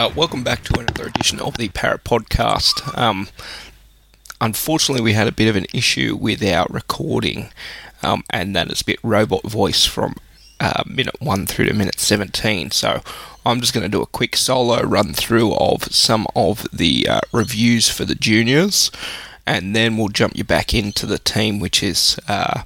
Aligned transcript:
Uh, 0.00 0.10
welcome 0.16 0.42
back 0.42 0.64
to 0.64 0.80
another 0.80 1.08
edition 1.08 1.38
of 1.40 1.58
the 1.58 1.68
Parrot 1.68 2.04
Podcast. 2.04 2.96
Um, 2.96 3.28
unfortunately, 4.40 5.04
we 5.04 5.12
had 5.12 5.28
a 5.28 5.32
bit 5.32 5.46
of 5.46 5.56
an 5.56 5.66
issue 5.74 6.16
with 6.18 6.42
our 6.42 6.66
recording, 6.70 7.50
um, 8.02 8.24
and 8.30 8.56
that 8.56 8.72
is 8.72 8.80
a 8.80 8.84
bit 8.86 8.98
robot 9.02 9.42
voice 9.42 9.84
from 9.84 10.16
uh, 10.58 10.84
minute 10.86 11.20
1 11.20 11.44
through 11.44 11.66
to 11.66 11.74
minute 11.74 12.00
17. 12.00 12.70
So 12.70 13.02
I'm 13.44 13.60
just 13.60 13.74
going 13.74 13.82
to 13.82 13.90
do 13.90 14.00
a 14.00 14.06
quick 14.06 14.36
solo 14.36 14.80
run 14.80 15.12
through 15.12 15.52
of 15.56 15.84
some 15.92 16.26
of 16.34 16.66
the 16.72 17.06
uh, 17.06 17.20
reviews 17.30 17.90
for 17.90 18.06
the 18.06 18.14
juniors, 18.14 18.90
and 19.46 19.76
then 19.76 19.98
we'll 19.98 20.08
jump 20.08 20.34
you 20.34 20.44
back 20.44 20.72
into 20.72 21.04
the 21.04 21.18
team, 21.18 21.60
which 21.60 21.82
is 21.82 22.18
uh, 22.26 22.62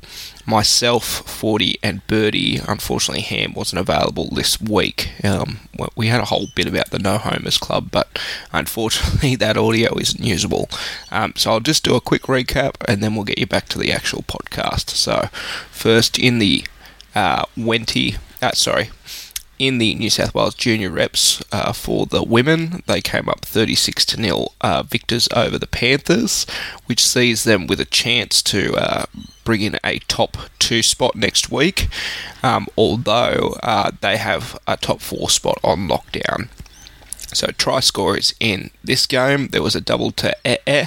myself, 0.46 1.04
40, 1.04 1.78
and 1.82 2.06
Birdie. 2.06 2.60
Unfortunately, 2.66 3.22
Ham 3.22 3.54
wasn't 3.54 3.80
available 3.80 4.28
this 4.30 4.60
week. 4.60 5.12
Um, 5.24 5.60
we 5.96 6.08
had 6.08 6.20
a 6.20 6.26
whole 6.26 6.48
bit 6.54 6.66
about 6.66 6.90
the 6.90 6.98
No 6.98 7.18
Homers 7.18 7.58
Club, 7.58 7.88
but 7.90 8.18
unfortunately, 8.52 9.36
that 9.36 9.56
audio 9.56 9.96
isn't 9.98 10.22
usable. 10.22 10.68
Um, 11.10 11.32
so 11.36 11.52
I'll 11.52 11.60
just 11.60 11.84
do 11.84 11.94
a 11.94 12.00
quick 12.00 12.22
recap, 12.22 12.74
and 12.86 13.02
then 13.02 13.14
we'll 13.14 13.24
get 13.24 13.38
you 13.38 13.46
back 13.46 13.68
to 13.70 13.78
the 13.78 13.92
actual 13.92 14.22
podcast. 14.22 14.90
So, 14.90 15.28
first 15.70 16.18
in 16.18 16.38
the 16.38 16.64
uh, 17.14 17.45
Wenty, 17.56 18.18
uh, 18.42 18.52
sorry, 18.52 18.90
in 19.58 19.78
the 19.78 19.94
New 19.94 20.10
South 20.10 20.34
Wales 20.34 20.54
junior 20.54 20.90
reps 20.90 21.42
uh, 21.52 21.72
for 21.72 22.06
the 22.06 22.22
women. 22.22 22.82
They 22.86 23.00
came 23.00 23.28
up 23.28 23.45
36 23.45 24.04
to 24.06 24.20
nil 24.20 24.52
uh, 24.60 24.82
victors 24.82 25.28
over 25.34 25.58
the 25.58 25.66
Panthers, 25.66 26.46
which 26.86 27.04
sees 27.04 27.45
them 27.45 27.66
with 27.66 27.80
a 27.80 27.84
chance 27.84 28.42
to 28.42 28.74
uh, 28.74 29.06
bring 29.45 29.60
in 29.60 29.78
a 29.84 29.98
top 30.00 30.37
two 30.59 30.82
spot 30.82 31.14
next 31.14 31.51
week, 31.51 31.88
um, 32.42 32.66
although 32.76 33.56
uh, 33.62 33.90
they 34.01 34.16
have 34.16 34.59
a 34.66 34.76
top 34.76 35.01
four 35.01 35.30
spot 35.30 35.59
on 35.62 35.88
lockdown. 35.88 36.48
So 37.35 37.49
try 37.49 37.80
scorers 37.80 38.35
in 38.40 38.71
this 38.82 39.07
game. 39.07 39.49
There 39.49 39.63
was 39.63 39.74
a 39.74 39.80
double 39.80 40.10
to 40.13 40.35
Eh 40.46 40.87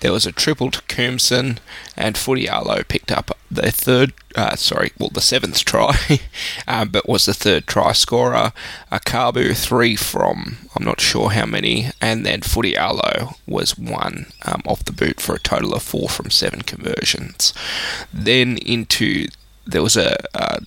There 0.00 0.12
was 0.12 0.24
a 0.24 0.32
triple 0.32 0.70
to 0.70 0.80
Coombson, 0.82 1.58
and 1.96 2.16
Footy 2.16 2.48
Arlo 2.48 2.82
picked 2.82 3.12
up 3.12 3.36
the 3.50 3.70
third, 3.70 4.12
uh, 4.34 4.56
sorry, 4.56 4.92
well, 4.98 5.10
the 5.10 5.20
seventh 5.20 5.64
try, 5.64 6.20
um, 6.66 6.88
but 6.92 7.08
was 7.08 7.26
the 7.26 7.34
third 7.34 7.66
try 7.66 7.92
scorer. 7.92 8.52
A 8.90 9.00
Kabu, 9.00 9.54
three 9.54 9.96
from, 9.96 10.68
I'm 10.74 10.84
not 10.84 11.00
sure 11.00 11.30
how 11.30 11.46
many, 11.46 11.90
and 12.00 12.24
then 12.24 12.40
Footy 12.40 12.78
Arlo 12.78 13.34
was 13.46 13.76
one 13.76 14.26
um, 14.46 14.62
off 14.66 14.84
the 14.84 14.92
boot 14.92 15.20
for 15.20 15.34
a 15.34 15.40
total 15.40 15.74
of 15.74 15.82
four 15.82 16.08
from 16.08 16.30
seven 16.30 16.62
conversions. 16.62 17.52
Then 18.12 18.56
into, 18.58 19.26
there 19.66 19.82
was 19.82 19.96
a, 19.96 20.16
a 20.34 20.60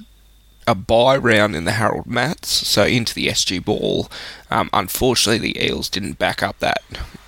a 0.67 0.75
buy 0.75 1.17
round 1.17 1.56
in 1.56 1.66
the 1.66 1.73
Harold 1.73 2.08
Matts, 2.08 2.50
so 2.50 2.83
into 2.83 3.14
the 3.14 3.28
SG 3.28 3.64
ball. 3.64 4.09
Um, 4.50 4.69
unfortunately, 4.73 5.53
the 5.53 5.66
Eels 5.66 5.89
didn't 5.89 6.19
back 6.19 6.42
up 6.42 6.59
that. 6.59 6.81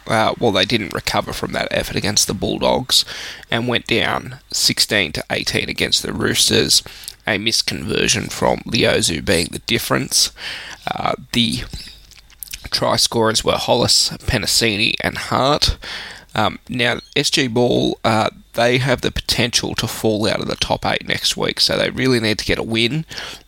Uh, 0.08 0.34
well, 0.40 0.52
they 0.52 0.66
didn't 0.66 0.94
recover 0.94 1.34
from 1.34 1.52
that 1.54 1.68
effort 1.72 1.96
against 1.96 2.28
the 2.28 2.34
Bulldogs 2.34 3.06
and 3.50 3.68
went 3.68 3.88
down 3.88 4.40
16 4.52 5.14
to 5.14 5.24
18 5.30 5.68
against 5.68 6.04
the 6.04 6.14
Roosters. 6.14 6.84
A 7.28 7.40
misconversion 7.40 8.32
from 8.32 8.60
Leozu 8.60 9.26
being 9.26 9.48
the 9.52 9.60
difference. 9.60 10.32
Uh, 10.86 11.16
the 11.32 11.64
try 12.70 12.98
scorers 12.98 13.44
were 13.44 13.54
Hollis, 13.54 14.10
Penasini, 14.10 14.94
and 15.02 15.18
Hart. 15.18 15.78
Um, 16.36 16.60
now, 16.70 17.00
SG 17.16 17.52
Ball, 17.52 17.98
uh, 18.04 18.30
they 18.56 18.80
have 18.80 19.02
the 19.02 19.12
potential 19.12 19.76
to 19.76 19.88
fall 19.88 20.28
out 20.28 20.42
of 20.42 20.48
the 20.48 20.56
top 20.56 20.86
eight 20.86 21.08
next 21.08 21.38
week, 21.38 21.60
so 21.60 21.78
they 21.78 21.90
really 21.90 22.20
need 22.20 22.40
to 22.40 22.46
get 22.46 22.58
a 22.58 22.64
win. 22.64 23.06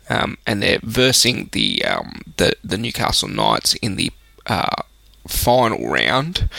Um, 0.10 0.38
and 0.46 0.62
they're 0.62 0.80
versing 0.84 1.50
the, 1.52 1.84
um, 1.84 2.22
the 2.38 2.54
the 2.64 2.78
Newcastle 2.78 3.28
Knights 3.28 3.74
in 3.76 3.98
the 3.98 4.12
uh, 4.46 4.84
final 5.28 5.90
round, 5.90 6.50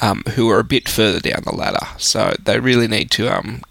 um, 0.00 0.22
who 0.34 0.48
are 0.50 0.60
a 0.60 0.64
bit 0.64 0.88
further 0.88 1.20
down 1.20 1.42
the 1.44 1.54
ladder. 1.54 1.86
So 1.98 2.34
they 2.42 2.60
really 2.60 2.86
need 2.86 3.10
to 3.12 3.28
um, 3.28 3.62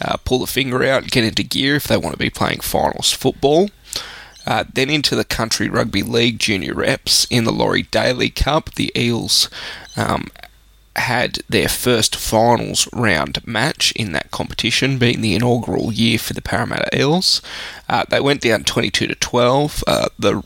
uh, 0.00 0.16
pull 0.24 0.38
the 0.38 0.46
finger 0.46 0.82
out 0.84 1.02
and 1.02 1.10
get 1.10 1.24
into 1.24 1.42
gear 1.42 1.76
if 1.76 1.84
they 1.84 1.96
want 1.96 2.12
to 2.12 2.18
be 2.18 2.30
playing 2.30 2.60
finals 2.60 3.12
football. 3.12 3.70
Uh, 4.46 4.64
then 4.72 4.88
into 4.88 5.16
the 5.16 5.24
Country 5.24 5.68
Rugby 5.68 6.04
League 6.04 6.38
junior 6.38 6.74
reps 6.74 7.26
in 7.30 7.42
the 7.42 7.52
Laurie 7.52 7.82
Daley 7.82 8.30
Cup. 8.30 8.70
The 8.74 8.92
Eels 8.96 9.50
um, 9.96 10.28
had 10.98 11.38
their 11.48 11.68
first 11.68 12.16
finals 12.16 12.88
round 12.92 13.46
match 13.46 13.92
in 13.92 14.12
that 14.12 14.30
competition, 14.30 14.98
being 14.98 15.20
the 15.20 15.34
inaugural 15.34 15.92
year 15.92 16.18
for 16.18 16.32
the 16.32 16.42
Parramatta 16.42 16.96
Eels. 16.96 17.42
Uh, 17.88 18.04
they 18.08 18.20
went 18.20 18.40
down 18.40 18.64
22 18.64 19.06
to 19.06 19.14
12. 19.14 19.84
Uh, 19.86 20.08
the 20.18 20.42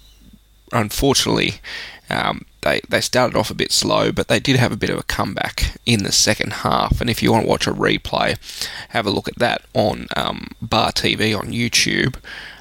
unfortunately, 0.72 1.54
um, 2.08 2.44
they 2.62 2.80
they 2.88 3.00
started 3.00 3.36
off 3.36 3.50
a 3.50 3.54
bit 3.54 3.72
slow, 3.72 4.12
but 4.12 4.28
they 4.28 4.40
did 4.40 4.56
have 4.56 4.72
a 4.72 4.76
bit 4.76 4.90
of 4.90 4.98
a 4.98 5.04
comeback 5.04 5.76
in 5.86 6.02
the 6.02 6.12
second 6.12 6.52
half. 6.52 7.00
And 7.00 7.08
if 7.08 7.22
you 7.22 7.32
want 7.32 7.44
to 7.44 7.50
watch 7.50 7.66
a 7.66 7.72
replay, 7.72 8.36
have 8.90 9.06
a 9.06 9.10
look 9.10 9.28
at 9.28 9.38
that 9.38 9.62
on 9.74 10.06
um, 10.16 10.48
Bar 10.60 10.92
TV 10.92 11.36
on 11.36 11.52
YouTube. 11.52 12.16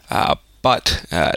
Uh, 0.10 0.36
but 0.62 1.06
uh, 1.12 1.34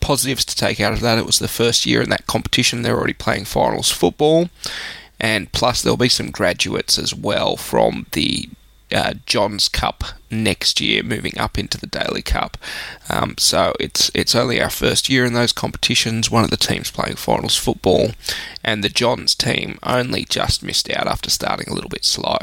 positives 0.00 0.44
to 0.44 0.56
take 0.56 0.80
out 0.80 0.92
of 0.92 1.00
that, 1.00 1.18
it 1.18 1.26
was 1.26 1.38
the 1.38 1.48
first 1.48 1.86
year 1.86 2.02
in 2.02 2.10
that 2.10 2.26
competition. 2.26 2.82
They're 2.82 2.96
already 2.96 3.12
playing 3.12 3.44
finals 3.44 3.90
football 3.90 4.48
and 5.22 5.50
plus 5.52 5.80
there'll 5.80 5.96
be 5.96 6.08
some 6.10 6.30
graduates 6.30 6.98
as 6.98 7.14
well 7.14 7.56
from 7.56 8.06
the 8.12 8.50
uh, 8.92 9.14
Johns 9.24 9.68
Cup 9.68 10.04
next 10.30 10.80
year, 10.80 11.02
moving 11.02 11.38
up 11.38 11.58
into 11.58 11.78
the 11.78 11.86
Daley 11.86 12.20
Cup. 12.20 12.58
Um, 13.08 13.36
so 13.38 13.72
it's 13.80 14.10
it's 14.14 14.34
only 14.34 14.60
our 14.60 14.68
first 14.68 15.08
year 15.08 15.24
in 15.24 15.32
those 15.32 15.52
competitions. 15.52 16.30
One 16.30 16.44
of 16.44 16.50
the 16.50 16.56
teams 16.56 16.90
playing 16.90 17.16
finals 17.16 17.56
football, 17.56 18.10
and 18.62 18.82
the 18.82 18.88
Johns 18.88 19.34
team 19.34 19.78
only 19.82 20.24
just 20.24 20.62
missed 20.62 20.90
out 20.90 21.06
after 21.06 21.30
starting 21.30 21.68
a 21.68 21.74
little 21.74 21.88
bit 21.88 22.04
slow. 22.04 22.38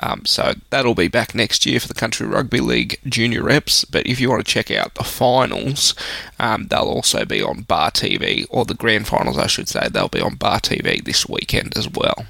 Um, 0.00 0.24
so 0.26 0.54
that'll 0.70 0.94
be 0.94 1.08
back 1.08 1.34
next 1.34 1.64
year 1.66 1.80
for 1.80 1.88
the 1.88 1.94
Country 1.94 2.26
Rugby 2.26 2.60
League 2.60 3.00
junior 3.06 3.42
reps. 3.42 3.84
But 3.84 4.06
if 4.06 4.20
you 4.20 4.30
want 4.30 4.44
to 4.44 4.52
check 4.52 4.70
out 4.70 4.94
the 4.94 5.04
finals, 5.04 5.94
um, 6.38 6.66
they'll 6.68 6.80
also 6.82 7.24
be 7.24 7.42
on 7.42 7.62
Bar 7.62 7.90
TV, 7.92 8.46
or 8.50 8.64
the 8.64 8.74
grand 8.74 9.06
finals, 9.06 9.38
I 9.38 9.46
should 9.46 9.68
say. 9.68 9.88
They'll 9.88 10.08
be 10.08 10.20
on 10.20 10.36
Bar 10.36 10.60
TV 10.60 11.02
this 11.02 11.28
weekend 11.28 11.76
as 11.76 11.88
well. 11.88 12.26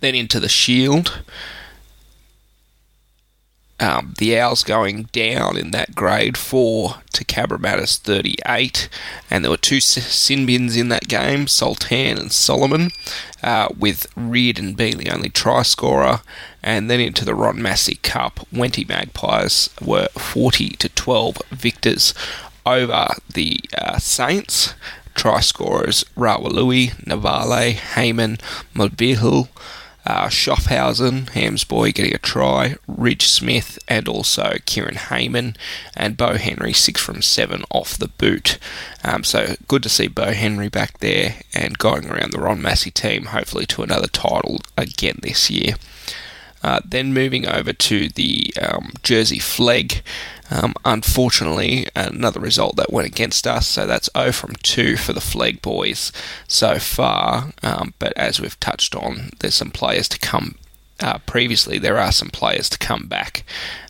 Then 0.00 0.14
into 0.14 0.40
the 0.40 0.48
Shield 0.48 1.22
um, 3.78 4.14
the 4.18 4.38
Owls 4.38 4.62
going 4.62 5.04
down 5.12 5.56
in 5.56 5.70
that 5.72 5.94
grade 5.94 6.36
4 6.36 6.96
to 7.16 7.24
Cabramatta's 7.24 7.96
38, 7.98 8.88
and 9.30 9.44
there 9.44 9.50
were 9.50 9.56
two 9.56 9.80
sin 9.80 10.46
bins 10.46 10.76
in 10.76 10.88
that 10.90 11.08
game, 11.08 11.46
Sultan 11.46 12.18
and 12.18 12.30
Solomon, 12.30 12.90
uh, 13.42 13.68
with 13.76 14.06
Reardon 14.16 14.74
being 14.74 14.98
the 14.98 15.10
only 15.10 15.30
try 15.30 15.62
scorer, 15.62 16.20
and 16.62 16.90
then 16.90 17.00
into 17.00 17.24
the 17.24 17.34
Ron 17.34 17.60
Massey 17.60 17.96
Cup, 17.96 18.46
Wenty 18.52 18.88
Magpies 18.88 19.70
were 19.80 20.08
40 20.08 20.70
to 20.70 20.88
12 20.90 21.38
victors 21.50 22.14
over 22.64 23.08
the 23.32 23.60
uh, 23.76 23.98
Saints. 23.98 24.74
Try 25.14 25.40
scorers 25.40 26.04
Rawalui, 26.16 26.90
Navale, 27.04 27.74
Heyman, 27.74 28.38
Mulvihill, 28.74 29.48
uh, 30.06 30.28
Schaffhausen, 30.28 31.26
Hamsboy 31.30 31.92
getting 31.92 32.14
a 32.14 32.18
try, 32.18 32.76
Ridge 32.86 33.26
Smith, 33.26 33.78
and 33.88 34.08
also 34.08 34.56
Kieran 34.64 34.94
Hayman, 34.94 35.56
and 35.96 36.16
Bo 36.16 36.34
Henry 36.34 36.72
six 36.72 37.00
from 37.00 37.22
seven 37.22 37.64
off 37.70 37.98
the 37.98 38.08
boot. 38.08 38.58
Um, 39.04 39.24
so 39.24 39.56
good 39.66 39.82
to 39.82 39.88
see 39.88 40.08
Bo 40.08 40.32
Henry 40.32 40.68
back 40.68 40.98
there 41.00 41.36
and 41.52 41.78
going 41.78 42.08
around 42.08 42.32
the 42.32 42.40
Ron 42.40 42.62
Massey 42.62 42.90
team, 42.90 43.26
hopefully 43.26 43.66
to 43.66 43.82
another 43.82 44.06
title 44.06 44.58
again 44.76 45.18
this 45.22 45.50
year. 45.50 45.74
Uh, 46.62 46.80
then 46.84 47.12
moving 47.12 47.46
over 47.46 47.72
to 47.72 48.08
the 48.08 48.52
um, 48.60 48.92
Jersey 49.02 49.38
Flegg. 49.38 50.02
Um, 50.50 50.74
unfortunately, 50.84 51.86
another 51.96 52.40
result 52.40 52.76
that 52.76 52.92
went 52.92 53.08
against 53.08 53.46
us, 53.46 53.66
so 53.66 53.86
that's 53.86 54.10
0 54.16 54.32
from 54.32 54.54
2 54.62 54.96
for 54.96 55.12
the 55.12 55.20
Flegg 55.20 55.60
boys 55.60 56.12
so 56.46 56.78
far. 56.78 57.52
Um, 57.62 57.94
but 57.98 58.12
as 58.16 58.40
we've 58.40 58.58
touched 58.60 58.94
on, 58.94 59.30
there's 59.40 59.54
some 59.54 59.70
players 59.70 60.08
to 60.08 60.18
come. 60.18 60.56
Uh, 61.00 61.18
previously, 61.26 61.78
there 61.78 61.98
are 61.98 62.12
some 62.12 62.30
players 62.30 62.68
to 62.70 62.78
come 62.78 63.06
back 63.06 63.44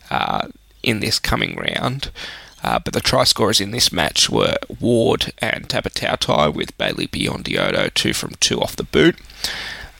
uh, 0.09 0.47
in 0.83 0.99
this 0.99 1.19
coming 1.19 1.55
round. 1.55 2.11
Uh, 2.63 2.79
but 2.79 2.93
the 2.93 2.99
try 2.99 3.23
scorers 3.23 3.61
in 3.61 3.71
this 3.71 3.91
match 3.91 4.29
were 4.29 4.57
Ward 4.79 5.31
and 5.37 5.69
Tapatautai, 5.69 6.53
with 6.53 6.77
Bailey 6.77 7.07
Biondi-Odo 7.07 7.89
2 7.89 8.13
from 8.13 8.33
2 8.39 8.59
off 8.59 8.75
the 8.75 8.83
boot. 8.83 9.15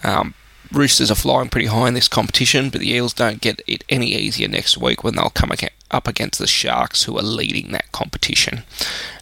Um, 0.04 0.34
Roosters 0.72 1.12
are 1.12 1.16
flying 1.16 1.50
pretty 1.50 1.68
high 1.68 1.88
in 1.88 1.94
this 1.94 2.08
competition, 2.08 2.70
but 2.70 2.82
the 2.82 2.92
Eels 2.92 3.14
don't 3.14 3.42
get 3.42 3.62
it 3.68 3.84
any 3.90 4.14
easier 4.14 4.48
next 4.48 4.78
week 4.78 5.04
when 5.04 5.16
they'll 5.16 5.30
come 5.30 5.52
up 5.92 6.08
against 6.08 6.40
the 6.40 6.48
Sharks, 6.48 7.04
who 7.04 7.18
are 7.18 7.24
leading 7.24 7.72
that 7.72 7.92
competition. 7.92 8.64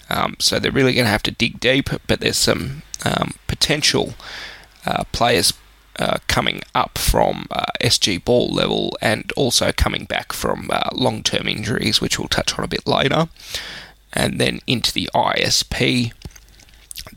Um, 0.10 0.36
so 0.40 0.60
they're 0.60 0.72
really 0.72 0.94
going 0.94 1.06
to 1.06 1.12
have 1.12 1.24
to 1.24 1.32
dig 1.32 1.60
deep, 1.60 1.90
but 2.08 2.20
there's 2.20 2.38
some 2.38 2.84
um, 3.04 3.34
potential 3.48 4.14
uh, 4.86 5.04
players 5.12 5.54
uh, 5.98 6.18
coming 6.28 6.62
up 6.74 6.98
from 6.98 7.48
uh, 7.52 7.64
SG 7.82 8.24
ball 8.24 8.50
level 8.50 8.98
and 9.02 9.32
also 9.38 9.72
coming 9.72 10.06
back 10.06 10.34
from 10.34 10.70
uh, 10.72 10.90
long 10.94 11.24
term 11.24 11.48
injuries, 11.48 12.02
which 12.02 12.20
we'll 12.20 12.28
touch 12.28 12.58
on 12.58 12.66
a 12.66 12.68
bit 12.68 12.86
later. 12.86 13.30
And 14.14 14.40
then 14.40 14.60
into 14.68 14.94
the 14.94 15.10
ISP 15.14 16.14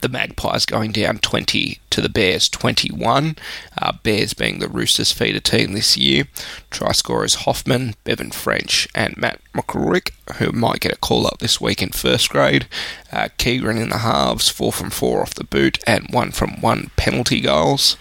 the 0.00 0.08
Magpies 0.08 0.66
going 0.66 0.92
down 0.92 1.18
20 1.18 1.80
to 1.90 2.00
the 2.00 2.08
Bears 2.08 2.48
21. 2.48 3.36
Uh, 3.80 3.92
Bears 4.02 4.34
being 4.34 4.58
the 4.58 4.68
Roosters 4.68 5.12
feeder 5.12 5.40
team 5.40 5.72
this 5.72 5.96
year. 5.96 6.24
Try 6.70 6.92
scorers 6.92 7.36
Hoffman, 7.36 7.94
Bevan 8.04 8.30
French, 8.30 8.88
and 8.94 9.16
Matt 9.16 9.40
McCorrick, 9.54 10.10
who 10.36 10.52
might 10.52 10.80
get 10.80 10.92
a 10.92 10.96
call 10.96 11.26
up 11.26 11.38
this 11.38 11.60
week 11.60 11.82
in 11.82 11.90
first 11.90 12.30
grade. 12.30 12.66
Uh, 13.12 13.28
Keegan 13.38 13.78
in 13.78 13.90
the 13.90 13.98
halves, 13.98 14.48
4 14.48 14.72
from 14.72 14.90
4 14.90 15.22
off 15.22 15.34
the 15.34 15.44
boot, 15.44 15.78
and 15.86 16.08
1 16.10 16.30
from 16.32 16.60
1 16.60 16.90
penalty 16.96 17.40
goals. 17.40 17.96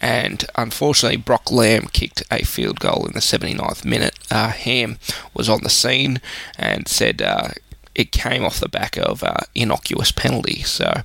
And 0.00 0.44
unfortunately, 0.56 1.18
Brock 1.18 1.50
Lamb 1.50 1.88
kicked 1.92 2.22
a 2.30 2.42
field 2.42 2.80
goal 2.80 3.06
in 3.06 3.12
the 3.12 3.20
79th 3.20 3.84
minute. 3.84 4.18
Uh, 4.30 4.48
Ham 4.48 4.98
was 5.34 5.48
on 5.48 5.62
the 5.62 5.68
scene 5.68 6.20
and 6.58 6.88
said 6.88 7.20
uh, 7.20 7.50
it 7.94 8.12
came 8.12 8.44
off 8.44 8.60
the 8.60 8.68
back 8.68 8.96
of 8.96 9.22
uh, 9.22 9.38
innocuous 9.54 10.12
penalty. 10.12 10.62
So 10.62 11.02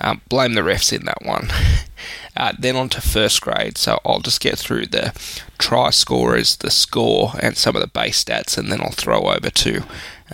um, 0.00 0.20
blame 0.28 0.54
the 0.54 0.60
refs 0.60 0.92
in 0.92 1.04
that 1.06 1.24
one. 1.24 1.48
uh, 2.36 2.52
then 2.58 2.76
on 2.76 2.88
to 2.90 3.00
first 3.00 3.40
grade. 3.40 3.78
So 3.78 4.00
I'll 4.04 4.20
just 4.20 4.40
get 4.40 4.58
through 4.58 4.86
the 4.86 5.12
try 5.58 5.90
scorers, 5.90 6.56
the 6.56 6.70
score, 6.70 7.32
and 7.40 7.56
some 7.56 7.74
of 7.74 7.82
the 7.82 7.88
base 7.88 8.22
stats, 8.22 8.58
and 8.58 8.70
then 8.70 8.80
I'll 8.80 8.90
throw 8.90 9.22
over 9.22 9.50
to 9.50 9.82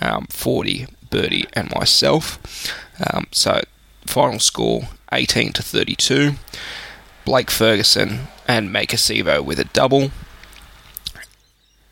um, 0.01 0.27
40, 0.29 0.87
Birdie, 1.09 1.47
and 1.53 1.73
myself. 1.73 2.39
Um, 3.11 3.27
so 3.31 3.61
final 4.05 4.39
score 4.39 4.89
18 5.11 5.53
to 5.53 5.63
32. 5.63 6.33
Blake 7.25 7.49
Ferguson 7.49 8.27
and 8.47 8.69
Maika 8.69 8.97
Sivo 8.97 9.43
with 9.43 9.59
a 9.59 9.65
double. 9.65 10.11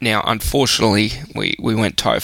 Now, 0.02 0.24
unfortunately, 0.26 1.12
we, 1.34 1.56
we 1.60 1.76
went 1.76 1.96
toe 1.96 2.20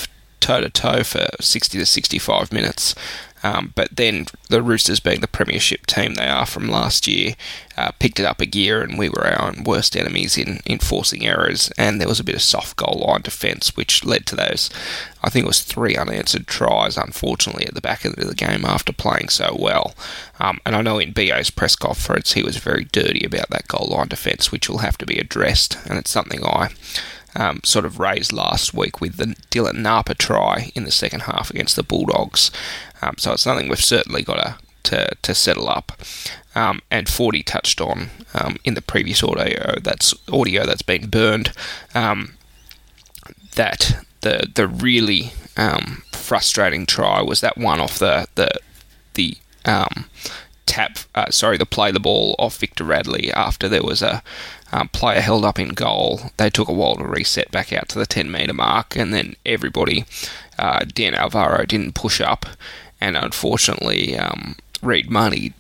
toe 0.48 0.62
to 0.62 0.70
toe 0.70 1.04
for 1.04 1.28
60 1.42 1.78
to 1.78 1.86
65 1.86 2.54
minutes. 2.54 2.96
Um, 3.44 3.74
but 3.76 3.90
then 3.96 4.26
the 4.50 4.64
Roosters, 4.64 5.00
being 5.00 5.22
the 5.22 5.28
premiership 5.28 5.86
team 5.86 6.16
they 6.16 6.28
are 6.28 6.46
from 6.46 6.70
last 6.70 7.08
year, 7.08 7.36
uh, 7.78 7.92
picked 8.00 8.20
it 8.20 8.26
up 8.26 8.42
a 8.42 8.48
gear, 8.48 8.82
and 8.82 8.98
we 8.98 9.10
were 9.10 9.28
our 9.28 9.54
worst 9.64 9.96
enemies 9.96 10.38
in, 10.38 10.60
in 10.66 10.80
forcing 10.80 11.26
errors. 11.26 11.70
And 11.78 12.02
there 12.02 12.08
was 12.08 12.20
a 12.20 12.24
bit 12.24 12.34
of 12.34 12.42
soft 12.42 12.78
goal 12.78 13.06
line 13.06 13.22
defence, 13.22 13.78
which 13.78 14.04
led 14.04 14.26
to 14.28 14.36
those, 14.36 14.72
I 15.22 15.30
think 15.30 15.46
it 15.46 15.48
was 15.48 15.62
three 15.62 15.96
unanswered 15.96 16.48
tries, 16.48 16.98
unfortunately, 16.98 17.68
at 17.68 17.76
the 17.76 17.82
back 17.82 18.06
end 18.06 18.18
of 18.18 18.28
the 18.28 18.34
game 18.34 18.66
after 18.66 18.92
playing 18.92 19.30
so 19.30 19.56
well. 19.58 19.94
Um, 20.40 20.60
and 20.66 20.76
I 20.76 20.82
know 20.82 20.98
in 20.98 21.12
BA's 21.12 21.52
press 21.52 21.76
conference 21.76 22.34
he 22.34 22.42
was 22.42 22.58
very 22.58 22.86
dirty 22.86 23.24
about 23.24 23.50
that 23.52 23.68
goal 23.68 23.90
line 23.92 24.08
defence, 24.08 24.52
which 24.52 24.68
will 24.68 24.80
have 24.80 24.98
to 24.98 25.06
be 25.06 25.20
addressed, 25.20 25.78
and 25.88 26.00
it's 26.00 26.12
something 26.12 26.44
I 26.44 26.70
um, 27.38 27.62
sort 27.64 27.86
of 27.86 28.00
raised 28.00 28.34
last 28.34 28.74
week 28.74 29.00
with 29.00 29.18
the 29.18 29.36
Dylan 29.52 29.76
Napa 29.76 30.16
try 30.16 30.72
in 30.76 30.84
the 30.84 30.92
second 30.92 31.22
half 31.22 31.50
against 31.50 31.76
the 31.76 31.84
Bulldogs. 31.84 32.52
Um, 33.02 33.16
so 33.18 33.34
it's 33.34 33.44
something 33.44 33.70
we've 33.70 33.80
certainly 33.80 34.24
got 34.24 34.36
to, 34.36 34.58
to, 34.84 35.16
to 35.22 35.36
settle 35.36 35.70
up. 35.70 35.94
Um, 36.56 36.82
and 36.90 37.08
40 37.08 37.44
touched 37.44 37.80
on 37.80 38.10
um, 38.34 38.58
in 38.64 38.74
the 38.74 38.82
previous 38.82 39.24
audio 39.24 39.76
that's 39.84 40.16
audio 40.28 40.66
that's 40.66 40.82
been 40.82 41.08
burned 41.08 41.52
um, 41.94 42.34
that 43.54 44.04
the 44.22 44.52
the 44.56 44.68
really 44.68 45.34
um, 45.56 46.02
frustrating 46.14 46.88
try 46.88 47.22
was 47.22 47.42
that 47.42 47.60
one 47.60 47.80
off 47.80 48.00
the 48.00 48.26
the 48.34 48.50
the 49.14 49.38
tap 50.66 51.00
uh, 51.14 51.30
sorry 51.30 51.58
the 51.58 51.66
play 51.66 51.92
the 51.92 52.00
ball 52.00 52.36
off 52.40 52.58
Victor 52.58 52.84
Radley 52.84 53.32
after 53.34 53.70
there 53.70 53.84
was 53.84 54.02
a 54.02 54.24
um, 54.72 54.90
player 54.90 55.22
held 55.22 55.46
up 55.46 55.60
in 55.60 55.70
goal. 55.70 56.32
They 56.38 56.50
took 56.50 56.68
a 56.68 56.74
while 56.74 56.96
to 56.96 57.06
reset 57.06 57.52
back 57.52 57.72
out 57.72 57.90
to 57.90 58.00
the 58.00 58.06
10 58.06 58.30
metre 58.30 58.54
mark, 58.54 58.96
and 58.96 59.14
then 59.14 59.36
everybody, 59.46 60.06
uh, 60.58 60.86
Dan 60.94 61.14
Alvaro 61.14 61.66
didn't 61.66 61.96
push 61.96 62.20
up, 62.22 62.46
and 63.00 63.16
unfortunately, 63.16 64.18
um, 64.18 64.56
Reed 64.82 65.10
Mahoney, 65.10 65.54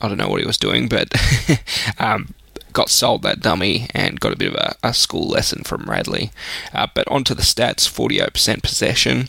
I 0.00 0.08
don't 0.08 0.18
know 0.18 0.28
what 0.28 0.40
he 0.40 0.46
was 0.46 0.58
doing, 0.58 0.88
but 0.88 1.08
um, 1.98 2.34
got 2.72 2.90
sold 2.90 3.22
that 3.22 3.40
dummy 3.40 3.86
and 3.94 4.20
got 4.20 4.32
a 4.32 4.36
bit 4.36 4.52
of 4.52 4.54
a, 4.54 4.74
a 4.82 4.92
school 4.92 5.28
lesson 5.28 5.62
from 5.64 5.84
Radley. 5.84 6.30
Uh, 6.72 6.88
but 6.94 7.08
onto 7.08 7.34
the 7.34 7.42
stats 7.42 7.88
48% 7.88 8.62
possession, 8.62 9.28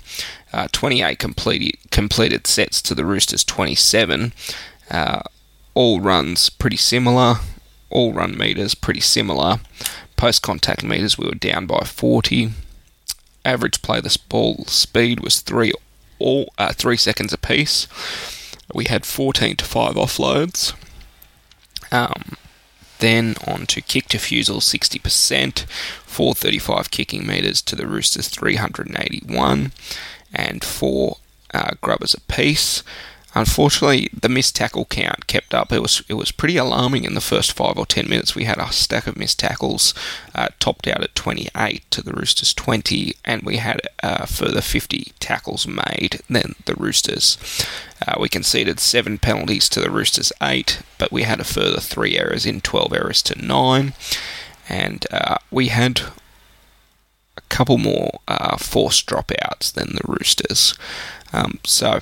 uh, 0.51 0.68
28 0.71 1.18
completed, 1.19 1.78
completed 1.92 2.48
sets 2.48 2.81
to 2.81 2.95
the 2.95 3.06
Roosters 3.06 3.44
27. 3.44 4.33
Uh, 4.89 5.21
all 5.74 6.00
runs 6.00 6.50
pretty 6.50 6.78
similar 6.78 7.36
all 7.90 8.14
run 8.14 8.38
meters 8.38 8.76
pretty 8.76 9.00
similar. 9.00 9.60
Post 10.16 10.42
contact 10.42 10.84
meters 10.84 11.18
we 11.18 11.28
were 11.28 11.36
down 11.36 11.66
by 11.66 11.82
40. 11.86 12.52
Average 13.44 13.82
play 13.82 14.02
the 14.02 14.18
ball 14.30 14.66
speed 14.66 15.20
was 15.20 15.42
three 15.42 15.74
all 16.20 16.54
uh, 16.58 16.74
three 16.74 16.98
seconds 16.98 17.34
apiece. 17.34 17.88
We 18.74 18.86
had 18.86 19.06
14 19.06 19.58
to 19.58 19.66
five 19.66 19.96
offloads. 19.96 20.74
Um, 21.92 22.38
then 23.00 23.36
on 23.46 23.66
to 23.68 23.82
kick 23.82 24.08
defusal 24.08 24.62
60%, 24.62 25.66
435 26.06 26.92
kicking 26.92 27.28
meters 27.28 27.62
to 27.64 27.76
the 27.76 27.88
Roosters 27.88 28.30
381, 28.30 29.72
and 30.34 30.64
four 30.64 31.18
uh, 31.54 31.72
grubbers 31.81 32.14
apiece. 32.14 32.84
Unfortunately, 33.38 34.10
the 34.14 34.30
missed 34.30 34.56
tackle 34.56 34.86
count 34.86 35.28
kept 35.28 35.54
up. 35.54 35.74
It 35.74 35.82
was 35.82 36.02
it 36.08 36.14
was 36.14 36.32
pretty 36.32 36.56
alarming 36.56 37.04
in 37.04 37.16
the 37.16 37.22
first 37.22 37.52
five 37.52 37.78
or 37.78 37.86
ten 37.86 38.08
minutes. 38.08 38.34
We 38.34 38.46
had 38.46 38.58
a 38.58 38.72
stack 38.72 39.08
of 39.08 39.18
missed 39.18 39.40
tackles, 39.40 39.94
uh, 40.34 40.48
topped 40.60 40.88
out 40.88 41.04
at 41.04 41.16
28 41.16 41.84
to 41.92 42.02
the 42.02 42.14
Roosters 42.14 42.54
20, 42.54 43.14
and 43.26 43.42
we 43.44 43.58
had 43.58 43.82
a 44.02 44.26
further 44.26 44.62
50 44.62 45.12
tackles 45.20 45.68
made 45.68 46.22
than 46.30 46.56
the 46.64 46.76
Roosters. 46.76 47.38
Uh, 48.08 48.16
we 48.20 48.30
conceded 48.30 48.80
seven 48.80 49.18
penalties 49.18 49.68
to 49.68 49.81
the 49.81 49.92
Roosters 49.92 50.31
eight, 50.42 50.81
but 50.98 51.12
we 51.12 51.24
had 51.24 51.42
a 51.42 51.46
further 51.46 51.81
three 51.81 52.18
errors 52.18 52.46
in 52.46 52.62
12 52.62 52.94
errors 52.94 53.22
to 53.24 53.46
nine, 53.46 53.94
and 54.70 55.06
uh, 55.12 55.38
we 55.52 55.68
had 55.68 56.00
a 57.36 57.42
couple 57.50 57.78
more 57.78 58.20
uh, 58.30 58.56
forced 58.56 59.06
dropouts 59.08 59.74
than 59.74 59.90
the 59.96 60.08
Roosters. 60.08 60.74
Um, 61.34 61.60
so 61.66 62.00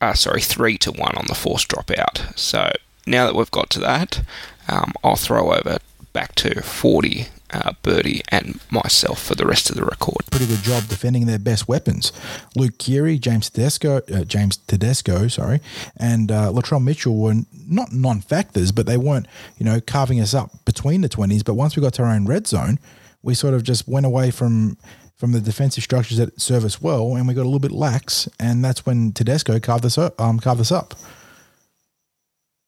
uh, 0.00 0.14
sorry, 0.14 0.40
three 0.40 0.78
to 0.78 0.92
one 0.92 1.16
on 1.16 1.24
the 1.28 1.34
forced 1.34 1.68
dropout. 1.68 2.36
So 2.38 2.70
now 3.06 3.26
that 3.26 3.34
we've 3.34 3.50
got 3.50 3.70
to 3.70 3.80
that, 3.80 4.22
um, 4.68 4.92
I'll 5.02 5.16
throw 5.16 5.52
over 5.52 5.78
back 6.12 6.34
to 6.36 6.62
40 6.62 7.28
uh, 7.52 7.72
Birdie 7.82 8.22
and 8.28 8.58
myself 8.70 9.22
for 9.22 9.34
the 9.34 9.46
rest 9.46 9.70
of 9.70 9.76
the 9.76 9.84
record. 9.84 10.16
Pretty 10.30 10.46
good 10.46 10.62
job 10.62 10.88
defending 10.88 11.26
their 11.26 11.38
best 11.38 11.68
weapons. 11.68 12.12
Luke 12.54 12.78
Keary, 12.78 13.18
James 13.18 13.50
Tedesco, 13.50 13.98
uh, 14.12 14.24
James 14.24 14.56
Tedesco, 14.56 15.28
sorry, 15.28 15.60
and 15.96 16.32
uh, 16.32 16.50
Latrell 16.50 16.82
Mitchell 16.82 17.16
were 17.16 17.34
not 17.68 17.92
non-factors, 17.92 18.72
but 18.72 18.86
they 18.86 18.96
weren't, 18.96 19.26
you 19.58 19.64
know, 19.64 19.80
carving 19.80 20.20
us 20.20 20.34
up 20.34 20.64
between 20.64 21.02
the 21.02 21.08
twenties. 21.08 21.42
But 21.42 21.54
once 21.54 21.76
we 21.76 21.82
got 21.82 21.94
to 21.94 22.02
our 22.02 22.12
own 22.12 22.26
red 22.26 22.46
zone, 22.46 22.78
we 23.22 23.34
sort 23.34 23.54
of 23.54 23.62
just 23.62 23.86
went 23.86 24.06
away 24.06 24.30
from 24.30 24.76
from 25.16 25.32
the 25.32 25.40
defensive 25.40 25.82
structures 25.82 26.18
that 26.18 26.40
serve 26.40 26.64
us 26.64 26.80
well, 26.80 27.16
and 27.16 27.26
we 27.26 27.34
got 27.34 27.42
a 27.42 27.48
little 27.48 27.58
bit 27.58 27.72
lax, 27.72 28.28
and 28.38 28.64
that's 28.64 28.84
when 28.84 29.12
Tedesco 29.12 29.58
carved 29.58 29.84
us 29.84 29.98
up. 29.98 30.20
Um, 30.20 30.38
carved 30.38 30.60
us 30.60 30.70
up. 30.70 30.94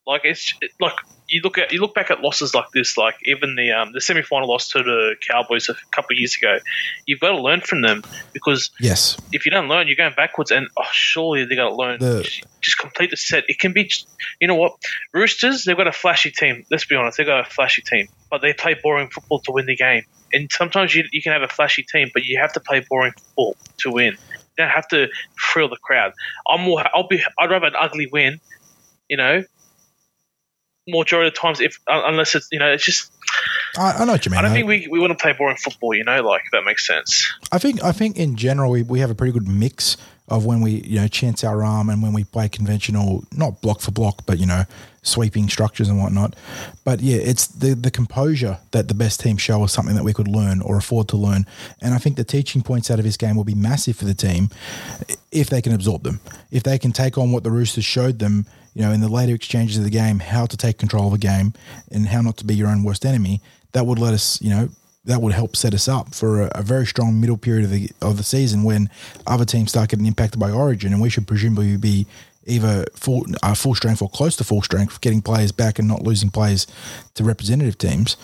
Like 0.07 0.21
it's 0.23 0.55
like 0.79 0.95
you 1.27 1.41
look 1.43 1.59
at 1.59 1.71
you 1.71 1.79
look 1.79 1.93
back 1.93 2.09
at 2.09 2.21
losses 2.21 2.55
like 2.55 2.71
this, 2.73 2.97
like 2.97 3.15
even 3.25 3.55
the 3.55 3.71
um, 3.71 3.91
the 3.93 4.01
semi 4.01 4.23
final 4.23 4.49
loss 4.49 4.69
to 4.69 4.79
the 4.79 5.15
Cowboys 5.29 5.69
a 5.69 5.75
couple 5.91 6.15
of 6.15 6.19
years 6.19 6.35
ago. 6.35 6.57
You've 7.05 7.19
got 7.19 7.29
to 7.29 7.39
learn 7.39 7.61
from 7.61 7.83
them 7.83 8.03
because 8.33 8.71
yes, 8.79 9.17
if 9.31 9.45
you 9.45 9.51
don't 9.51 9.67
learn, 9.67 9.85
you're 9.85 9.95
going 9.95 10.15
backwards. 10.15 10.49
And 10.49 10.67
oh, 10.77 10.87
surely 10.91 11.45
they 11.45 11.55
got 11.55 11.69
to 11.69 11.75
learn. 11.75 11.99
The, 11.99 12.27
just, 12.61 12.79
complete 12.79 13.11
the 13.11 13.17
set. 13.17 13.43
It 13.47 13.59
can 13.59 13.71
be, 13.71 13.91
you 14.41 14.47
know 14.47 14.55
what, 14.55 14.73
Roosters. 15.13 15.63
They've 15.63 15.77
got 15.77 15.87
a 15.87 15.91
flashy 15.91 16.31
team. 16.31 16.65
Let's 16.71 16.85
be 16.85 16.95
honest, 16.95 17.17
they've 17.17 17.27
got 17.27 17.45
a 17.45 17.49
flashy 17.49 17.83
team, 17.83 18.07
but 18.31 18.41
they 18.41 18.53
play 18.53 18.75
boring 18.81 19.09
football 19.09 19.39
to 19.41 19.51
win 19.51 19.67
the 19.67 19.75
game 19.75 20.05
and 20.33 20.51
sometimes 20.51 20.93
you, 20.93 21.03
you 21.11 21.21
can 21.21 21.31
have 21.33 21.41
a 21.41 21.47
flashy 21.47 21.83
team, 21.83 22.09
but 22.13 22.25
you 22.25 22.39
have 22.39 22.53
to 22.53 22.59
play 22.59 22.85
boring 22.87 23.13
football 23.13 23.55
to 23.79 23.91
win. 23.91 24.13
You 24.13 24.65
don't 24.65 24.69
have 24.69 24.87
to 24.89 25.07
thrill 25.39 25.69
the 25.69 25.77
crowd. 25.77 26.13
I'm 26.47 26.61
more. 26.61 26.83
I'll 26.93 27.07
be. 27.07 27.23
I'd 27.37 27.49
rather 27.49 27.67
an 27.67 27.73
ugly 27.79 28.07
win. 28.11 28.39
You 29.09 29.17
know, 29.17 29.43
majority 30.87 31.27
of 31.27 31.33
the 31.33 31.39
times, 31.39 31.61
if 31.61 31.79
unless 31.87 32.35
it's 32.35 32.47
you 32.51 32.59
know, 32.59 32.71
it's 32.71 32.85
just. 32.85 33.11
I, 33.77 33.91
I 33.93 34.05
know 34.05 34.13
what 34.13 34.25
you 34.25 34.31
mean. 34.31 34.39
I 34.39 34.41
don't 34.41 34.51
think 34.51 34.67
we, 34.67 34.87
we 34.89 34.99
want 34.99 35.11
to 35.11 35.21
play 35.21 35.33
boring 35.33 35.57
football. 35.57 35.93
You 35.93 36.03
know, 36.03 36.21
like 36.21 36.43
that 36.51 36.63
makes 36.65 36.85
sense. 36.85 37.31
I 37.51 37.57
think 37.57 37.83
I 37.83 37.91
think 37.91 38.17
in 38.17 38.35
general 38.35 38.71
we, 38.71 38.83
we 38.83 38.99
have 38.99 39.09
a 39.09 39.15
pretty 39.15 39.31
good 39.31 39.47
mix 39.47 39.97
of 40.29 40.45
when 40.45 40.61
we 40.61 40.81
you 40.81 40.99
know 40.99 41.07
chance 41.07 41.43
our 41.43 41.63
arm 41.63 41.89
and 41.89 42.01
when 42.01 42.13
we 42.13 42.23
play 42.23 42.49
conventional, 42.49 43.23
not 43.35 43.61
block 43.61 43.81
for 43.81 43.91
block, 43.91 44.25
but 44.25 44.39
you 44.39 44.45
know 44.45 44.63
sweeping 45.01 45.49
structures 45.49 45.89
and 45.89 45.99
whatnot. 45.99 46.35
But 46.83 47.01
yeah, 47.01 47.17
it's 47.17 47.47
the 47.47 47.73
the 47.75 47.91
composure 47.91 48.59
that 48.71 48.87
the 48.87 48.93
best 48.93 49.19
teams 49.19 49.41
show 49.41 49.63
is 49.63 49.71
something 49.71 49.95
that 49.95 50.03
we 50.03 50.13
could 50.13 50.27
learn 50.27 50.61
or 50.61 50.77
afford 50.77 51.07
to 51.09 51.17
learn. 51.17 51.45
And 51.81 51.93
I 51.93 51.97
think 51.97 52.15
the 52.15 52.23
teaching 52.23 52.61
points 52.61 52.91
out 52.91 52.99
of 52.99 53.05
this 53.05 53.17
game 53.17 53.35
will 53.35 53.43
be 53.43 53.55
massive 53.55 53.95
for 53.97 54.05
the 54.05 54.13
team 54.13 54.49
if 55.31 55.49
they 55.49 55.61
can 55.61 55.73
absorb 55.73 56.03
them. 56.03 56.19
If 56.51 56.63
they 56.63 56.77
can 56.77 56.91
take 56.91 57.17
on 57.17 57.31
what 57.31 57.43
the 57.43 57.51
Roosters 57.51 57.85
showed 57.85 58.19
them, 58.19 58.45
you 58.73 58.81
know, 58.81 58.91
in 58.91 59.01
the 59.01 59.09
later 59.09 59.33
exchanges 59.33 59.77
of 59.77 59.83
the 59.83 59.89
game, 59.89 60.19
how 60.19 60.45
to 60.45 60.57
take 60.57 60.77
control 60.77 61.07
of 61.07 61.13
a 61.13 61.17
game 61.17 61.53
and 61.91 62.07
how 62.07 62.21
not 62.21 62.37
to 62.37 62.45
be 62.45 62.55
your 62.55 62.67
own 62.67 62.83
worst 62.83 63.05
enemy. 63.05 63.41
That 63.73 63.85
would 63.85 63.99
let 63.99 64.15
us, 64.15 64.41
you 64.41 64.49
know, 64.49 64.69
that 65.09 65.21
would 65.21 65.33
help 65.33 65.55
set 65.55 65.73
us 65.73 65.87
up 65.87 66.13
for 66.13 66.43
a, 66.43 66.51
a, 66.53 66.61
very 66.61 66.85
strong 66.85 67.19
middle 67.19 67.35
period 67.35 67.65
of 67.65 67.71
the 67.71 67.89
of 67.99 68.17
the 68.17 68.23
season 68.23 68.63
when 68.63 68.89
other 69.25 69.43
teams 69.43 69.71
start 69.71 69.89
getting 69.89 70.05
impacted 70.05 70.39
by 70.39 70.51
Origin, 70.51 70.93
and 70.93 71.01
we 71.01 71.09
should 71.09 71.27
presumably 71.27 71.77
be 71.77 72.05
either 72.45 72.85
full 72.93 73.25
uh, 73.41 73.55
full 73.55 73.73
strength 73.73 74.03
or 74.03 74.09
close 74.09 74.35
to 74.35 74.43
full 74.43 74.61
strength, 74.61 75.01
getting 75.01 75.21
players 75.21 75.51
back 75.51 75.79
and 75.79 75.87
not 75.87 76.03
losing 76.03 76.29
players 76.29 76.67
to 77.15 77.23
representative 77.23 77.75
teams. 77.77 78.17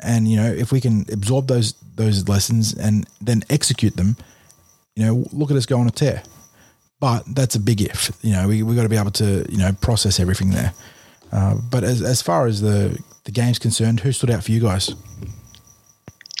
And 0.00 0.26
you 0.28 0.36
know, 0.36 0.52
if 0.52 0.72
we 0.72 0.80
can 0.80 1.06
absorb 1.12 1.46
those 1.46 1.74
those 1.94 2.28
lessons 2.28 2.74
and 2.74 3.06
then 3.20 3.44
execute 3.48 3.96
them, 3.96 4.16
you 4.96 5.06
know, 5.06 5.26
look 5.32 5.52
at 5.52 5.56
us 5.56 5.64
go 5.64 5.78
on 5.78 5.86
a 5.86 5.92
tear. 5.92 6.24
But 6.98 7.22
that's 7.36 7.54
a 7.54 7.60
big 7.60 7.82
if. 7.82 8.10
You 8.22 8.32
know, 8.32 8.48
we 8.48 8.64
we 8.64 8.74
got 8.74 8.82
to 8.82 8.88
be 8.88 8.96
able 8.96 9.12
to 9.12 9.46
you 9.48 9.58
know 9.58 9.72
process 9.80 10.18
everything 10.18 10.50
there. 10.50 10.72
Uh, 11.30 11.54
but 11.70 11.84
as 11.84 12.02
as 12.02 12.20
far 12.20 12.46
as 12.46 12.60
the 12.60 12.98
the 13.24 13.30
game's 13.30 13.60
concerned, 13.60 14.00
who 14.00 14.10
stood 14.10 14.30
out 14.30 14.42
for 14.42 14.50
you 14.50 14.60
guys? 14.60 14.92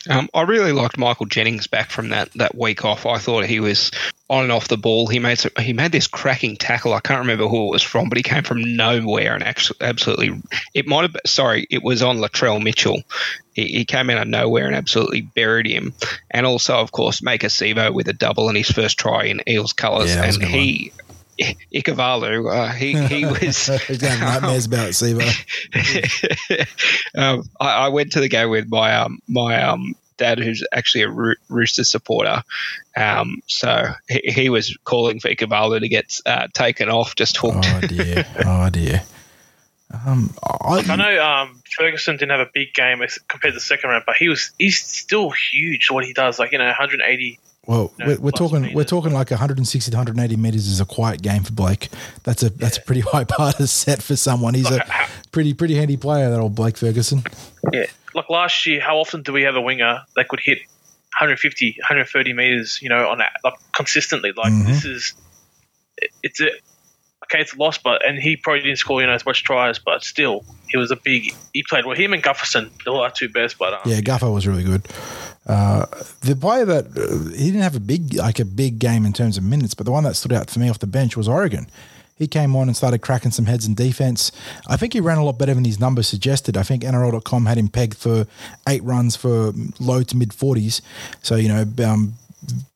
Um, 0.08 0.28
I 0.34 0.42
really 0.42 0.72
liked 0.72 0.98
Michael 0.98 1.26
Jennings 1.26 1.66
back 1.66 1.90
from 1.90 2.10
that, 2.10 2.30
that 2.32 2.54
week 2.54 2.84
off. 2.84 3.06
I 3.06 3.18
thought 3.18 3.44
he 3.44 3.60
was 3.60 3.90
on 4.28 4.44
and 4.44 4.52
off 4.52 4.68
the 4.68 4.76
ball. 4.76 5.06
He 5.06 5.18
made 5.18 5.40
he 5.58 5.72
made 5.72 5.92
this 5.92 6.06
cracking 6.06 6.56
tackle. 6.56 6.94
I 6.94 7.00
can't 7.00 7.20
remember 7.20 7.46
who 7.46 7.68
it 7.68 7.70
was 7.70 7.82
from, 7.82 8.08
but 8.08 8.16
he 8.16 8.22
came 8.22 8.42
from 8.42 8.76
nowhere 8.76 9.34
and 9.34 9.44
actually 9.44 9.78
absolutely. 9.80 10.40
It 10.74 10.86
might 10.86 11.02
have 11.02 11.12
been, 11.12 11.26
sorry, 11.26 11.66
it 11.70 11.82
was 11.82 12.02
on 12.02 12.18
Latrell 12.18 12.62
Mitchell. 12.62 13.02
He, 13.52 13.68
he, 13.68 13.84
came 13.84 14.10
out 14.10 14.20
of 14.20 14.28
nowhere 14.28 14.66
and 14.66 14.76
absolutely 14.76 15.22
buried 15.22 15.66
him. 15.66 15.94
And 16.30 16.44
also, 16.44 16.76
of 16.76 16.92
course, 16.92 17.22
Maika 17.22 17.46
Sivo 17.46 17.92
with 17.92 18.08
a 18.08 18.12
double 18.12 18.50
in 18.50 18.56
his 18.56 18.70
first 18.70 18.98
try 18.98 19.24
in 19.24 19.40
Eels 19.48 19.72
colours, 19.72 20.14
yeah, 20.14 20.24
and 20.24 20.42
he. 20.42 20.92
One. 20.94 21.05
Ikuvalu, 21.38 22.50
uh, 22.50 22.72
he 22.72 22.94
he 23.06 23.24
was. 23.24 23.66
He's 23.86 23.98
got 23.98 24.20
nightmares 24.20 24.66
about 24.66 24.90
Sivo. 24.90 25.22
um, 27.16 27.42
I, 27.60 27.86
I, 27.86 27.88
went 27.88 28.12
to 28.12 28.20
the 28.20 28.28
game 28.28 28.50
with 28.50 28.68
my 28.68 28.96
um 28.96 29.20
my 29.28 29.62
um 29.62 29.94
dad, 30.16 30.38
who's 30.38 30.64
actually 30.72 31.02
a 31.02 31.10
Ro- 31.10 31.34
Rooster 31.48 31.84
supporter. 31.84 32.42
Um, 32.96 33.42
so 33.46 33.88
he, 34.08 34.22
he, 34.24 34.48
was 34.48 34.76
calling 34.84 35.20
for 35.20 35.28
Ikuvalu 35.28 35.80
to 35.80 35.88
get 35.88 36.18
uh, 36.24 36.48
taken 36.54 36.88
off, 36.88 37.14
just 37.14 37.36
hooked. 37.36 37.66
Oh 37.66 37.80
dear! 37.86 38.26
Oh 38.44 38.70
dear! 38.70 39.02
Um, 40.06 40.34
I, 40.42 40.84
I 40.88 40.96
know 40.96 41.24
um, 41.24 41.62
Ferguson 41.76 42.16
didn't 42.16 42.30
have 42.30 42.46
a 42.46 42.50
big 42.52 42.72
game 42.72 42.98
compared 43.28 43.52
to 43.52 43.56
the 43.56 43.60
second 43.60 43.90
round, 43.90 44.04
but 44.06 44.16
he 44.16 44.28
was 44.28 44.52
he's 44.58 44.78
still 44.78 45.30
huge. 45.30 45.90
What 45.90 46.04
he 46.04 46.12
does, 46.12 46.38
like 46.38 46.52
you 46.52 46.58
know, 46.58 46.64
180 46.64 47.38
well, 47.66 47.92
we're, 47.98 48.18
we're 48.18 48.30
talking 48.30 48.62
meters. 48.62 48.74
we're 48.76 48.84
talking 48.84 49.12
like 49.12 49.30
160 49.30 49.90
to 49.90 49.96
180 49.96 50.36
meters 50.36 50.68
is 50.68 50.80
a 50.80 50.84
quiet 50.84 51.20
game 51.20 51.42
for 51.42 51.52
Blake. 51.52 51.88
That's 52.22 52.42
a 52.42 52.50
that's 52.50 52.78
a 52.78 52.82
pretty 52.82 53.00
high 53.12 53.24
bar 53.24 53.52
to 53.54 53.66
set 53.66 54.02
for 54.02 54.16
someone. 54.16 54.54
He's 54.54 54.70
a 54.70 54.84
pretty 55.32 55.52
pretty 55.52 55.74
handy 55.74 55.96
player, 55.96 56.30
that 56.30 56.38
old 56.38 56.54
Blake 56.54 56.76
Ferguson. 56.76 57.24
Yeah, 57.72 57.86
like 58.14 58.30
last 58.30 58.66
year, 58.66 58.80
how 58.80 58.98
often 58.98 59.22
do 59.22 59.32
we 59.32 59.42
have 59.42 59.56
a 59.56 59.60
winger 59.60 60.02
that 60.14 60.28
could 60.28 60.40
hit 60.40 60.58
150, 61.18 61.76
130 61.80 62.32
meters? 62.32 62.80
You 62.80 62.88
know, 62.88 63.08
on 63.08 63.18
that 63.18 63.32
like 63.42 63.54
consistently. 63.74 64.32
Like 64.36 64.52
mm-hmm. 64.52 64.68
this 64.68 64.84
is 64.84 65.14
it's 66.22 66.40
a 66.40 66.50
okay, 67.24 67.40
it's 67.40 67.54
a 67.54 67.58
loss, 67.58 67.78
but 67.78 68.06
and 68.06 68.18
he 68.18 68.36
probably 68.36 68.62
didn't 68.62 68.78
score 68.78 69.00
you 69.00 69.06
know 69.06 69.12
as 69.12 69.26
much 69.26 69.42
tries, 69.44 69.78
but 69.78 70.04
still, 70.04 70.44
he 70.68 70.78
was 70.78 70.90
a 70.90 70.96
big. 70.96 71.34
He 71.52 71.62
played 71.62 71.84
well. 71.84 71.96
Him 71.96 72.12
and 72.12 72.22
Gutherson, 72.22 72.70
they 72.84 72.90
were 72.90 72.98
our 72.98 73.10
two 73.10 73.28
best. 73.28 73.58
But 73.58 73.74
um, 73.74 73.80
yeah, 73.86 74.00
Guffer 74.00 74.30
was 74.30 74.46
really 74.46 74.64
good. 74.64 74.86
Uh, 75.46 75.86
the 76.22 76.34
player 76.34 76.64
that 76.64 76.86
uh, 76.86 77.30
he 77.36 77.46
didn't 77.46 77.62
have 77.62 77.76
a 77.76 77.80
big 77.80 78.14
like 78.14 78.38
a 78.40 78.44
big 78.44 78.78
game 78.78 79.06
in 79.06 79.12
terms 79.12 79.38
of 79.38 79.44
minutes, 79.44 79.74
but 79.74 79.86
the 79.86 79.92
one 79.92 80.04
that 80.04 80.16
stood 80.16 80.32
out 80.32 80.50
for 80.50 80.58
me 80.58 80.68
off 80.68 80.78
the 80.78 80.86
bench 80.86 81.16
was 81.16 81.28
Oregon. 81.28 81.68
He 82.16 82.26
came 82.26 82.56
on 82.56 82.68
and 82.68 82.76
started 82.76 83.02
cracking 83.02 83.30
some 83.30 83.44
heads 83.44 83.66
in 83.66 83.74
defense. 83.74 84.32
I 84.66 84.78
think 84.78 84.94
he 84.94 85.00
ran 85.00 85.18
a 85.18 85.24
lot 85.24 85.38
better 85.38 85.52
than 85.52 85.64
his 85.66 85.78
numbers 85.78 86.08
suggested. 86.08 86.56
I 86.56 86.62
think 86.62 86.82
NRL.com 86.82 87.44
had 87.44 87.58
him 87.58 87.68
pegged 87.68 87.98
for 87.98 88.26
eight 88.66 88.82
runs 88.82 89.16
for 89.16 89.52
low 89.78 90.02
to 90.02 90.16
mid 90.16 90.30
40s. 90.30 90.80
So, 91.22 91.36
you 91.36 91.48
know, 91.48 91.66
um, 91.84 92.14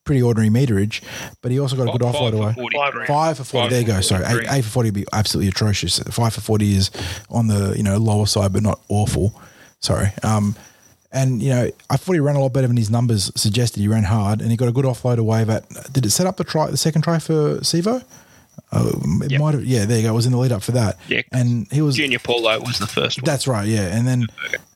pretty 0.04 0.20
ordinary 0.20 0.50
meterage, 0.50 1.02
but 1.40 1.50
he 1.50 1.58
also 1.58 1.74
got 1.74 1.88
a 1.88 1.92
good 1.92 2.02
offload 2.02 2.34
away. 2.34 2.52
40. 2.52 2.78
Five 3.06 3.38
for 3.38 3.44
40. 3.44 3.62
Five 3.62 3.70
there 3.70 3.80
you 3.80 3.86
go. 3.86 4.00
Sorry. 4.02 4.24
Eight, 4.26 4.46
eight, 4.50 4.64
for 4.64 4.70
40 4.70 4.88
would 4.88 4.94
be 4.94 5.06
absolutely 5.12 5.48
atrocious. 5.48 5.98
Five 6.00 6.34
for 6.34 6.42
40 6.42 6.74
is 6.76 6.90
on 7.30 7.46
the, 7.46 7.72
you 7.76 7.82
know, 7.82 7.96
lower 7.96 8.26
side, 8.26 8.52
but 8.52 8.62
not 8.62 8.78
awful. 8.90 9.40
Sorry. 9.80 10.12
Um, 10.22 10.54
and, 11.12 11.42
you 11.42 11.50
know, 11.50 11.70
I 11.88 11.96
thought 11.96 12.12
he 12.12 12.20
ran 12.20 12.36
a 12.36 12.40
lot 12.40 12.52
better 12.52 12.66
than 12.66 12.76
his 12.76 12.90
numbers 12.90 13.32
suggested. 13.34 13.80
He 13.80 13.88
ran 13.88 14.04
hard 14.04 14.40
and 14.40 14.50
he 14.50 14.56
got 14.56 14.68
a 14.68 14.72
good 14.72 14.84
offload 14.84 15.18
away. 15.18 15.44
But 15.44 15.68
did 15.92 16.06
it 16.06 16.10
set 16.10 16.26
up 16.26 16.36
the 16.36 16.44
try, 16.44 16.70
the 16.70 16.76
second 16.76 17.02
try 17.02 17.18
for 17.18 17.58
Sivo? 17.58 18.04
Uh, 18.72 18.92
it 19.24 19.32
yep. 19.32 19.40
might 19.40 19.54
have, 19.54 19.64
yeah, 19.64 19.84
there 19.84 19.96
you 19.96 20.04
go. 20.04 20.10
It 20.10 20.14
was 20.14 20.26
in 20.26 20.32
the 20.32 20.38
lead 20.38 20.52
up 20.52 20.62
for 20.62 20.72
that. 20.72 20.98
Yeah. 21.08 21.22
And 21.32 21.70
he 21.72 21.82
was. 21.82 21.96
Junior 21.96 22.20
Paulo 22.20 22.60
was 22.60 22.78
the 22.78 22.86
first 22.86 23.18
one. 23.18 23.24
That's 23.24 23.48
right, 23.48 23.66
yeah. 23.66 23.96
And 23.96 24.06
then 24.06 24.26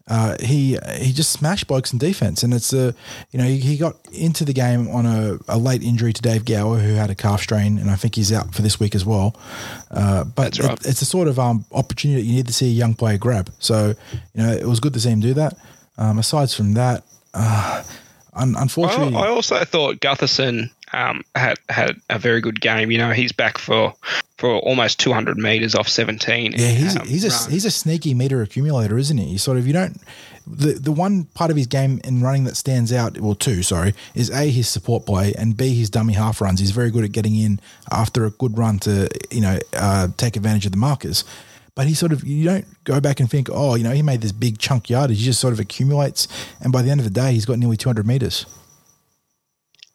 uh, 0.08 0.36
he 0.40 0.78
he 0.98 1.12
just 1.12 1.32
smashed 1.32 1.66
blokes 1.66 1.92
in 1.92 1.98
defense. 1.98 2.42
And 2.42 2.52
it's 2.52 2.72
a, 2.72 2.94
you 3.30 3.38
know, 3.38 3.44
he, 3.44 3.58
he 3.58 3.76
got 3.76 3.96
into 4.12 4.44
the 4.44 4.52
game 4.52 4.88
on 4.88 5.06
a, 5.06 5.38
a, 5.48 5.58
late 5.58 5.82
injury 5.82 6.12
to 6.12 6.20
Dave 6.20 6.44
Gower, 6.44 6.78
who 6.78 6.94
had 6.94 7.10
a 7.10 7.14
calf 7.14 7.42
strain, 7.42 7.78
and 7.78 7.90
I 7.90 7.94
think 7.94 8.16
he's 8.16 8.32
out 8.32 8.54
for 8.54 8.62
this 8.62 8.80
week 8.80 8.94
as 8.94 9.04
well. 9.04 9.36
Uh, 9.90 10.24
but 10.24 10.58
right. 10.58 10.72
it, 10.72 10.86
it's 10.86 11.02
a 11.02 11.06
sort 11.06 11.28
of 11.28 11.38
um, 11.38 11.64
opportunity 11.70 12.20
that 12.20 12.26
you 12.26 12.34
need 12.34 12.46
to 12.48 12.52
see 12.52 12.66
a 12.66 12.74
young 12.74 12.94
player 12.94 13.18
grab. 13.18 13.50
So, 13.60 13.94
you 14.34 14.42
know, 14.42 14.52
it 14.52 14.66
was 14.66 14.80
good 14.80 14.94
to 14.94 15.00
see 15.00 15.10
him 15.10 15.20
do 15.20 15.34
that. 15.34 15.56
Um, 15.96 16.18
aside 16.18 16.50
from 16.50 16.74
that, 16.74 17.04
uh, 17.34 17.82
un- 18.34 18.56
unfortunately. 18.58 19.14
I, 19.16 19.26
I 19.26 19.28
also 19.28 19.64
thought 19.64 20.00
Gutherson 20.00 20.70
um, 20.92 21.22
had 21.34 21.58
had 21.68 22.00
a 22.10 22.18
very 22.18 22.40
good 22.40 22.60
game. 22.60 22.90
You 22.90 22.98
know, 22.98 23.12
he's 23.12 23.32
back 23.32 23.58
for 23.58 23.94
for 24.38 24.58
almost 24.58 24.98
200 25.00 25.38
meters 25.38 25.74
off 25.74 25.88
17. 25.88 26.52
Yeah, 26.52 26.68
he's 26.68 26.96
um, 26.96 27.06
he's 27.06 27.24
a 27.24 27.50
he's 27.50 27.64
a 27.64 27.70
sneaky 27.70 28.14
meter 28.14 28.42
accumulator, 28.42 28.98
isn't 28.98 29.16
he? 29.16 29.24
You 29.24 29.38
sort 29.38 29.58
of 29.58 29.66
you 29.66 29.72
don't 29.72 30.00
the 30.46 30.72
the 30.72 30.92
one 30.92 31.24
part 31.34 31.50
of 31.50 31.56
his 31.56 31.66
game 31.66 32.00
in 32.04 32.22
running 32.22 32.44
that 32.44 32.56
stands 32.56 32.92
out, 32.92 33.18
well, 33.18 33.34
two, 33.34 33.62
sorry, 33.62 33.94
is 34.14 34.30
a 34.30 34.50
his 34.50 34.68
support 34.68 35.06
play 35.06 35.32
and 35.34 35.56
b 35.56 35.74
his 35.74 35.90
dummy 35.90 36.14
half 36.14 36.40
runs. 36.40 36.60
He's 36.60 36.72
very 36.72 36.90
good 36.90 37.04
at 37.04 37.12
getting 37.12 37.34
in 37.34 37.60
after 37.90 38.24
a 38.24 38.30
good 38.30 38.58
run 38.58 38.78
to 38.80 39.08
you 39.30 39.40
know 39.40 39.58
uh, 39.72 40.08
take 40.16 40.36
advantage 40.36 40.66
of 40.66 40.72
the 40.72 40.78
markers. 40.78 41.24
But 41.74 41.86
he 41.88 41.94
sort 41.94 42.12
of 42.12 42.24
you 42.24 42.44
don't 42.44 42.66
go 42.84 43.00
back 43.00 43.20
and 43.20 43.28
think, 43.28 43.48
oh, 43.50 43.74
you 43.74 43.82
know, 43.82 43.90
he 43.90 44.02
made 44.02 44.20
this 44.20 44.32
big 44.32 44.58
chunk 44.58 44.88
yardage. 44.88 45.18
He 45.18 45.24
just 45.24 45.40
sort 45.40 45.52
of 45.52 45.60
accumulates, 45.60 46.28
and 46.60 46.72
by 46.72 46.82
the 46.82 46.90
end 46.90 47.00
of 47.00 47.04
the 47.04 47.10
day, 47.10 47.32
he's 47.32 47.46
got 47.46 47.58
nearly 47.58 47.76
200 47.76 48.06
meters. 48.06 48.46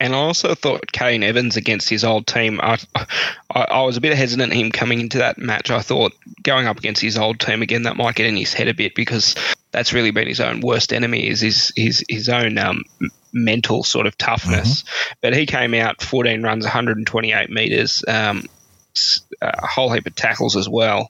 And 0.01 0.15
I 0.15 0.17
also 0.17 0.55
thought 0.55 0.91
Kane 0.91 1.23
Evans 1.23 1.57
against 1.57 1.89
his 1.89 2.05
old 2.05 2.25
team. 2.25 2.61
I, 2.63 2.77
I, 2.95 3.05
I, 3.53 3.81
was 3.81 3.97
a 3.97 4.01
bit 4.01 4.15
hesitant 4.15 4.53
him 4.53 4.71
coming 4.71 5.01
into 5.01 5.17
that 5.17 5.37
match. 5.37 5.71
I 5.71 5.81
thought 5.81 6.13
going 6.41 6.67
up 6.67 6.77
against 6.77 7.01
his 7.01 7.17
old 7.17 7.41
team 7.41 7.61
again 7.61 7.83
that 7.83 7.97
might 7.97 8.15
get 8.15 8.25
in 8.25 8.37
his 8.37 8.53
head 8.53 8.69
a 8.69 8.73
bit 8.73 8.95
because 8.95 9.35
that's 9.71 9.91
really 9.91 10.11
been 10.11 10.27
his 10.27 10.39
own 10.39 10.61
worst 10.61 10.93
enemy 10.93 11.27
is 11.27 11.41
his 11.41 11.73
his 11.75 12.03
his 12.07 12.29
own 12.29 12.57
um, 12.57 12.83
mental 13.33 13.83
sort 13.83 14.07
of 14.07 14.17
toughness. 14.17 14.83
Mm-hmm. 14.83 15.13
But 15.21 15.35
he 15.35 15.45
came 15.45 15.73
out 15.73 16.01
14 16.01 16.41
runs, 16.43 16.63
128 16.63 17.49
meters. 17.49 18.01
Um, 18.07 18.45
a 19.41 19.67
whole 19.67 19.91
heap 19.91 20.05
of 20.05 20.15
tackles 20.15 20.55
as 20.55 20.67
well. 20.67 21.09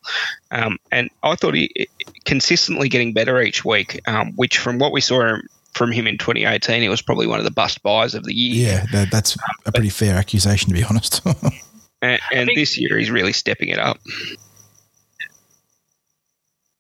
Um, 0.51 0.77
and 0.91 1.09
I 1.23 1.35
thought 1.35 1.53
he 1.53 1.87
consistently 2.25 2.89
getting 2.89 3.13
better 3.13 3.41
each 3.41 3.63
week, 3.65 4.01
um, 4.07 4.33
which 4.35 4.57
from 4.57 4.79
what 4.79 4.91
we 4.91 5.01
saw 5.01 5.37
from 5.73 5.91
him 5.91 6.07
in 6.07 6.17
2018, 6.17 6.83
it 6.83 6.89
was 6.89 7.01
probably 7.01 7.27
one 7.27 7.39
of 7.39 7.45
the 7.45 7.51
bust 7.51 7.81
buys 7.83 8.15
of 8.15 8.23
the 8.23 8.33
year. 8.33 8.73
Yeah, 8.73 8.85
that, 8.91 9.11
that's 9.11 9.37
a 9.65 9.71
pretty 9.71 9.89
fair 9.89 10.15
accusation, 10.15 10.69
to 10.69 10.73
be 10.73 10.83
honest. 10.83 11.21
and, 12.01 12.19
and 12.33 12.49
this 12.53 12.77
year, 12.77 12.97
he's 12.97 13.11
really 13.11 13.33
stepping 13.33 13.69
it 13.69 13.79
up. 13.79 13.99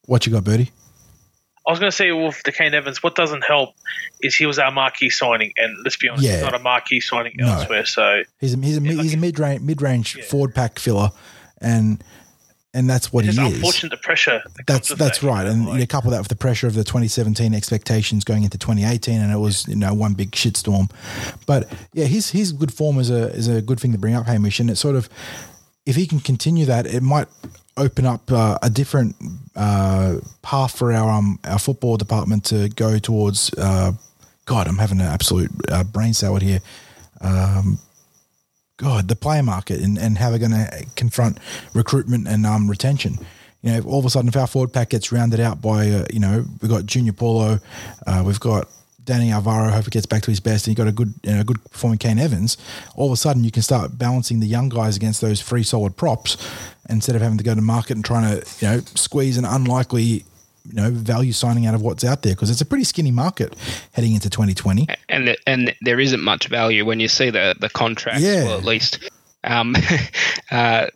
What 0.05 0.25
you 0.25 0.31
got, 0.31 0.43
Birdie? 0.43 0.71
I 1.67 1.71
was 1.71 1.79
going 1.79 1.91
to 1.91 1.95
say 1.95 2.11
with 2.11 2.41
the 2.43 2.51
Kane 2.51 2.73
Evans, 2.73 3.03
what 3.03 3.15
doesn't 3.15 3.43
help 3.43 3.75
is 4.21 4.35
he 4.35 4.45
was 4.45 4.59
our 4.59 4.71
marquee 4.71 5.09
signing, 5.09 5.53
and 5.57 5.77
let's 5.83 5.97
be 5.97 6.09
honest, 6.09 6.25
yeah. 6.25 6.35
he's 6.35 6.41
not 6.43 6.55
a 6.55 6.59
marquee 6.59 6.99
signing 6.99 7.33
no. 7.37 7.47
elsewhere. 7.47 7.85
So 7.85 8.23
he's 8.39 8.53
a 8.53 8.57
he's 8.57 8.77
a, 8.77 8.81
he's 8.81 9.13
a 9.13 9.17
mid 9.17 9.39
range 9.39 9.61
mid 9.61 9.81
range 9.81 10.15
yeah. 10.15 10.23
forward 10.23 10.55
pack 10.55 10.79
filler, 10.79 11.11
and 11.61 12.03
and 12.73 12.89
that's 12.89 13.11
what 13.11 13.25
it's 13.25 13.37
he 13.37 13.45
is. 13.45 13.55
Unfortunate 13.55 13.89
the 13.89 13.97
pressure. 13.97 14.41
That 14.55 14.67
that's 14.67 14.89
that's 14.95 15.19
that, 15.19 15.27
right, 15.27 15.45
and 15.45 15.67
like, 15.67 15.79
you 15.79 15.87
couple 15.87 16.11
that 16.11 16.19
with 16.19 16.27
the 16.27 16.35
pressure 16.35 16.67
of 16.67 16.75
the 16.75 16.83
2017 16.83 17.53
expectations 17.53 18.23
going 18.23 18.43
into 18.43 18.57
2018, 18.57 19.19
and 19.19 19.31
it 19.31 19.37
was 19.37 19.67
you 19.67 19.75
know 19.75 19.93
one 19.93 20.13
big 20.13 20.31
shitstorm. 20.31 20.89
But 21.45 21.71
yeah, 21.93 22.05
his 22.05 22.29
his 22.31 22.51
good 22.51 22.73
form 22.73 22.99
is 22.99 23.09
a 23.09 23.27
is 23.29 23.47
a 23.47 23.61
good 23.61 23.79
thing 23.79 23.91
to 23.91 23.97
bring 23.97 24.15
up, 24.15 24.27
Hamish, 24.27 24.59
and 24.59 24.69
it's 24.69 24.79
sort 24.79 24.95
of 24.95 25.09
if 25.85 25.95
he 25.95 26.05
can 26.05 26.19
continue 26.19 26.65
that, 26.65 26.85
it 26.85 27.01
might 27.01 27.27
open 27.79 28.05
up 28.05 28.31
uh, 28.31 28.57
a 28.61 28.69
different 28.69 29.15
uh, 29.55 30.17
path 30.41 30.77
for 30.77 30.91
our 30.91 31.09
um, 31.09 31.39
our 31.45 31.59
football 31.59 31.97
department 31.97 32.45
to 32.45 32.69
go 32.69 32.99
towards. 32.99 33.51
Uh, 33.57 33.93
God, 34.45 34.67
I'm 34.67 34.77
having 34.77 34.99
an 34.99 35.05
absolute 35.05 35.51
uh, 35.69 35.83
brain 35.83 36.13
salad 36.13 36.41
here. 36.41 36.59
Um, 37.21 37.79
God, 38.77 39.07
the 39.07 39.15
player 39.15 39.43
market 39.43 39.81
and, 39.81 39.97
and 39.97 40.17
how 40.17 40.29
they're 40.29 40.39
going 40.39 40.51
to 40.51 40.85
confront 40.95 41.37
recruitment 41.73 42.27
and 42.27 42.45
um, 42.45 42.69
retention. 42.69 43.17
You 43.61 43.73
know, 43.73 43.81
all 43.81 43.99
of 43.99 44.05
a 44.05 44.09
sudden, 44.09 44.29
if 44.29 44.37
our 44.37 44.47
forward 44.47 44.71
pack 44.71 44.89
gets 44.89 45.11
rounded 45.11 45.39
out 45.39 45.61
by, 45.61 45.89
uh, 45.89 46.05
you 46.11 46.19
know, 46.19 46.45
we've 46.61 46.71
got 46.71 46.85
Junior 46.85 47.11
Paulo, 47.11 47.59
uh, 48.07 48.23
we've 48.25 48.39
got 48.39 48.69
Danny 49.09 49.31
Alvaro, 49.31 49.71
hope 49.71 49.85
he 49.85 49.89
gets 49.89 50.05
back 50.05 50.21
to 50.21 50.29
his 50.29 50.39
best, 50.39 50.67
and 50.67 50.71
you've 50.71 50.77
got 50.77 50.87
a 50.87 50.91
good, 50.91 51.15
you 51.23 51.33
know, 51.33 51.43
good 51.43 51.63
performing 51.71 51.97
Kane 51.97 52.19
Evans, 52.19 52.57
all 52.95 53.07
of 53.07 53.13
a 53.13 53.17
sudden 53.17 53.43
you 53.43 53.49
can 53.49 53.63
start 53.63 53.97
balancing 53.97 54.39
the 54.39 54.45
young 54.45 54.69
guys 54.69 54.95
against 54.95 55.19
those 55.19 55.41
free 55.41 55.63
solid 55.63 55.97
props 55.97 56.37
instead 56.91 57.15
of 57.15 57.21
having 57.23 57.39
to 57.39 57.43
go 57.43 57.55
to 57.55 57.61
market 57.61 57.95
and 57.95 58.05
trying 58.05 58.39
to, 58.39 58.47
you 58.59 58.67
know, 58.67 58.79
squeeze 58.93 59.35
an 59.37 59.45
unlikely 59.45 60.23
you 60.67 60.75
know 60.75 60.91
value 60.91 61.31
signing 61.31 61.65
out 61.65 61.73
of 61.73 61.81
what's 61.81 62.03
out 62.03 62.21
there 62.21 62.35
because 62.35 62.51
it's 62.51 62.61
a 62.61 62.65
pretty 62.65 62.83
skinny 62.83 63.11
market 63.11 63.55
heading 63.93 64.13
into 64.13 64.29
2020 64.29 64.87
and 65.07 65.35
and 65.47 65.73
there 65.81 66.01
isn't 66.01 66.21
much 66.21 66.47
value 66.47 66.85
when 66.85 66.99
you 66.99 67.07
see 67.07 67.29
the 67.29 67.55
the 67.59 67.69
contracts 67.69 68.21
yeah. 68.21 68.43
well 68.43 68.57
at 68.57 68.65
least 68.65 68.99
um, 69.45 69.73
uh, 70.51 70.87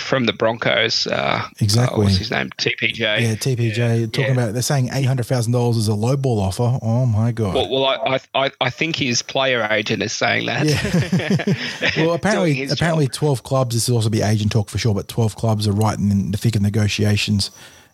from 0.00 0.24
the 0.24 0.32
Broncos. 0.32 1.06
Uh, 1.06 1.46
exactly. 1.60 2.00
Uh, 2.00 2.04
what's 2.04 2.16
his 2.16 2.30
name? 2.30 2.50
TPJ. 2.50 2.98
Yeah, 2.98 3.34
TPJ. 3.34 3.76
Yeah. 3.76 4.06
Talking 4.06 4.24
yeah. 4.24 4.32
about 4.32 4.52
they're 4.52 4.62
saying 4.62 4.90
eight 4.92 5.04
hundred 5.04 5.26
thousand 5.26 5.52
dollars 5.52 5.76
is 5.76 5.88
a 5.88 5.94
low 5.94 6.16
ball 6.16 6.40
offer. 6.40 6.78
Oh 6.82 7.06
my 7.06 7.32
god. 7.32 7.54
Well, 7.54 7.70
well 7.70 7.84
I, 7.86 8.20
I 8.34 8.50
I 8.60 8.70
think 8.70 8.96
his 8.96 9.22
player 9.22 9.66
agent 9.70 10.02
is 10.02 10.12
saying 10.12 10.46
that. 10.46 10.66
Yeah. 10.66 11.96
well, 12.04 12.14
apparently 12.14 12.64
apparently 12.64 13.06
job. 13.06 13.14
twelve 13.14 13.42
clubs. 13.42 13.74
This 13.74 13.88
will 13.88 13.96
also 13.96 14.10
be 14.10 14.22
agent 14.22 14.52
talk 14.52 14.68
for 14.68 14.78
sure, 14.78 14.94
but 14.94 15.08
twelve 15.08 15.36
clubs 15.36 15.66
are 15.68 15.72
right 15.72 15.98
in 15.98 16.30
the 16.30 16.38
thick 16.38 16.56
of 16.56 16.62
negotiations. 16.62 17.50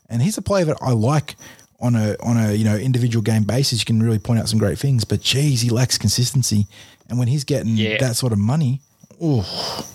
And 0.08 0.22
he's 0.22 0.36
a 0.36 0.42
player 0.42 0.66
that 0.66 0.78
I 0.80 0.92
like 0.92 1.36
on 1.80 1.94
a 1.94 2.16
on 2.22 2.36
a 2.36 2.52
you 2.52 2.64
know 2.64 2.76
individual 2.76 3.22
game 3.22 3.44
basis. 3.44 3.80
You 3.80 3.84
can 3.86 4.02
really 4.02 4.18
point 4.18 4.40
out 4.40 4.48
some 4.48 4.58
great 4.58 4.78
things, 4.78 5.04
but 5.04 5.20
geez, 5.20 5.60
he 5.60 5.70
lacks 5.70 5.98
consistency. 5.98 6.66
And 7.08 7.18
when 7.18 7.28
he's 7.28 7.44
getting 7.44 7.76
yeah. 7.76 7.98
that 7.98 8.16
sort 8.16 8.32
of 8.32 8.38
money, 8.38 8.80
oh 9.20 9.86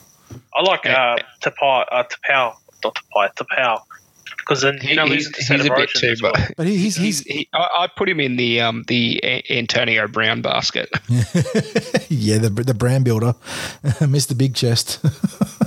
I 0.55 0.61
like 0.61 0.85
uh, 0.85 1.17
Tapau, 1.41 1.85
uh, 1.91 2.03
Tapau, 2.03 2.55
not 2.83 2.95
Tapau, 2.95 3.29
Tapau. 3.35 3.81
Because 4.37 4.61
then 4.61 4.79
you 4.81 4.95
know 4.95 5.05
he's, 5.05 5.27
he's, 5.35 5.47
he's 5.47 5.65
a 5.65 5.75
bit 5.75 5.89
too, 5.95 6.15
well. 6.23 6.31
but, 6.33 6.53
but 6.57 6.67
he's 6.67 6.95
he's. 6.95 7.21
He, 7.21 7.47
I, 7.53 7.67
I 7.81 7.87
put 7.95 8.09
him 8.09 8.19
in 8.19 8.35
the 8.35 8.61
um 8.61 8.83
the 8.87 9.43
Antonio 9.51 10.07
Brown 10.07 10.41
basket. 10.41 10.89
yeah, 12.09 12.39
the 12.39 12.49
the 12.49 12.73
brand 12.73 13.05
builder, 13.05 13.35
Mister 14.07 14.33
Big 14.35 14.55
Chest. 14.55 15.03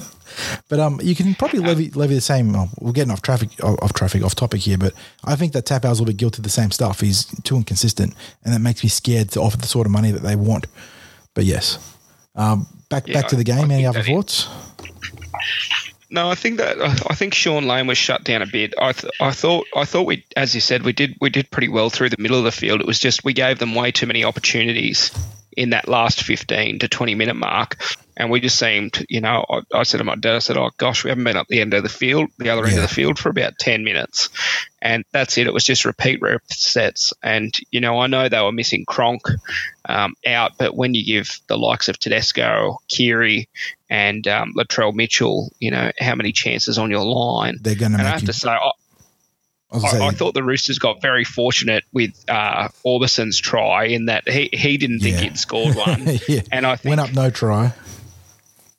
But 0.68 0.80
um, 0.80 0.98
you 1.02 1.14
can 1.14 1.34
probably 1.34 1.60
levy 1.60 1.90
levy 1.90 2.14
the 2.14 2.20
same. 2.20 2.56
Oh, 2.56 2.68
we're 2.80 2.92
getting 2.92 3.12
off 3.12 3.22
traffic, 3.22 3.50
off 3.62 3.92
traffic, 3.92 4.22
off 4.22 4.34
topic 4.34 4.62
here. 4.62 4.78
But 4.78 4.94
I 5.24 5.36
think 5.36 5.52
that 5.52 5.66
Tapau's 5.66 5.84
a 5.84 6.02
little 6.02 6.06
bit 6.06 6.16
guilty 6.16 6.38
of 6.38 6.44
the 6.44 6.50
same 6.50 6.70
stuff. 6.70 7.00
He's 7.00 7.26
too 7.42 7.56
inconsistent, 7.56 8.14
and 8.44 8.54
that 8.54 8.60
makes 8.60 8.82
me 8.82 8.88
scared 8.88 9.30
to 9.32 9.40
offer 9.40 9.56
the 9.56 9.66
sort 9.66 9.86
of 9.86 9.92
money 9.92 10.10
that 10.10 10.22
they 10.22 10.36
want. 10.36 10.66
But 11.34 11.44
yes, 11.44 11.78
um, 12.34 12.66
back 12.92 13.08
yeah, 13.08 13.14
back 13.14 13.28
to 13.28 13.36
the 13.36 13.44
game. 13.44 13.70
I 13.70 13.74
Any 13.74 13.86
other 13.86 14.02
thoughts? 14.02 14.48
No, 16.10 16.30
I 16.30 16.34
think 16.34 16.58
that 16.58 16.78
I 16.80 17.14
think 17.14 17.34
Shaun 17.34 17.66
Lane 17.66 17.86
was 17.86 17.96
shut 17.96 18.22
down 18.22 18.42
a 18.42 18.46
bit. 18.46 18.74
I 18.78 18.92
th- 18.92 19.12
I 19.18 19.32
thought 19.32 19.66
I 19.74 19.86
thought 19.86 20.06
we, 20.06 20.24
as 20.36 20.54
you 20.54 20.60
said, 20.60 20.82
we 20.82 20.92
did 20.92 21.16
we 21.20 21.30
did 21.30 21.50
pretty 21.50 21.68
well 21.68 21.88
through 21.88 22.10
the 22.10 22.20
middle 22.20 22.38
of 22.38 22.44
the 22.44 22.52
field. 22.52 22.80
It 22.80 22.86
was 22.86 22.98
just 22.98 23.24
we 23.24 23.32
gave 23.32 23.58
them 23.58 23.74
way 23.74 23.90
too 23.92 24.06
many 24.06 24.22
opportunities 24.22 25.10
in 25.56 25.70
that 25.70 25.88
last 25.88 26.22
fifteen 26.22 26.78
to 26.80 26.88
twenty 26.88 27.14
minute 27.14 27.36
mark, 27.36 27.76
and 28.16 28.30
we 28.30 28.40
just 28.40 28.58
seemed, 28.58 29.04
you 29.08 29.20
know, 29.20 29.44
I, 29.48 29.62
I, 29.74 29.82
said 29.84 29.98
to 29.98 30.04
my 30.04 30.16
dad, 30.16 30.36
I 30.36 30.38
said, 30.40 30.56
oh 30.56 30.70
gosh, 30.76 31.02
we 31.02 31.10
haven't 31.10 31.24
been 31.24 31.36
up 31.36 31.48
the 31.48 31.60
end 31.60 31.72
of 31.74 31.82
the 31.82 31.88
field, 31.88 32.30
the 32.38 32.50
other 32.50 32.64
end 32.66 32.76
of 32.76 32.82
the 32.82 32.94
field 32.94 33.18
for 33.18 33.30
about 33.30 33.58
10 33.58 33.84
minutes. 33.84 34.28
And 34.82 35.04
that's 35.12 35.38
it. 35.38 35.46
It 35.46 35.54
was 35.54 35.64
just 35.64 35.84
repeat 35.84 36.20
rep 36.20 36.42
sets. 36.46 37.14
And, 37.22 37.56
you 37.70 37.80
know, 37.80 37.98
I 37.98 38.08
know 38.08 38.28
they 38.28 38.40
were 38.40 38.52
missing 38.52 38.84
Cronk 38.84 39.22
um, 39.86 40.14
out, 40.26 40.52
but 40.58 40.76
when 40.76 40.94
you 40.94 41.04
give 41.04 41.40
the 41.46 41.56
likes 41.56 41.88
of 41.88 41.98
Tedesco, 41.98 42.78
Keary, 42.88 43.48
and 43.88 44.26
um, 44.28 44.52
Latrell 44.56 44.94
Mitchell, 44.94 45.50
you 45.58 45.70
know, 45.70 45.90
how 45.98 46.14
many 46.14 46.32
chances 46.32 46.78
on 46.78 46.90
your 46.90 47.04
line? 47.04 47.58
They're 47.60 47.74
going 47.76 47.92
to 47.92 47.98
I 47.98 48.02
have 48.02 48.20
you- 48.20 48.26
to 48.26 48.32
say, 48.32 48.50
I, 48.50 48.70
I, 49.72 50.08
I, 50.08 50.10
thought 50.10 50.34
the 50.34 50.42
Roosters 50.42 50.78
got 50.78 51.00
very 51.00 51.24
fortunate 51.24 51.84
with 51.92 52.12
uh, 52.28 52.68
Aubusson's 52.84 53.38
try 53.38 53.86
in 53.86 54.06
that 54.06 54.28
he, 54.28 54.50
he 54.52 54.76
didn't 54.76 55.00
think 55.00 55.16
yeah. 55.16 55.22
he'd 55.22 55.38
scored 55.38 55.74
one, 55.74 56.18
yeah. 56.28 56.42
and 56.50 56.66
I 56.66 56.76
think, 56.76 56.90
went 56.90 57.00
up 57.00 57.14
no 57.14 57.30
try 57.30 57.72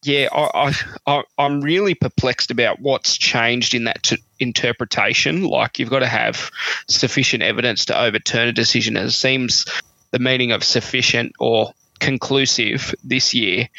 yeah, 0.05 0.27
I, 0.31 0.73
I, 1.07 1.23
I'm 1.37 1.61
really 1.61 1.95
perplexed 1.95 2.51
about 2.51 2.79
what's 2.79 3.17
changed 3.17 3.73
in 3.73 3.85
that 3.85 4.03
t- 4.03 4.17
interpretation. 4.39 5.43
Like, 5.43 5.79
you've 5.79 5.89
got 5.89 5.99
to 5.99 6.07
have 6.07 6.51
sufficient 6.87 7.43
evidence 7.43 7.85
to 7.85 7.99
overturn 7.99 8.49
a 8.49 8.53
decision. 8.53 8.97
It 8.97 9.11
seems 9.11 9.65
the 10.11 10.19
meaning 10.19 10.51
of 10.51 10.63
sufficient 10.63 11.33
or 11.39 11.73
conclusive 11.99 12.93
this 13.03 13.33
year. 13.33 13.69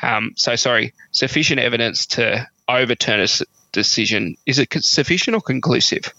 Um, 0.00 0.32
so, 0.36 0.56
sorry, 0.56 0.94
sufficient 1.10 1.60
evidence 1.60 2.06
to 2.06 2.48
overturn 2.68 3.20
a 3.20 3.28
decision. 3.72 4.36
Is 4.46 4.58
it 4.58 4.72
sufficient 4.84 5.34
or 5.34 5.40
conclusive? 5.40 6.14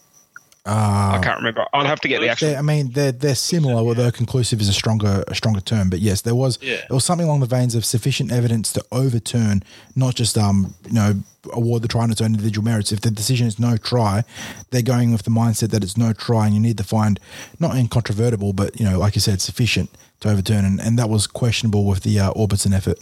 Uh, 0.65 1.17
I 1.19 1.21
can't 1.21 1.38
remember. 1.38 1.65
I'll 1.73 1.86
have 1.86 1.99
to 2.02 2.08
get 2.08 2.21
the 2.21 2.30
actual. 2.30 2.56
I 2.56 2.62
mean, 2.62 2.91
they're 2.91 3.12
they're 3.12 3.36
similar, 3.36 3.76
although 3.76 4.10
conclusive 4.12 4.62
is 4.62 4.69
a 4.69 4.73
stronger 4.73 5.26
a 5.28 5.36
stronger 5.36 5.60
term. 5.60 5.89
But 5.89 5.99
yes, 5.99 6.21
there 6.21 6.36
was 6.36 6.58
yeah. 6.62 6.78
there 6.78 6.95
was 6.95 7.04
something 7.04 7.28
along 7.28 7.41
the 7.41 7.47
veins 7.47 7.76
of 7.76 7.84
sufficient 7.84 8.32
evidence 8.32 8.71
to 8.73 8.86
overturn, 8.89 9.63
not 9.95 10.15
just 10.15 10.38
um 10.38 10.73
you 10.86 10.93
know 10.93 11.15
award 11.52 11.82
the 11.82 11.89
try 11.89 12.04
on 12.04 12.12
its 12.12 12.21
own 12.21 12.28
individual 12.28 12.63
merits. 12.63 12.93
If 12.93 13.02
the 13.02 13.12
decision 13.12 13.45
is 13.45 13.60
no 13.60 13.76
try, 13.76 14.23
they're 14.71 14.82
going 14.82 15.12
with 15.12 15.23
the 15.23 15.32
mindset 15.32 15.71
that 15.71 15.84
it's 15.84 15.97
no 15.97 16.13
try, 16.13 16.45
and 16.45 16.56
you 16.56 16.62
need 16.62 16.78
to 16.78 16.86
find 16.86 17.19
not 17.60 17.76
incontrovertible, 17.76 18.54
but 18.54 18.80
you 18.80 18.86
know, 18.86 18.97
like 18.97 19.15
you 19.15 19.21
said, 19.21 19.41
sufficient 19.41 19.89
to 20.21 20.30
overturn, 20.30 20.63
and, 20.63 20.80
and 20.80 20.97
that 20.97 21.10
was 21.10 21.28
questionable 21.28 21.84
with 21.84 22.04
the 22.04 22.17
uh, 22.21 22.32
Aubusson 22.34 22.73
effort. 22.73 22.99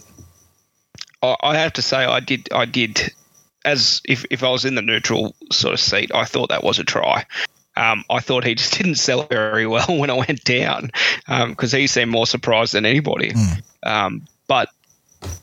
I 1.22 1.56
have 1.56 1.72
to 1.74 1.82
say, 1.82 1.98
I 1.98 2.18
did 2.18 2.48
I 2.52 2.64
did 2.64 3.12
as 3.64 4.00
if, 4.04 4.24
if 4.30 4.42
I 4.42 4.50
was 4.50 4.64
in 4.64 4.74
the 4.74 4.82
neutral 4.82 5.34
sort 5.50 5.74
of 5.74 5.80
seat, 5.80 6.10
I 6.14 6.24
thought 6.24 6.50
that 6.50 6.64
was 6.64 6.78
a 6.78 6.84
try. 6.84 7.26
Um, 7.76 8.04
I 8.10 8.20
thought 8.20 8.44
he 8.44 8.54
just 8.54 8.74
didn't 8.78 8.96
sell 8.96 9.24
very 9.24 9.66
well 9.66 9.86
when 9.98 10.10
I 10.10 10.14
went 10.14 10.44
down 10.44 10.90
because 11.26 11.74
um, 11.74 11.80
he 11.80 11.86
seemed 11.86 12.10
more 12.10 12.26
surprised 12.26 12.74
than 12.74 12.86
anybody. 12.86 13.32
Mm. 13.32 13.62
Um, 13.82 14.26
but 14.46 14.68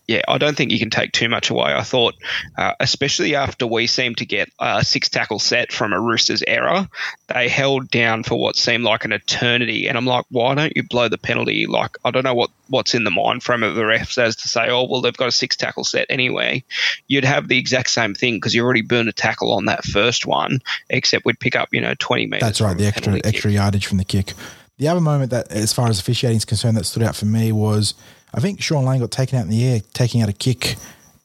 yeah, 0.08 0.22
I 0.28 0.38
don't 0.40 0.58
think 0.58 0.72
you 0.72 0.80
can 0.80 0.90
take 0.90 1.12
too 1.12 1.30
much 1.30 1.50
away. 1.50 1.74
I 1.74 1.84
thought, 1.84 2.16
uh, 2.58 2.74
especially 2.80 3.36
after 3.36 3.68
we 3.68 3.86
seemed 3.86 4.18
to 4.18 4.26
get 4.26 4.50
a 4.60 4.84
six 4.84 5.08
tackle 5.08 5.40
set 5.40 5.72
from 5.72 5.94
a 5.94 6.00
Roosters 6.00 6.44
error, 6.48 6.88
they 7.28 7.48
held 7.48 7.92
down 7.92 8.24
for 8.24 8.40
what 8.40 8.56
seemed 8.56 8.84
like 8.84 9.06
an 9.06 9.12
eternity. 9.12 9.88
And 9.88 9.98
I'm 9.98 10.08
like, 10.08 10.26
why 10.30 10.56
don't 10.56 10.76
you 10.76 10.84
blow 10.84 11.10
the 11.10 11.18
penalty? 11.18 11.68
Like, 11.68 11.98
I 12.04 12.12
don't 12.12 12.24
know 12.24 12.34
what, 12.34 12.50
what's 12.70 12.96
in 12.96 13.04
the 13.04 13.12
mind 13.12 13.44
frame 13.44 13.62
of 13.62 13.76
the 13.76 13.84
refs 13.84 14.18
as 14.18 14.36
to 14.38 14.48
say, 14.48 14.70
oh, 14.70 14.86
well, 14.86 15.02
they've 15.02 15.16
got 15.16 15.28
a 15.28 15.32
six 15.32 15.56
tackle 15.56 15.84
set 15.84 16.08
anyway. 16.10 16.64
You'd 17.08 17.26
have 17.26 17.48
the 17.48 17.60
exact 17.60 17.92
same 17.92 18.16
thing 18.16 18.38
because 18.38 18.56
you 18.56 18.64
already 18.64 18.82
burned 18.82 19.10
a 19.10 19.14
tackle 19.14 19.54
on 19.54 19.66
that 19.66 19.84
first 19.84 20.26
one, 20.26 20.60
except 20.90 21.26
we'd 21.26 21.40
pick 21.40 21.56
up, 21.56 21.70
you 21.72 21.82
know, 21.82 21.94
20 22.00 22.26
metres. 22.26 22.42
That's 22.42 22.62
right, 22.62 22.78
the 22.78 22.88
extra, 22.88 23.20
extra 23.24 23.52
yardage 23.52 23.86
from 23.86 23.98
the 23.98 24.06
kick. 24.06 24.34
The 24.80 24.88
other 24.88 25.02
moment 25.02 25.32
that, 25.32 25.52
as 25.52 25.74
far 25.74 25.90
as 25.90 26.00
officiating 26.00 26.38
is 26.38 26.46
concerned, 26.46 26.78
that 26.78 26.86
stood 26.86 27.04
out 27.04 27.16
for 27.16 27.26
me 27.26 27.52
was 27.52 27.94
I 28.34 28.40
think 28.40 28.62
Shaun 28.62 28.86
Lane 28.86 29.00
got 29.00 29.12
taken 29.12 29.40
out 29.40 29.46
in 29.46 29.50
the 29.50 29.64
air, 29.66 29.82
taking 29.94 30.22
out 30.22 30.30
a 30.30 30.34
kick 30.34 30.76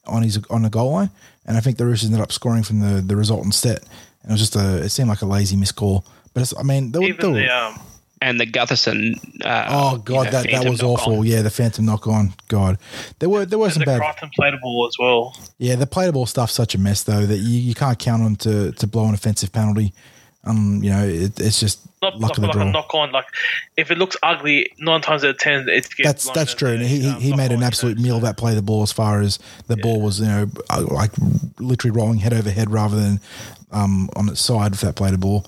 on 0.06 0.22
his 0.22 0.38
on 0.50 0.62
the 0.62 0.70
goal 0.70 0.92
line, 0.92 1.10
and 1.46 1.56
I 1.56 1.60
think 1.60 1.78
the 1.78 1.86
Roosters 1.86 2.08
ended 2.08 2.22
up 2.22 2.32
scoring 2.32 2.62
from 2.62 2.80
the 2.80 3.00
the 3.00 3.16
resultant 3.16 3.54
set. 3.54 3.82
And 4.22 4.30
it 4.30 4.32
was 4.32 4.40
just 4.40 4.56
a 4.56 4.82
it 4.82 4.88
seemed 4.88 5.08
like 5.08 5.22
a 5.22 5.26
lazy 5.26 5.56
miss 5.56 5.72
call, 5.72 6.04
but 6.32 6.42
it's, 6.42 6.56
I 6.56 6.62
mean, 6.62 6.92
they 6.92 7.04
Even 7.04 7.32
were, 7.32 7.40
the, 7.40 7.54
um, 7.54 7.78
and 8.22 8.40
the 8.40 8.46
Gutherson. 8.46 9.16
Uh, 9.44 9.66
oh 9.68 9.98
god, 9.98 10.08
you 10.08 10.14
know, 10.14 10.30
that, 10.30 10.50
that 10.50 10.70
was 10.70 10.82
awful. 10.82 11.18
On. 11.18 11.26
Yeah, 11.26 11.42
the 11.42 11.50
phantom 11.50 11.84
knock 11.84 12.06
on. 12.06 12.32
God, 12.48 12.78
there 13.18 13.28
were 13.28 13.44
there 13.44 13.58
were 13.58 13.66
and 13.66 13.74
some 13.74 13.80
the 13.80 13.86
bad. 13.86 14.00
Crichton 14.00 14.30
played 14.34 14.54
ball 14.62 14.88
as 14.88 14.96
well. 14.98 15.36
Yeah, 15.58 15.76
the 15.76 15.86
played 15.86 16.14
ball 16.14 16.26
stuff's 16.26 16.54
such 16.54 16.74
a 16.74 16.78
mess 16.78 17.02
though 17.02 17.26
that 17.26 17.38
you, 17.38 17.60
you 17.60 17.74
can't 17.74 17.98
count 17.98 18.22
on 18.22 18.36
to 18.36 18.72
to 18.72 18.86
blow 18.86 19.06
an 19.06 19.14
offensive 19.14 19.52
penalty. 19.52 19.92
Um, 20.46 20.82
you 20.82 20.90
know, 20.90 21.04
it, 21.04 21.40
it's 21.40 21.58
just 21.58 21.80
not, 22.02 22.18
luck 22.18 22.38
not 22.38 22.54
like 22.54 22.66
a 22.66 22.70
knock 22.70 22.94
on. 22.94 23.12
Like 23.12 23.26
if 23.76 23.90
it 23.90 23.98
looks 23.98 24.16
ugly, 24.22 24.70
nine 24.78 25.00
times 25.00 25.24
out 25.24 25.30
of 25.30 25.38
ten, 25.38 25.68
it's 25.68 25.88
that's 26.02 26.30
that's 26.30 26.54
true. 26.54 26.70
And 26.70 26.82
he 26.82 27.00
he, 27.00 27.12
he 27.12 27.36
made 27.36 27.52
an 27.52 27.62
absolute 27.62 27.98
meal 27.98 28.16
of 28.16 28.22
that 28.22 28.36
play 28.36 28.54
the 28.54 28.62
ball 28.62 28.82
as 28.82 28.92
far 28.92 29.20
as 29.20 29.38
the 29.66 29.76
yeah. 29.76 29.82
ball 29.82 30.00
was, 30.00 30.20
you 30.20 30.26
know, 30.26 30.46
uh, 30.70 30.84
like 30.88 31.12
literally 31.58 31.96
rolling 31.96 32.18
head 32.18 32.34
over 32.34 32.50
head 32.50 32.70
rather 32.70 32.96
than 32.96 33.20
um, 33.72 34.08
on 34.16 34.28
its 34.28 34.40
side 34.40 34.72
with 34.72 34.80
that 34.82 34.96
play 34.96 35.10
the 35.10 35.18
ball. 35.18 35.46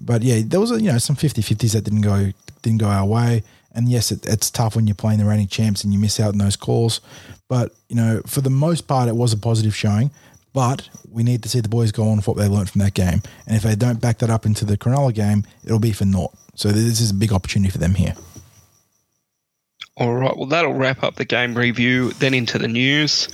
But 0.00 0.22
yeah, 0.22 0.40
there 0.44 0.60
was 0.60 0.70
a, 0.70 0.80
you 0.80 0.92
know 0.92 0.98
some 0.98 1.16
50-50s 1.16 1.72
that 1.72 1.84
didn't 1.84 2.02
go 2.02 2.32
didn't 2.62 2.80
go 2.80 2.88
our 2.88 3.06
way. 3.06 3.42
And 3.74 3.88
yes, 3.88 4.10
it, 4.10 4.24
it's 4.26 4.50
tough 4.50 4.74
when 4.74 4.86
you're 4.86 4.94
playing 4.94 5.18
the 5.18 5.26
reigning 5.26 5.48
champs 5.48 5.84
and 5.84 5.92
you 5.92 5.98
miss 5.98 6.18
out 6.18 6.32
on 6.32 6.38
those 6.38 6.56
calls. 6.56 7.00
But 7.48 7.74
you 7.88 7.96
know, 7.96 8.22
for 8.26 8.40
the 8.40 8.50
most 8.50 8.88
part, 8.88 9.08
it 9.08 9.16
was 9.16 9.32
a 9.32 9.36
positive 9.36 9.74
showing. 9.74 10.10
But 10.56 10.88
we 11.12 11.22
need 11.22 11.42
to 11.42 11.50
see 11.50 11.60
the 11.60 11.68
boys 11.68 11.92
go 11.92 12.08
on 12.08 12.16
with 12.16 12.26
what 12.26 12.38
they 12.38 12.48
learned 12.48 12.70
from 12.70 12.78
that 12.78 12.94
game. 12.94 13.20
And 13.46 13.58
if 13.58 13.62
they 13.62 13.74
don't 13.74 14.00
back 14.00 14.20
that 14.20 14.30
up 14.30 14.46
into 14.46 14.64
the 14.64 14.78
Cronulla 14.78 15.12
game, 15.12 15.44
it'll 15.62 15.78
be 15.78 15.92
for 15.92 16.06
naught. 16.06 16.32
So 16.54 16.72
this 16.72 16.98
is 16.98 17.10
a 17.10 17.14
big 17.14 17.30
opportunity 17.30 17.70
for 17.70 17.76
them 17.76 17.94
here. 17.94 18.14
All 19.98 20.14
right. 20.14 20.34
Well, 20.34 20.46
that'll 20.46 20.72
wrap 20.72 21.02
up 21.02 21.16
the 21.16 21.26
game 21.26 21.54
review. 21.54 22.12
Then 22.12 22.32
into 22.32 22.56
the 22.56 22.68
news. 22.68 23.28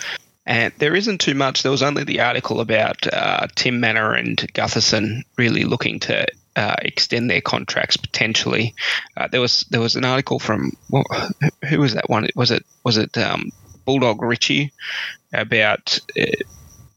And 0.47 0.73
there 0.79 0.97
isn't 0.97 1.21
too 1.21 1.35
much. 1.35 1.63
There 1.63 1.71
was 1.71 1.85
only 1.85 2.03
the 2.03 2.23
article 2.23 2.59
about 2.59 3.07
uh, 3.07 3.47
Tim 3.55 3.79
Mannah 3.79 4.15
and 4.15 4.39
Gutherson 4.53 5.23
really 5.39 5.63
looking 5.63 6.01
to 6.01 6.27
uh, 6.57 6.75
extend 6.83 7.31
their 7.31 7.41
contracts 7.41 7.97
potentially. 7.97 8.75
Uh, 9.17 9.29
there 9.29 9.41
was 9.41 9.65
there 9.71 9.81
was 9.81 9.95
an 9.95 10.05
article 10.05 10.41
from 10.41 10.73
well, 10.91 11.05
who 11.69 11.79
was 11.79 11.95
that 11.95 12.11
one? 12.11 12.27
Was 12.35 12.51
it 12.51 12.67
was 12.83 12.97
it 12.97 13.17
um, 13.17 13.53
Bulldog 13.85 14.23
Richie 14.23 14.73
about 15.33 16.01
uh, 16.21 16.25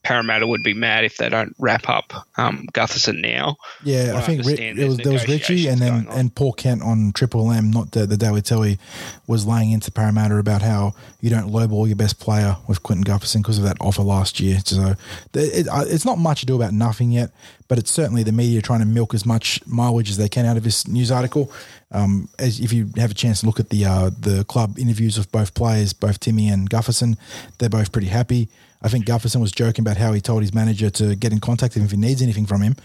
Parramatta 0.05 0.45
would 0.45 0.61
be 0.61 0.75
mad 0.75 1.03
if 1.03 1.17
they 1.17 1.29
don't 1.29 1.55
wrap 1.57 1.89
up 1.89 2.13
um, 2.37 2.67
Gutherson 2.73 3.21
now. 3.21 3.57
Yeah, 3.83 4.13
I 4.15 4.21
think 4.21 4.45
it 4.45 4.87
was 4.87 4.97
there 4.97 5.11
was 5.11 5.27
Richie 5.27 5.67
and 5.67 5.81
then 5.81 6.05
and 6.11 6.33
Paul 6.33 6.53
Kent 6.53 6.83
on 6.83 7.11
Triple 7.11 7.51
M, 7.51 7.71
not 7.71 7.89
the, 7.89 8.05
the 8.05 8.15
Daily 8.15 8.43
Telly, 8.43 8.77
was 9.25 9.47
laying 9.47 9.71
into 9.71 9.91
Parramatta 9.91 10.37
about 10.37 10.61
how 10.61 10.93
you 11.21 11.31
don't 11.31 11.51
lowball 11.51 11.87
your 11.87 11.95
best 11.95 12.19
player 12.19 12.55
with 12.67 12.83
Clinton 12.83 13.03
Gutherson 13.03 13.41
because 13.41 13.57
of 13.57 13.63
that 13.63 13.77
offer 13.81 14.03
last 14.03 14.39
year. 14.39 14.59
So 14.63 14.93
it, 15.33 15.67
uh, 15.67 15.85
it's 15.87 16.05
not 16.05 16.19
much 16.19 16.41
to 16.41 16.45
do 16.45 16.55
about 16.55 16.71
nothing 16.71 17.11
yet, 17.11 17.31
but 17.67 17.79
it's 17.79 17.89
certainly 17.89 18.21
the 18.21 18.31
media 18.31 18.61
trying 18.61 18.81
to 18.81 18.85
milk 18.85 19.15
as 19.15 19.25
much 19.25 19.59
mileage 19.65 20.11
as 20.11 20.17
they 20.17 20.29
can 20.29 20.45
out 20.45 20.55
of 20.55 20.63
this 20.63 20.87
news 20.87 21.09
article. 21.09 21.51
Um, 21.91 22.29
as 22.37 22.59
if 22.59 22.71
you 22.71 22.91
have 22.97 23.09
a 23.09 23.15
chance 23.15 23.39
to 23.39 23.47
look 23.47 23.59
at 23.59 23.69
the 23.69 23.85
uh, 23.85 24.11
the 24.19 24.45
club 24.45 24.77
interviews 24.77 25.17
of 25.17 25.31
both 25.31 25.55
players, 25.55 25.93
both 25.93 26.19
Timmy 26.19 26.47
and 26.47 26.69
Gutherson, 26.69 27.17
they're 27.57 27.69
both 27.69 27.91
pretty 27.91 28.09
happy. 28.09 28.49
I 28.85 28.87
think 28.87 29.05
Gutherson 29.05 29.41
was 29.41 29.51
joking 29.51 29.83
about 29.83 29.97
how 29.97 30.13
he 30.13 30.21
told 30.21 30.43
his 30.43 30.53
manager 30.53 30.91
to 30.91 31.15
get 31.15 31.31
in 31.31 31.39
contact 31.39 31.73
with 31.73 31.81
him 31.81 31.85
if 31.85 31.91
he 31.91 31.97
needs 31.97 32.21
anything 32.21 32.45
from 32.45 32.61
him, 32.61 32.75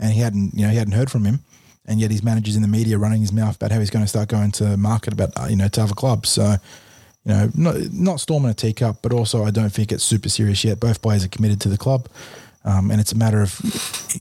and 0.00 0.10
he 0.10 0.20
hadn't, 0.20 0.54
you 0.54 0.62
know, 0.62 0.70
he 0.70 0.78
hadn't 0.78 0.94
heard 0.94 1.10
from 1.10 1.26
him, 1.26 1.40
and 1.84 2.00
yet 2.00 2.10
his 2.10 2.22
manager's 2.22 2.56
in 2.56 2.62
the 2.62 2.68
media 2.68 2.96
running 2.96 3.20
his 3.20 3.30
mouth 3.30 3.56
about 3.56 3.70
how 3.70 3.78
he's 3.78 3.90
going 3.90 4.04
to 4.04 4.08
start 4.08 4.30
going 4.30 4.52
to 4.52 4.78
market 4.78 5.12
about, 5.12 5.38
uh, 5.38 5.48
you 5.50 5.56
know, 5.56 5.68
to 5.68 5.82
other 5.82 5.92
clubs. 5.92 6.30
So, 6.30 6.56
you 7.26 7.32
know, 7.34 7.50
not 7.54 7.76
not 7.92 8.20
storming 8.20 8.50
a 8.50 8.54
teacup, 8.54 9.02
but 9.02 9.12
also 9.12 9.44
I 9.44 9.50
don't 9.50 9.68
think 9.68 9.92
it's 9.92 10.02
super 10.02 10.30
serious 10.30 10.64
yet. 10.64 10.80
Both 10.80 11.02
players 11.02 11.26
are 11.26 11.28
committed 11.28 11.60
to 11.60 11.68
the 11.68 11.78
club. 11.78 12.08
Um, 12.64 12.90
and 12.90 13.00
it's 13.00 13.12
a 13.12 13.16
matter 13.16 13.40
of 13.40 13.58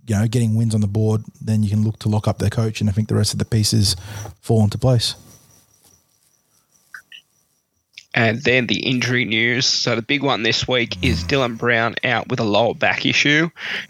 you 0.08 0.16
know 0.16 0.28
getting 0.28 0.56
wins 0.56 0.76
on 0.76 0.82
the 0.82 0.88
board. 0.88 1.24
Then 1.42 1.64
you 1.64 1.70
can 1.70 1.84
look 1.84 2.00
to 2.00 2.10
lock 2.10 2.28
up 2.28 2.40
their 2.40 2.50
coach, 2.50 2.82
and 2.82 2.90
I 2.90 2.94
think 2.94 3.08
the 3.08 3.16
rest 3.16 3.34
of 3.34 3.40
the 3.40 3.46
pieces 3.46 3.96
fall 4.42 4.64
into 4.64 4.78
place. 4.78 5.16
And 8.16 8.42
then 8.42 8.66
the 8.66 8.80
injury 8.88 9.26
news. 9.26 9.68
So 9.68 9.96
the 9.96 10.02
big 10.02 10.24
one 10.24 10.42
this 10.42 10.68
week 10.68 10.98
is 11.04 11.24
Dylan 11.24 11.58
Brown 11.58 11.96
out 12.04 12.28
with 12.28 12.40
a 12.40 12.44
lower 12.44 12.74
back 12.74 13.06
issue, 13.06 13.50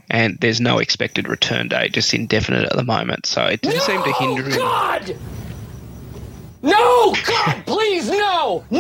and 0.09 0.37
there's 0.39 0.59
no 0.59 0.79
expected 0.79 1.29
return 1.29 1.69
date, 1.69 1.93
just 1.93 2.13
indefinite 2.13 2.65
at 2.65 2.75
the 2.75 2.83
moment. 2.83 3.25
So 3.25 3.45
it 3.45 3.61
didn't 3.61 3.77
no, 3.77 3.83
seem 3.83 4.03
to 4.03 4.13
hinder 4.13 4.43
him. 4.43 4.57
God! 4.57 5.17
No, 6.61 7.15
God, 7.25 7.63
please, 7.65 8.09
no. 8.09 8.65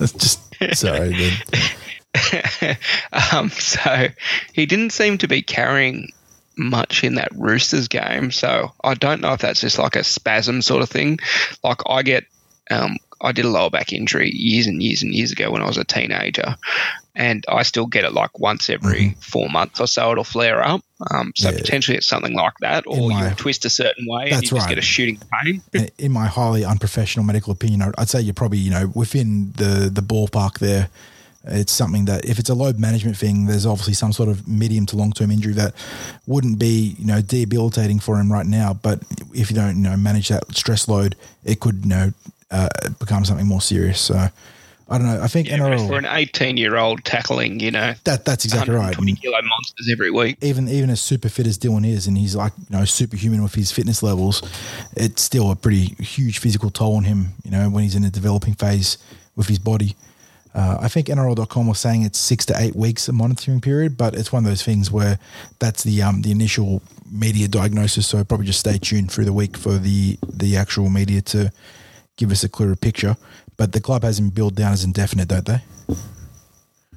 just 0.00 0.40
sorry, 0.72 1.30
um, 3.32 3.50
so 3.50 4.08
he 4.52 4.66
didn't 4.66 4.90
seem 4.90 5.18
to 5.18 5.28
be 5.28 5.42
carrying 5.42 6.12
much 6.56 7.04
in 7.04 7.16
that 7.16 7.34
Roosters 7.34 7.88
game. 7.88 8.30
So 8.30 8.72
I 8.82 8.94
don't 8.94 9.20
know 9.20 9.32
if 9.32 9.40
that's 9.40 9.60
just 9.60 9.78
like 9.78 9.96
a 9.96 10.04
spasm 10.04 10.62
sort 10.62 10.82
of 10.82 10.88
thing. 10.88 11.18
Like 11.62 11.80
I 11.86 12.02
get 12.02 12.24
um, 12.70 12.96
I 13.20 13.32
did 13.32 13.44
a 13.44 13.48
lower 13.48 13.70
back 13.70 13.92
injury 13.92 14.30
years 14.30 14.66
and 14.66 14.82
years 14.82 15.02
and 15.02 15.14
years 15.14 15.32
ago 15.32 15.50
when 15.50 15.62
I 15.62 15.66
was 15.66 15.78
a 15.78 15.84
teenager, 15.84 16.56
and 17.14 17.44
I 17.48 17.62
still 17.62 17.86
get 17.86 18.04
it 18.04 18.12
like 18.12 18.38
once 18.38 18.68
every 18.68 19.10
mm-hmm. 19.10 19.20
four 19.20 19.48
months 19.48 19.80
or 19.80 19.86
so. 19.86 20.12
It'll 20.12 20.24
flare 20.24 20.62
up. 20.62 20.82
Um, 21.10 21.32
so 21.36 21.50
yeah. 21.50 21.58
potentially 21.58 21.96
it's 21.96 22.06
something 22.06 22.34
like 22.34 22.54
that, 22.60 22.84
or 22.86 23.10
my, 23.10 23.28
you 23.28 23.34
twist 23.34 23.64
a 23.64 23.70
certain 23.70 24.06
way 24.08 24.30
and 24.30 24.42
you 24.42 24.50
right. 24.50 24.58
just 24.58 24.68
get 24.68 24.78
a 24.78 24.82
shooting 24.82 25.20
pain. 25.32 25.62
in 25.98 26.12
my 26.12 26.26
highly 26.26 26.64
unprofessional 26.64 27.24
medical 27.24 27.52
opinion, 27.52 27.92
I'd 27.98 28.08
say 28.08 28.20
you're 28.20 28.34
probably 28.34 28.58
you 28.58 28.70
know 28.70 28.90
within 28.94 29.52
the 29.52 29.90
the 29.92 30.02
ballpark 30.02 30.58
there. 30.58 30.88
It's 31.46 31.72
something 31.72 32.06
that 32.06 32.24
if 32.24 32.38
it's 32.38 32.48
a 32.48 32.54
load 32.54 32.78
management 32.78 33.18
thing, 33.18 33.44
there's 33.44 33.66
obviously 33.66 33.92
some 33.92 34.14
sort 34.14 34.30
of 34.30 34.48
medium 34.48 34.86
to 34.86 34.96
long 34.96 35.12
term 35.12 35.30
injury 35.30 35.52
that 35.54 35.74
wouldn't 36.26 36.58
be 36.58 36.96
you 36.98 37.06
know 37.06 37.20
debilitating 37.20 37.98
for 38.00 38.18
him 38.18 38.32
right 38.32 38.46
now. 38.46 38.72
But 38.72 39.00
if 39.34 39.50
you 39.50 39.56
don't 39.56 39.76
you 39.76 39.82
know 39.82 39.96
manage 39.96 40.28
that 40.28 40.54
stress 40.56 40.88
load, 40.88 41.16
it 41.44 41.60
could 41.60 41.82
you 41.82 41.90
know 41.90 42.12
uh, 42.54 42.68
become 43.00 43.24
something 43.24 43.46
more 43.46 43.60
serious. 43.60 44.00
So 44.00 44.14
I 44.14 44.98
don't 44.98 45.06
know. 45.06 45.20
I 45.20 45.26
think 45.26 45.48
yeah, 45.48 45.58
NRL 45.58 45.88
for 45.88 45.98
an 45.98 46.06
18 46.06 46.56
year 46.56 46.76
old 46.76 47.04
tackling, 47.04 47.58
you 47.58 47.70
know, 47.70 47.94
that 48.04 48.24
that's 48.24 48.44
exactly 48.44 48.74
right. 48.74 48.94
20 48.94 49.14
kilo 49.16 49.40
monsters 49.42 49.88
every 49.90 50.10
week. 50.10 50.36
Even 50.40 50.68
even 50.68 50.90
as 50.90 51.00
super 51.00 51.28
fit 51.28 51.46
as 51.46 51.58
Dylan 51.58 51.86
is, 51.86 52.06
and 52.06 52.16
he's 52.16 52.36
like 52.36 52.52
you 52.70 52.78
know 52.78 52.84
superhuman 52.84 53.42
with 53.42 53.54
his 53.54 53.72
fitness 53.72 54.02
levels, 54.02 54.42
it's 54.96 55.22
still 55.22 55.50
a 55.50 55.56
pretty 55.56 55.96
huge 56.02 56.38
physical 56.38 56.70
toll 56.70 56.96
on 56.96 57.04
him. 57.04 57.28
You 57.44 57.50
know 57.50 57.68
when 57.70 57.82
he's 57.82 57.96
in 57.96 58.04
a 58.04 58.10
developing 58.10 58.54
phase 58.54 58.98
with 59.34 59.48
his 59.48 59.58
body. 59.58 59.96
Uh, 60.54 60.78
I 60.80 60.86
think 60.86 61.08
NRL.com 61.08 61.66
was 61.66 61.80
saying 61.80 62.02
it's 62.02 62.18
six 62.18 62.46
to 62.46 62.54
eight 62.56 62.76
weeks 62.76 63.08
a 63.08 63.12
monitoring 63.12 63.60
period, 63.60 63.96
but 63.96 64.14
it's 64.14 64.32
one 64.32 64.44
of 64.44 64.48
those 64.48 64.62
things 64.62 64.88
where 64.88 65.18
that's 65.58 65.82
the 65.82 66.02
um, 66.02 66.22
the 66.22 66.30
initial 66.30 66.80
media 67.10 67.48
diagnosis. 67.48 68.06
So 68.06 68.22
probably 68.22 68.46
just 68.46 68.60
stay 68.60 68.78
tuned 68.78 69.10
through 69.10 69.24
the 69.24 69.32
week 69.32 69.56
for 69.56 69.78
the 69.78 70.18
the 70.32 70.56
actual 70.56 70.90
media 70.90 71.22
to 71.22 71.50
give 72.16 72.30
us 72.30 72.44
a 72.44 72.48
clearer 72.48 72.76
picture. 72.76 73.16
But 73.56 73.72
the 73.72 73.80
club 73.80 74.02
has 74.02 74.18
him 74.18 74.30
billed 74.30 74.56
down 74.56 74.72
as 74.72 74.84
indefinite, 74.84 75.28
don't 75.28 75.46
they? 75.46 75.62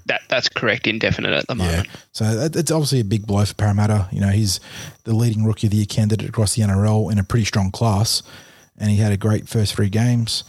That 0.08 0.22
that's 0.30 0.48
correct, 0.50 0.88
indefinite 0.88 1.34
at 1.34 1.48
the 1.48 1.56
moment. 1.56 1.88
Yeah. 1.88 2.00
So 2.14 2.50
it's 2.54 2.72
obviously 2.72 3.02
a 3.02 3.04
big 3.04 3.28
blow 3.28 3.44
for 3.44 3.54
Parramatta. 3.54 4.08
You 4.12 4.22
know, 4.22 4.30
he's 4.30 4.60
the 5.04 5.14
leading 5.14 5.44
rookie 5.44 5.68
of 5.68 5.72
the 5.72 5.78
year 5.78 5.86
candidate 5.86 6.30
across 6.30 6.56
the 6.56 6.62
NRL 6.62 7.12
in 7.12 7.20
a 7.20 7.24
pretty 7.24 7.46
strong 7.46 7.72
class, 7.72 8.24
and 8.78 8.90
he 8.90 8.98
had 8.98 9.12
a 9.12 9.18
great 9.18 9.50
first 9.50 9.76
three 9.76 9.90
games. 9.90 10.46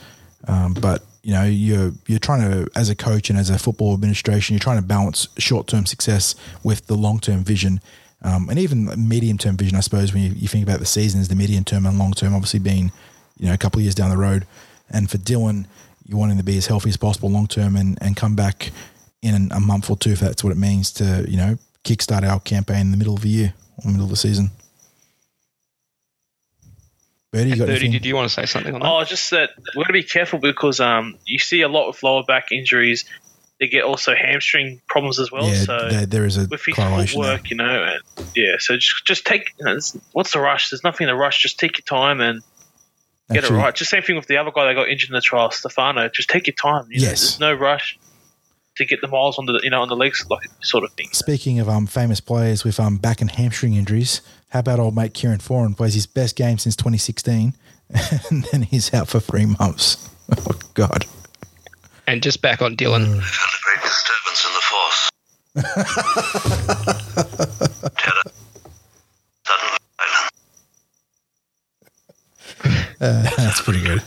Um, 0.46 0.74
but 0.74 1.02
you 1.22 1.32
know, 1.32 1.44
you're 1.44 1.92
you're 2.06 2.20
trying 2.20 2.48
to, 2.50 2.70
as 2.76 2.88
a 2.88 2.94
coach 2.94 3.30
and 3.30 3.38
as 3.38 3.50
a 3.50 3.58
football 3.58 3.94
administration, 3.94 4.54
you're 4.54 4.60
trying 4.60 4.80
to 4.80 4.86
balance 4.86 5.26
short 5.38 5.66
term 5.66 5.86
success 5.86 6.36
with 6.62 6.86
the 6.86 6.94
long 6.94 7.18
term 7.18 7.42
vision. 7.42 7.80
Um, 8.22 8.48
and 8.48 8.58
even 8.58 9.08
medium 9.08 9.38
term 9.38 9.56
vision, 9.56 9.76
I 9.76 9.80
suppose, 9.80 10.14
when 10.14 10.22
you, 10.22 10.30
you 10.30 10.48
think 10.48 10.64
about 10.64 10.78
the 10.78 10.86
seasons, 10.86 11.28
the 11.28 11.34
medium 11.34 11.64
term 11.64 11.84
and 11.84 11.98
long 11.98 12.12
term, 12.12 12.34
obviously 12.34 12.60
being 12.60 12.92
you 13.38 13.46
know, 13.46 13.54
a 13.54 13.58
couple 13.58 13.78
of 13.78 13.84
years 13.84 13.94
down 13.94 14.10
the 14.10 14.16
road. 14.16 14.46
And 14.90 15.10
for 15.10 15.18
Dylan, 15.18 15.66
you 16.06 16.16
want 16.16 16.32
him 16.32 16.38
to 16.38 16.44
be 16.44 16.56
as 16.56 16.66
healthy 16.66 16.88
as 16.88 16.96
possible 16.96 17.30
long 17.30 17.46
term 17.46 17.76
and, 17.76 17.98
and 18.00 18.16
come 18.16 18.34
back 18.34 18.70
in 19.22 19.50
a 19.52 19.60
month 19.60 19.90
or 19.90 19.96
two 19.96 20.10
if 20.10 20.20
that's 20.20 20.44
what 20.44 20.52
it 20.52 20.56
means 20.56 20.92
to, 20.92 21.26
you 21.28 21.36
know, 21.36 21.58
kickstart 21.84 22.22
our 22.22 22.40
campaign 22.40 22.80
in 22.80 22.90
the 22.90 22.96
middle 22.96 23.14
of 23.14 23.22
the 23.22 23.28
year 23.28 23.54
or 23.84 23.90
middle 23.90 24.04
of 24.04 24.10
the 24.10 24.16
season. 24.16 24.50
Birdie, 27.30 27.50
you 27.50 27.56
got 27.56 27.66
Birdie, 27.66 27.90
did 27.90 28.06
you 28.06 28.14
want 28.14 28.28
to 28.28 28.34
say 28.34 28.46
something 28.46 28.74
on 28.74 28.80
that? 28.80 28.90
Oh, 28.90 29.04
just 29.04 29.30
that 29.32 29.50
we've 29.76 29.84
got 29.84 29.88
to 29.88 29.92
be 29.92 30.02
careful 30.02 30.38
because 30.38 30.80
um, 30.80 31.18
you 31.26 31.38
see 31.38 31.60
a 31.60 31.68
lot 31.68 31.88
of 31.88 32.02
lower 32.02 32.22
back 32.22 32.52
injuries. 32.52 33.04
They 33.60 33.66
get 33.66 33.82
also 33.82 34.14
hamstring 34.14 34.80
problems 34.88 35.18
as 35.18 35.30
well. 35.32 35.46
Yeah, 35.46 35.62
so 35.64 35.88
there, 35.90 36.06
there 36.06 36.24
is 36.24 36.38
a 36.38 36.46
with 36.46 36.64
his 36.64 36.74
correlation 36.74 37.20
footwork, 37.20 37.42
there. 37.42 37.48
you 37.50 37.56
know, 37.56 37.84
and 37.84 38.26
yeah. 38.34 38.54
So 38.58 38.76
just 38.76 39.04
just 39.04 39.26
take. 39.26 39.52
You 39.58 39.66
know, 39.66 39.78
what's 40.12 40.32
the 40.32 40.38
rush? 40.38 40.70
There's 40.70 40.84
nothing 40.84 41.08
to 41.08 41.16
rush. 41.16 41.42
Just 41.42 41.58
take 41.58 41.76
your 41.76 41.84
time 41.84 42.20
and 42.20 42.42
Get 43.30 43.44
Actually, 43.44 43.58
it 43.58 43.62
right. 43.62 43.74
Just 43.74 43.90
same 43.90 44.02
thing 44.02 44.16
with 44.16 44.26
the 44.26 44.38
other 44.38 44.50
guy 44.50 44.66
that 44.66 44.74
got 44.74 44.88
injured 44.88 45.10
in 45.10 45.14
the 45.14 45.20
trial, 45.20 45.50
Stefano. 45.50 46.08
Just 46.08 46.30
take 46.30 46.46
your 46.46 46.54
time. 46.54 46.86
You 46.90 47.02
yes. 47.02 47.38
Know, 47.38 47.46
there's 47.46 47.58
no 47.60 47.62
rush 47.62 47.98
to 48.78 48.84
get 48.84 49.00
the 49.00 49.08
miles 49.08 49.38
on 49.38 49.46
the 49.46 49.60
you 49.62 49.70
know 49.70 49.82
on 49.82 49.88
the 49.88 49.96
legs, 49.96 50.24
like 50.30 50.48
sort 50.62 50.84
of 50.84 50.92
thing. 50.92 51.08
Speaking 51.12 51.58
of 51.58 51.68
um 51.68 51.86
famous 51.86 52.20
players 52.20 52.64
with 52.64 52.80
um 52.80 52.96
back 52.96 53.20
and 53.20 53.30
hamstring 53.30 53.74
injuries, 53.74 54.22
how 54.48 54.60
about 54.60 54.78
old 54.80 54.96
mate 54.96 55.12
Kieran 55.12 55.38
Foran 55.40 55.76
plays 55.76 55.92
his 55.94 56.06
best 56.06 56.36
game 56.36 56.56
since 56.56 56.74
2016, 56.76 57.52
and 58.30 58.44
then 58.50 58.62
he's 58.62 58.94
out 58.94 59.08
for 59.08 59.20
three 59.20 59.46
months. 59.46 60.08
Oh 60.30 60.58
God! 60.74 61.06
And 62.06 62.22
just 62.22 62.42
back 62.42 62.60
on 62.60 62.76
Dylan. 62.76 63.06
Mm. 63.06 63.22
Found 63.22 63.54
a 63.54 63.62
great 63.64 63.80
disturbance 63.82 64.44
in 64.44 64.52
the 64.58 64.60
force. 64.70 65.10
Terror. 67.96 68.24
Sudden 69.46 69.78
Uh, 73.00 73.22
that's 73.36 73.60
pretty 73.62 73.80
good. 73.80 74.02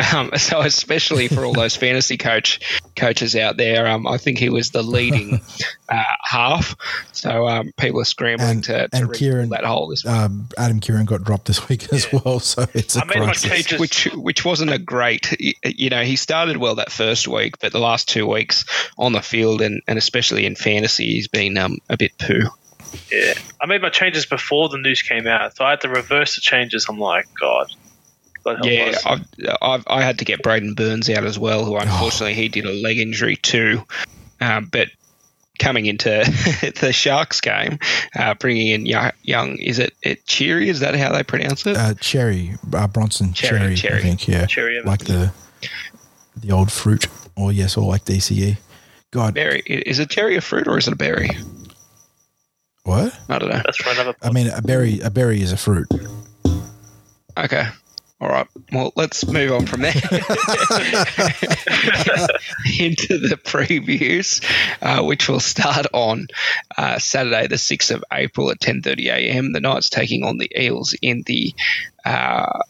um, 0.14 0.32
so, 0.36 0.60
especially 0.60 1.28
for 1.28 1.44
all 1.44 1.52
those 1.52 1.76
fantasy 1.76 2.16
coach 2.16 2.80
coaches 2.96 3.36
out 3.36 3.56
there, 3.56 3.86
um, 3.86 4.08
I 4.08 4.18
think 4.18 4.38
he 4.38 4.48
was 4.48 4.70
the 4.70 4.82
leading 4.82 5.40
uh, 5.88 6.02
half. 6.20 6.74
So 7.12 7.46
um, 7.46 7.72
people 7.76 8.00
are 8.00 8.04
scrambling 8.04 8.50
and, 8.50 8.64
to, 8.64 8.88
to 8.88 8.96
and 8.96 9.12
Kieran, 9.12 9.50
that 9.50 9.64
hole 9.64 9.86
this 9.86 10.04
week. 10.04 10.12
Um, 10.12 10.48
Adam 10.58 10.80
Keighran 10.80 11.06
got 11.06 11.22
dropped 11.22 11.46
this 11.46 11.68
week 11.68 11.92
as 11.92 12.12
yeah. 12.12 12.20
well, 12.24 12.40
so 12.40 12.66
it's 12.74 12.96
a 12.96 13.02
I 13.02 13.04
crisis. 13.04 13.78
Which 13.78 14.06
which 14.14 14.44
wasn't 14.44 14.72
a 14.72 14.78
great. 14.78 15.36
You 15.64 15.90
know, 15.90 16.02
he 16.02 16.16
started 16.16 16.56
well 16.56 16.76
that 16.76 16.90
first 16.90 17.28
week, 17.28 17.60
but 17.60 17.70
the 17.70 17.80
last 17.80 18.08
two 18.08 18.26
weeks 18.26 18.64
on 18.98 19.12
the 19.12 19.22
field 19.22 19.62
and, 19.62 19.80
and 19.86 19.96
especially 19.96 20.44
in 20.44 20.56
fantasy, 20.56 21.06
he's 21.06 21.28
been 21.28 21.56
um, 21.56 21.78
a 21.88 21.96
bit 21.96 22.18
poo. 22.18 22.48
Yeah, 23.10 23.34
I 23.60 23.66
made 23.66 23.80
my 23.80 23.90
changes 23.90 24.26
before 24.26 24.68
the 24.68 24.78
news 24.78 25.02
came 25.02 25.26
out, 25.26 25.56
so 25.56 25.64
I 25.64 25.70
had 25.70 25.82
to 25.82 25.88
reverse 25.88 26.34
the 26.34 26.40
changes. 26.40 26.86
I'm 26.88 26.98
like, 26.98 27.28
God, 27.38 27.72
yeah, 28.62 28.98
I've, 29.06 29.24
I've, 29.60 29.84
i 29.86 30.02
had 30.02 30.18
to 30.18 30.24
get 30.24 30.42
Braden 30.42 30.74
Burns 30.74 31.08
out 31.10 31.24
as 31.24 31.38
well, 31.38 31.64
who 31.64 31.76
unfortunately 31.76 32.34
he 32.34 32.48
did 32.48 32.64
a 32.64 32.72
leg 32.72 32.98
injury 32.98 33.36
too. 33.36 33.82
Um, 34.40 34.68
but 34.70 34.88
coming 35.58 35.86
into 35.86 36.08
the 36.80 36.92
Sharks 36.92 37.40
game, 37.40 37.78
uh, 38.16 38.34
bringing 38.34 38.68
in 38.68 38.86
young, 38.86 39.12
young, 39.22 39.56
is 39.58 39.78
it, 39.78 39.94
it 40.02 40.26
Cherry? 40.26 40.68
Is 40.68 40.80
that 40.80 40.94
how 40.96 41.12
they 41.12 41.22
pronounce 41.22 41.66
it? 41.66 41.76
Uh, 41.76 41.94
cherry, 41.94 42.54
uh, 42.72 42.88
Bronson 42.88 43.28
Xerri, 43.28 43.36
cherry, 43.36 43.76
cherry, 43.76 43.98
I 43.98 44.02
think. 44.02 44.28
Yeah, 44.28 44.46
cherry, 44.46 44.82
like 44.82 45.04
the 45.04 45.32
the 46.36 46.50
old 46.50 46.72
fruit, 46.72 47.06
or 47.36 47.52
yes, 47.52 47.76
or 47.76 47.84
like 47.84 48.04
DCE. 48.04 48.58
God, 49.12 49.34
berry 49.34 49.62
is 49.66 49.98
a 49.98 50.06
cherry 50.06 50.36
a 50.36 50.40
fruit 50.40 50.66
or 50.66 50.78
is 50.78 50.88
it 50.88 50.94
a 50.94 50.96
berry? 50.96 51.30
What? 52.84 53.16
I 53.28 53.38
don't 53.38 53.50
know. 53.50 53.60
That's 53.64 53.76
for 53.76 53.90
another. 53.90 54.14
I 54.22 54.30
mean, 54.32 54.48
a 54.48 54.62
berry. 54.62 55.00
A 55.00 55.10
berry 55.10 55.40
is 55.40 55.52
a 55.52 55.56
fruit. 55.56 55.86
Okay. 57.36 57.68
All 58.22 58.28
right. 58.28 58.46
Well, 58.70 58.92
let's 58.94 59.26
move 59.26 59.50
on 59.50 59.66
from 59.66 59.80
there 59.80 59.90
into 62.78 63.18
the 63.18 63.36
previews, 63.42 64.40
uh, 64.80 65.02
which 65.02 65.28
will 65.28 65.40
start 65.40 65.86
on 65.92 66.28
uh, 66.78 67.00
Saturday, 67.00 67.48
the 67.48 67.58
sixth 67.58 67.90
of 67.90 68.04
April 68.12 68.52
at 68.52 68.60
ten 68.60 68.80
thirty 68.80 69.08
a.m. 69.08 69.52
The 69.52 69.58
Knights 69.58 69.90
taking 69.90 70.22
on 70.22 70.38
the 70.38 70.48
Eels 70.56 70.94
in 71.02 71.24
the 71.26 71.52
uh, 72.04 72.60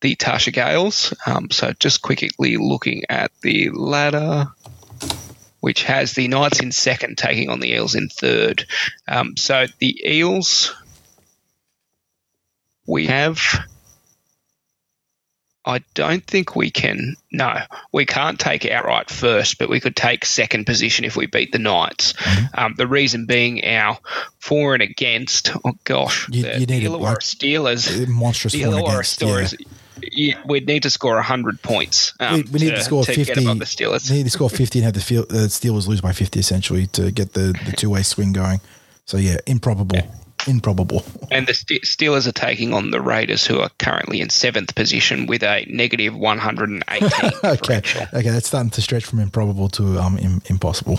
the 0.00 0.16
Tarsha 0.16 0.52
Gales. 0.52 1.14
Um, 1.26 1.52
so, 1.52 1.72
just 1.78 2.02
quickly 2.02 2.56
looking 2.56 3.04
at 3.08 3.30
the 3.42 3.70
ladder 3.70 4.48
which 5.60 5.84
has 5.84 6.12
the 6.12 6.26
Knights 6.26 6.60
in 6.60 6.72
second, 6.72 7.16
taking 7.16 7.50
on 7.50 7.60
the 7.60 7.70
Eels 7.70 7.94
in 7.94 8.08
third. 8.08 8.66
Um, 9.06 9.36
so 9.36 9.66
the 9.78 10.02
Eels, 10.04 10.74
we 12.86 13.06
have 13.06 13.40
I 15.66 15.80
don't 15.94 16.24
think 16.24 16.54
we 16.54 16.70
can. 16.70 17.16
No, 17.32 17.58
we 17.90 18.04
can't 18.04 18.38
take 18.38 18.66
outright 18.66 19.08
first, 19.08 19.58
but 19.58 19.70
we 19.70 19.80
could 19.80 19.96
take 19.96 20.26
second 20.26 20.66
position 20.66 21.04
if 21.04 21.16
we 21.16 21.26
beat 21.26 21.52
the 21.52 21.58
Knights. 21.58 22.12
Mm-hmm. 22.12 22.60
Um, 22.60 22.74
the 22.76 22.86
reason 22.86 23.26
being 23.26 23.64
our 23.64 23.98
for 24.38 24.74
and 24.74 24.82
against. 24.82 25.50
Oh 25.64 25.72
gosh, 25.84 26.28
you, 26.28 26.42
the, 26.42 26.60
you 26.60 26.66
need 26.66 26.80
the 26.80 26.86
Illawarra 26.86 27.00
like, 27.00 27.18
Steelers, 27.20 28.06
monstrous 28.08 28.52
the 28.52 28.62
Illawarra 28.62 28.90
against. 28.90 29.20
Steelers. 29.20 29.66
Yeah. 30.02 30.42
we'd 30.44 30.66
need 30.66 30.82
to 30.82 30.90
score 30.90 31.20
hundred 31.22 31.62
points. 31.62 32.12
Um, 32.20 32.36
we, 32.36 32.42
we 32.42 32.58
need 32.60 32.70
to, 32.70 32.82
score 32.82 33.04
to 33.04 33.14
fifty. 33.14 33.34
Get 33.34 33.42
above 33.44 33.60
the 33.60 33.64
Steelers. 33.64 34.10
We 34.10 34.18
need 34.18 34.24
to 34.24 34.30
score 34.30 34.50
fifty 34.50 34.80
and 34.80 34.84
have 34.84 34.94
the 34.94 35.00
field, 35.00 35.30
uh, 35.30 35.46
Steelers 35.46 35.86
lose 35.86 36.00
by 36.00 36.12
fifty 36.12 36.40
essentially 36.40 36.86
to 36.88 37.10
get 37.10 37.32
the, 37.32 37.58
the 37.64 37.72
two 37.72 37.90
way 37.90 38.02
swing 38.02 38.32
going. 38.32 38.60
So 39.06 39.16
yeah, 39.16 39.38
improbable. 39.46 39.96
Yeah 39.96 40.10
improbable. 40.46 41.04
And 41.30 41.46
the 41.46 41.52
Steelers 41.52 42.28
are 42.28 42.32
taking 42.32 42.72
on 42.72 42.90
the 42.90 43.00
Raiders, 43.00 43.44
who 43.44 43.58
are 43.60 43.70
currently 43.78 44.20
in 44.20 44.30
seventh 44.30 44.74
position 44.74 45.26
with 45.26 45.42
a 45.42 45.64
negative 45.68 46.14
118. 46.14 47.30
okay, 47.44 47.78
okay, 48.12 48.30
that's 48.30 48.46
starting 48.46 48.70
to 48.70 48.82
stretch 48.82 49.04
from 49.04 49.18
improbable 49.18 49.68
to 49.70 49.98
um, 49.98 50.16
Im- 50.18 50.42
impossible. 50.46 50.98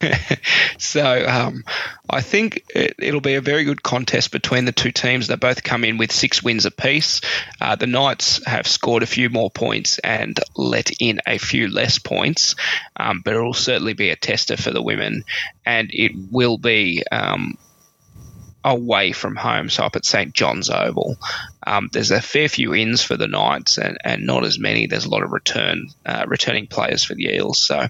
so 0.78 1.26
um, 1.26 1.64
I 2.08 2.20
think 2.20 2.64
it, 2.68 3.12
will 3.12 3.20
be 3.20 3.34
a 3.34 3.40
very 3.40 3.64
good 3.64 3.82
contest 3.82 4.30
between 4.30 4.64
the 4.64 4.72
two 4.72 4.92
teams. 4.92 5.26
They 5.26 5.36
both 5.36 5.62
come 5.62 5.84
in 5.84 5.98
with 5.98 6.12
six 6.12 6.42
wins 6.42 6.66
apiece. 6.66 7.20
Uh, 7.60 7.74
the 7.74 7.86
Knights 7.86 8.44
have 8.46 8.66
scored 8.66 9.02
a 9.02 9.06
few 9.06 9.28
more 9.28 9.50
points 9.50 9.98
and 9.98 10.38
let 10.56 10.90
in 11.00 11.20
a 11.26 11.38
few 11.38 11.68
less 11.68 11.98
points, 11.98 12.54
um, 12.96 13.22
but 13.24 13.34
it 13.34 13.40
will 13.40 13.54
certainly 13.54 13.94
be 13.94 14.10
a 14.10 14.16
tester 14.16 14.56
for 14.56 14.70
the 14.70 14.82
women, 14.82 15.24
and 15.66 15.90
it 15.92 16.12
will 16.30 16.58
be. 16.58 17.02
Um, 17.10 17.58
away 18.64 19.12
from 19.12 19.36
home, 19.36 19.70
so 19.70 19.84
up 19.84 19.96
at 19.96 20.04
St 20.04 20.34
John's 20.34 20.68
Oval. 20.68 21.16
Um, 21.64 21.88
there's 21.92 22.10
a 22.10 22.20
fair 22.20 22.48
few 22.48 22.74
ins 22.74 23.02
for 23.02 23.16
the 23.16 23.28
Knights, 23.28 23.78
and, 23.78 23.98
and 24.04 24.26
not 24.26 24.44
as 24.44 24.58
many. 24.58 24.86
There's 24.86 25.04
a 25.04 25.10
lot 25.10 25.22
of 25.22 25.32
return 25.32 25.88
uh, 26.04 26.24
returning 26.26 26.66
players 26.66 27.04
for 27.04 27.14
the 27.14 27.34
Eels, 27.34 27.62
so 27.62 27.86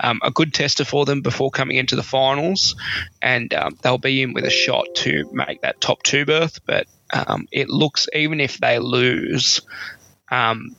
um, 0.00 0.20
a 0.22 0.30
good 0.30 0.54
tester 0.54 0.84
for 0.84 1.04
them 1.04 1.20
before 1.20 1.50
coming 1.50 1.76
into 1.76 1.96
the 1.96 2.02
finals, 2.02 2.76
and 3.20 3.52
um, 3.54 3.78
they'll 3.82 3.98
be 3.98 4.22
in 4.22 4.32
with 4.32 4.44
a 4.44 4.50
shot 4.50 4.86
to 4.96 5.28
make 5.32 5.60
that 5.62 5.80
top 5.80 6.02
two 6.02 6.24
berth. 6.24 6.60
But 6.64 6.86
um, 7.12 7.46
it 7.52 7.68
looks 7.68 8.08
even 8.14 8.40
if 8.40 8.58
they 8.58 8.78
lose, 8.78 9.60
um, 10.30 10.76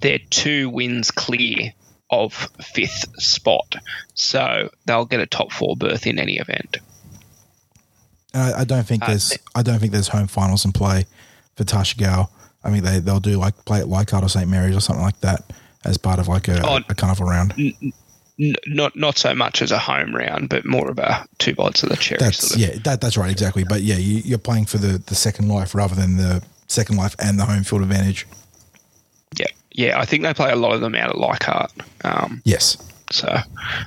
they're 0.00 0.18
two 0.30 0.70
wins 0.70 1.10
clear 1.10 1.72
of 2.10 2.32
fifth 2.32 3.20
spot, 3.20 3.76
so 4.14 4.70
they'll 4.86 5.04
get 5.04 5.20
a 5.20 5.26
top 5.26 5.52
four 5.52 5.76
berth 5.76 6.06
in 6.06 6.18
any 6.18 6.38
event. 6.38 6.78
And 8.36 8.54
I, 8.54 8.60
I 8.60 8.64
don't 8.64 8.86
think 8.86 9.02
uh, 9.02 9.06
there's 9.06 9.36
I 9.54 9.62
don't 9.62 9.78
think 9.78 9.92
there's 9.92 10.08
home 10.08 10.26
finals 10.26 10.66
in 10.66 10.72
play 10.72 11.06
for 11.56 11.64
Tarsha 11.64 11.96
Gale. 11.96 12.30
I 12.62 12.70
mean 12.70 12.84
they 12.84 12.98
they'll 12.98 13.18
do 13.18 13.38
like 13.38 13.64
play 13.64 13.80
at 13.80 13.88
Leichhardt 13.88 14.22
or 14.22 14.28
St 14.28 14.48
Mary's 14.48 14.76
or 14.76 14.80
something 14.80 15.04
like 15.04 15.18
that 15.20 15.52
as 15.86 15.96
part 15.96 16.18
of 16.18 16.28
like 16.28 16.48
a, 16.48 16.60
oh, 16.62 16.80
a 16.88 16.94
carnival 16.94 17.26
round. 17.26 17.54
N- 17.56 18.54
not 18.66 18.94
not 18.94 19.16
so 19.16 19.34
much 19.34 19.62
as 19.62 19.72
a 19.72 19.78
home 19.78 20.14
round, 20.14 20.50
but 20.50 20.66
more 20.66 20.90
of 20.90 20.98
a 20.98 21.26
two 21.38 21.54
bites 21.54 21.82
of 21.82 21.88
the 21.88 21.96
cherry. 21.96 22.18
That's, 22.18 22.48
sort 22.48 22.52
of. 22.52 22.58
Yeah, 22.60 22.78
that, 22.84 23.00
that's 23.00 23.16
right, 23.16 23.30
exactly. 23.30 23.64
But 23.64 23.80
yeah, 23.80 23.96
you, 23.96 24.34
are 24.34 24.38
playing 24.38 24.66
for 24.66 24.76
the, 24.76 24.98
the 24.98 25.14
second 25.14 25.48
life 25.48 25.74
rather 25.74 25.94
than 25.94 26.18
the 26.18 26.44
second 26.66 26.98
life 26.98 27.16
and 27.18 27.38
the 27.38 27.46
home 27.46 27.64
field 27.64 27.80
advantage. 27.80 28.26
Yeah, 29.38 29.46
yeah. 29.70 29.98
I 29.98 30.04
think 30.04 30.22
they 30.22 30.34
play 30.34 30.52
a 30.52 30.56
lot 30.56 30.74
of 30.74 30.82
them 30.82 30.94
out 30.94 31.08
at 31.08 31.16
Leichhardt. 31.16 31.72
Um, 32.04 32.42
yes. 32.44 32.76
So 33.12 33.36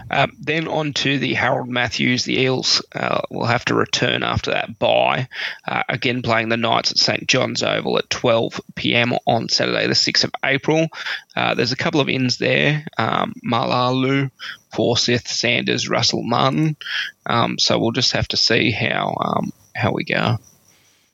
um, 0.09 0.31
then 0.39 0.67
on 0.67 0.93
to 0.93 1.19
the 1.19 1.33
Harold 1.33 1.67
Matthews. 1.67 2.23
The 2.23 2.39
Eels 2.39 2.81
uh, 2.93 3.21
will 3.29 3.45
have 3.45 3.65
to 3.65 3.75
return 3.75 4.23
after 4.23 4.51
that 4.51 4.79
bye. 4.79 5.27
Uh, 5.67 5.83
again, 5.89 6.21
playing 6.21 6.49
the 6.49 6.57
Knights 6.57 6.91
at 6.91 6.97
St 6.97 7.27
John's 7.27 7.63
Oval 7.63 7.97
at 7.97 8.09
12 8.09 8.61
p.m. 8.75 9.13
on 9.27 9.49
Saturday, 9.49 9.87
the 9.87 9.93
6th 9.93 10.23
of 10.23 10.31
April. 10.43 10.87
Uh, 11.35 11.53
there's 11.53 11.71
a 11.71 11.77
couple 11.77 11.99
of 11.99 12.09
ins 12.09 12.37
there 12.37 12.85
um, 12.97 13.33
Malalu, 13.45 14.31
Forsyth, 14.73 15.27
Sanders, 15.27 15.89
Russell 15.89 16.23
Martin. 16.23 16.77
Um, 17.25 17.59
so 17.59 17.77
we'll 17.77 17.91
just 17.91 18.13
have 18.13 18.27
to 18.29 18.37
see 18.37 18.71
how 18.71 19.15
um, 19.19 19.51
how 19.75 19.91
we 19.91 20.03
go. 20.03 20.37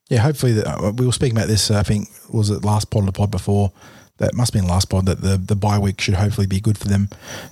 Yeah, 0.10 0.20
hopefully, 0.20 0.54
the, 0.54 0.70
uh, 0.70 0.91
we 0.91 1.06
were 1.06 1.12
speaking 1.12 1.36
about 1.36 1.48
this, 1.48 1.72
uh, 1.72 1.80
I 1.80 1.84
think, 1.84 2.10
was 2.32 2.52
it 2.52 2.63
last 2.63 2.91
pod 2.91 3.02
of 3.02 3.06
the 3.08 3.12
pod 3.12 3.32
before? 3.32 3.72
That 4.17 4.34
must 4.34 4.54
be 4.54 4.60
in 4.60 4.67
last 4.67 4.89
pod 4.89 5.06
that 5.06 5.21
the 5.21 5.38
the 5.38 5.56
bye 5.56 5.80
week 5.80 5.99
should 5.99 6.15
hopefully 6.15 6.47
be 6.47 6.60
good 6.60 6.78
for 6.78 6.88
them. 6.88 7.10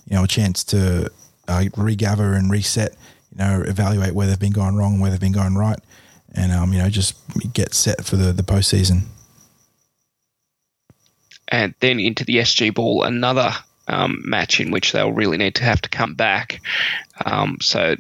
You 0.08 0.16
know, 0.16 0.24
a 0.24 0.28
chance 0.28 0.64
to 0.66 1.12
uh, 1.48 1.66
regather 1.78 2.34
and 2.34 2.50
reset. 2.52 2.96
You 3.32 3.38
know, 3.40 3.64
evaluate 3.66 4.14
where 4.14 4.28
they've 4.28 4.40
been 4.40 4.54
going 4.54 4.76
wrong, 4.76 5.00
where 5.00 5.12
they've 5.12 5.20
been 5.20 5.32
going 5.32 5.56
right, 5.56 5.80
and 6.34 6.52
um, 6.52 6.74
you 6.74 6.80
know, 6.80 6.90
just 6.90 7.16
get 7.54 7.74
set 7.74 8.06
for 8.06 8.16
the 8.16 8.32
the 8.32 8.44
postseason. 8.44 9.04
And 11.50 11.74
then 11.82 12.00
into 12.00 12.24
the 12.26 12.38
SG 12.38 12.74
Ball, 12.74 13.04
another 13.04 13.52
um, 13.88 14.22
match 14.26 14.60
in 14.60 14.72
which 14.72 14.92
they'll 14.92 15.12
really 15.12 15.38
need 15.38 15.56
to 15.56 15.64
have 15.64 15.82
to 15.82 15.90
come 15.90 16.16
back. 16.16 16.62
Um, 17.26 17.58
so 17.62 17.96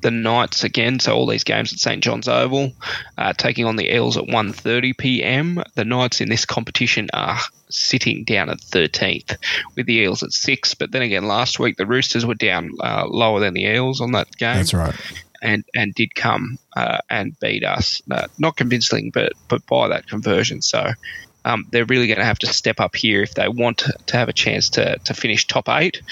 the 0.00 0.10
Knights 0.10 0.64
again, 0.64 0.98
so 0.98 1.14
all 1.14 1.26
these 1.26 1.44
games 1.44 1.72
at 1.72 1.78
St 1.78 2.02
John's 2.02 2.28
Oval, 2.28 2.72
uh, 3.18 3.32
taking 3.32 3.66
on 3.66 3.76
the 3.76 3.94
Eels 3.94 4.16
at 4.16 4.24
1.30 4.24 4.96
p.m. 4.96 5.62
The 5.74 5.84
Knights 5.84 6.20
in 6.20 6.28
this 6.28 6.44
competition 6.44 7.08
are 7.12 7.38
sitting 7.68 8.24
down 8.24 8.50
at 8.50 8.58
13th, 8.58 9.36
with 9.76 9.86
the 9.86 9.94
Eels 9.94 10.22
at 10.22 10.32
6. 10.32 10.74
But 10.74 10.90
then 10.90 11.02
again, 11.02 11.26
last 11.26 11.58
week 11.58 11.76
the 11.76 11.86
Roosters 11.86 12.26
were 12.26 12.34
down 12.34 12.70
uh, 12.80 13.06
lower 13.06 13.40
than 13.40 13.54
the 13.54 13.64
Eels 13.64 14.00
on 14.00 14.12
that 14.12 14.36
game. 14.36 14.56
That's 14.56 14.74
right. 14.74 14.94
And, 15.42 15.64
and 15.74 15.94
did 15.94 16.14
come 16.14 16.58
uh, 16.76 16.98
and 17.08 17.38
beat 17.40 17.64
us, 17.64 18.02
uh, 18.10 18.26
not 18.38 18.58
convincing, 18.58 19.10
but 19.10 19.32
but 19.48 19.64
by 19.66 19.88
that 19.88 20.06
conversion. 20.06 20.60
So 20.60 20.92
um, 21.46 21.66
they're 21.70 21.86
really 21.86 22.06
going 22.06 22.18
to 22.18 22.24
have 22.24 22.40
to 22.40 22.46
step 22.46 22.78
up 22.78 22.94
here 22.94 23.22
if 23.22 23.34
they 23.34 23.48
want 23.48 23.78
to 24.06 24.16
have 24.16 24.28
a 24.28 24.34
chance 24.34 24.68
to, 24.70 24.98
to 24.98 25.14
finish 25.14 25.46
top 25.46 25.70
eight 25.70 26.02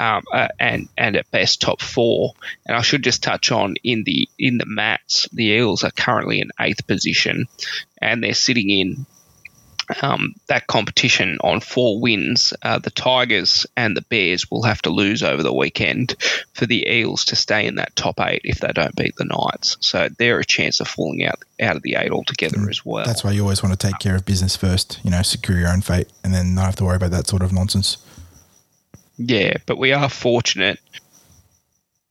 um, 0.00 0.24
uh, 0.32 0.48
and 0.58 0.88
and 0.96 1.16
at 1.16 1.30
best 1.30 1.60
top 1.60 1.80
four. 1.80 2.34
And 2.66 2.76
I 2.76 2.82
should 2.82 3.04
just 3.04 3.22
touch 3.22 3.52
on 3.52 3.76
in 3.82 4.04
the 4.04 4.28
in 4.38 4.58
the 4.58 4.66
mats, 4.66 5.28
the 5.32 5.46
Eels 5.46 5.84
are 5.84 5.90
currently 5.90 6.40
in 6.40 6.50
eighth 6.60 6.86
position, 6.86 7.48
and 8.00 8.22
they're 8.22 8.34
sitting 8.34 8.70
in 8.70 9.06
um, 10.02 10.34
that 10.48 10.66
competition 10.66 11.38
on 11.42 11.60
four 11.60 12.00
wins. 12.00 12.52
Uh, 12.62 12.78
the 12.78 12.90
Tigers 12.90 13.66
and 13.76 13.96
the 13.96 14.02
Bears 14.02 14.50
will 14.50 14.62
have 14.62 14.82
to 14.82 14.90
lose 14.90 15.22
over 15.22 15.42
the 15.42 15.52
weekend 15.52 16.14
for 16.52 16.66
the 16.66 16.86
Eels 16.88 17.26
to 17.26 17.36
stay 17.36 17.66
in 17.66 17.76
that 17.76 17.96
top 17.96 18.20
eight 18.20 18.42
if 18.44 18.60
they 18.60 18.72
don't 18.72 18.94
beat 18.96 19.16
the 19.16 19.24
Knights. 19.24 19.76
So 19.80 20.08
they're 20.18 20.40
a 20.40 20.44
chance 20.44 20.80
of 20.80 20.88
falling 20.88 21.24
out 21.24 21.42
out 21.60 21.76
of 21.76 21.82
the 21.82 21.96
eight 21.96 22.12
altogether 22.12 22.58
mm, 22.58 22.70
as 22.70 22.84
well. 22.84 23.04
That's 23.04 23.24
why 23.24 23.32
you 23.32 23.42
always 23.42 23.62
want 23.62 23.78
to 23.78 23.86
take 23.86 23.98
care 23.98 24.14
of 24.14 24.24
business 24.24 24.56
first. 24.56 25.00
You 25.02 25.10
know, 25.10 25.22
secure 25.22 25.58
your 25.58 25.68
own 25.68 25.80
fate, 25.80 26.08
and 26.22 26.32
then 26.32 26.54
not 26.54 26.66
have 26.66 26.76
to 26.76 26.84
worry 26.84 26.96
about 26.96 27.10
that 27.12 27.26
sort 27.26 27.42
of 27.42 27.52
nonsense. 27.52 27.98
Yeah, 29.18 29.54
but 29.66 29.78
we 29.78 29.92
are 29.92 30.08
fortunate, 30.08 30.78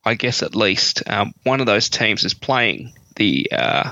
I 0.03 0.15
guess 0.15 0.43
at 0.43 0.55
least. 0.55 1.09
Um, 1.09 1.33
one 1.43 1.61
of 1.61 1.65
those 1.65 1.89
teams 1.89 2.25
is 2.25 2.33
playing 2.33 2.93
the 3.15 3.49
uh, 3.51 3.91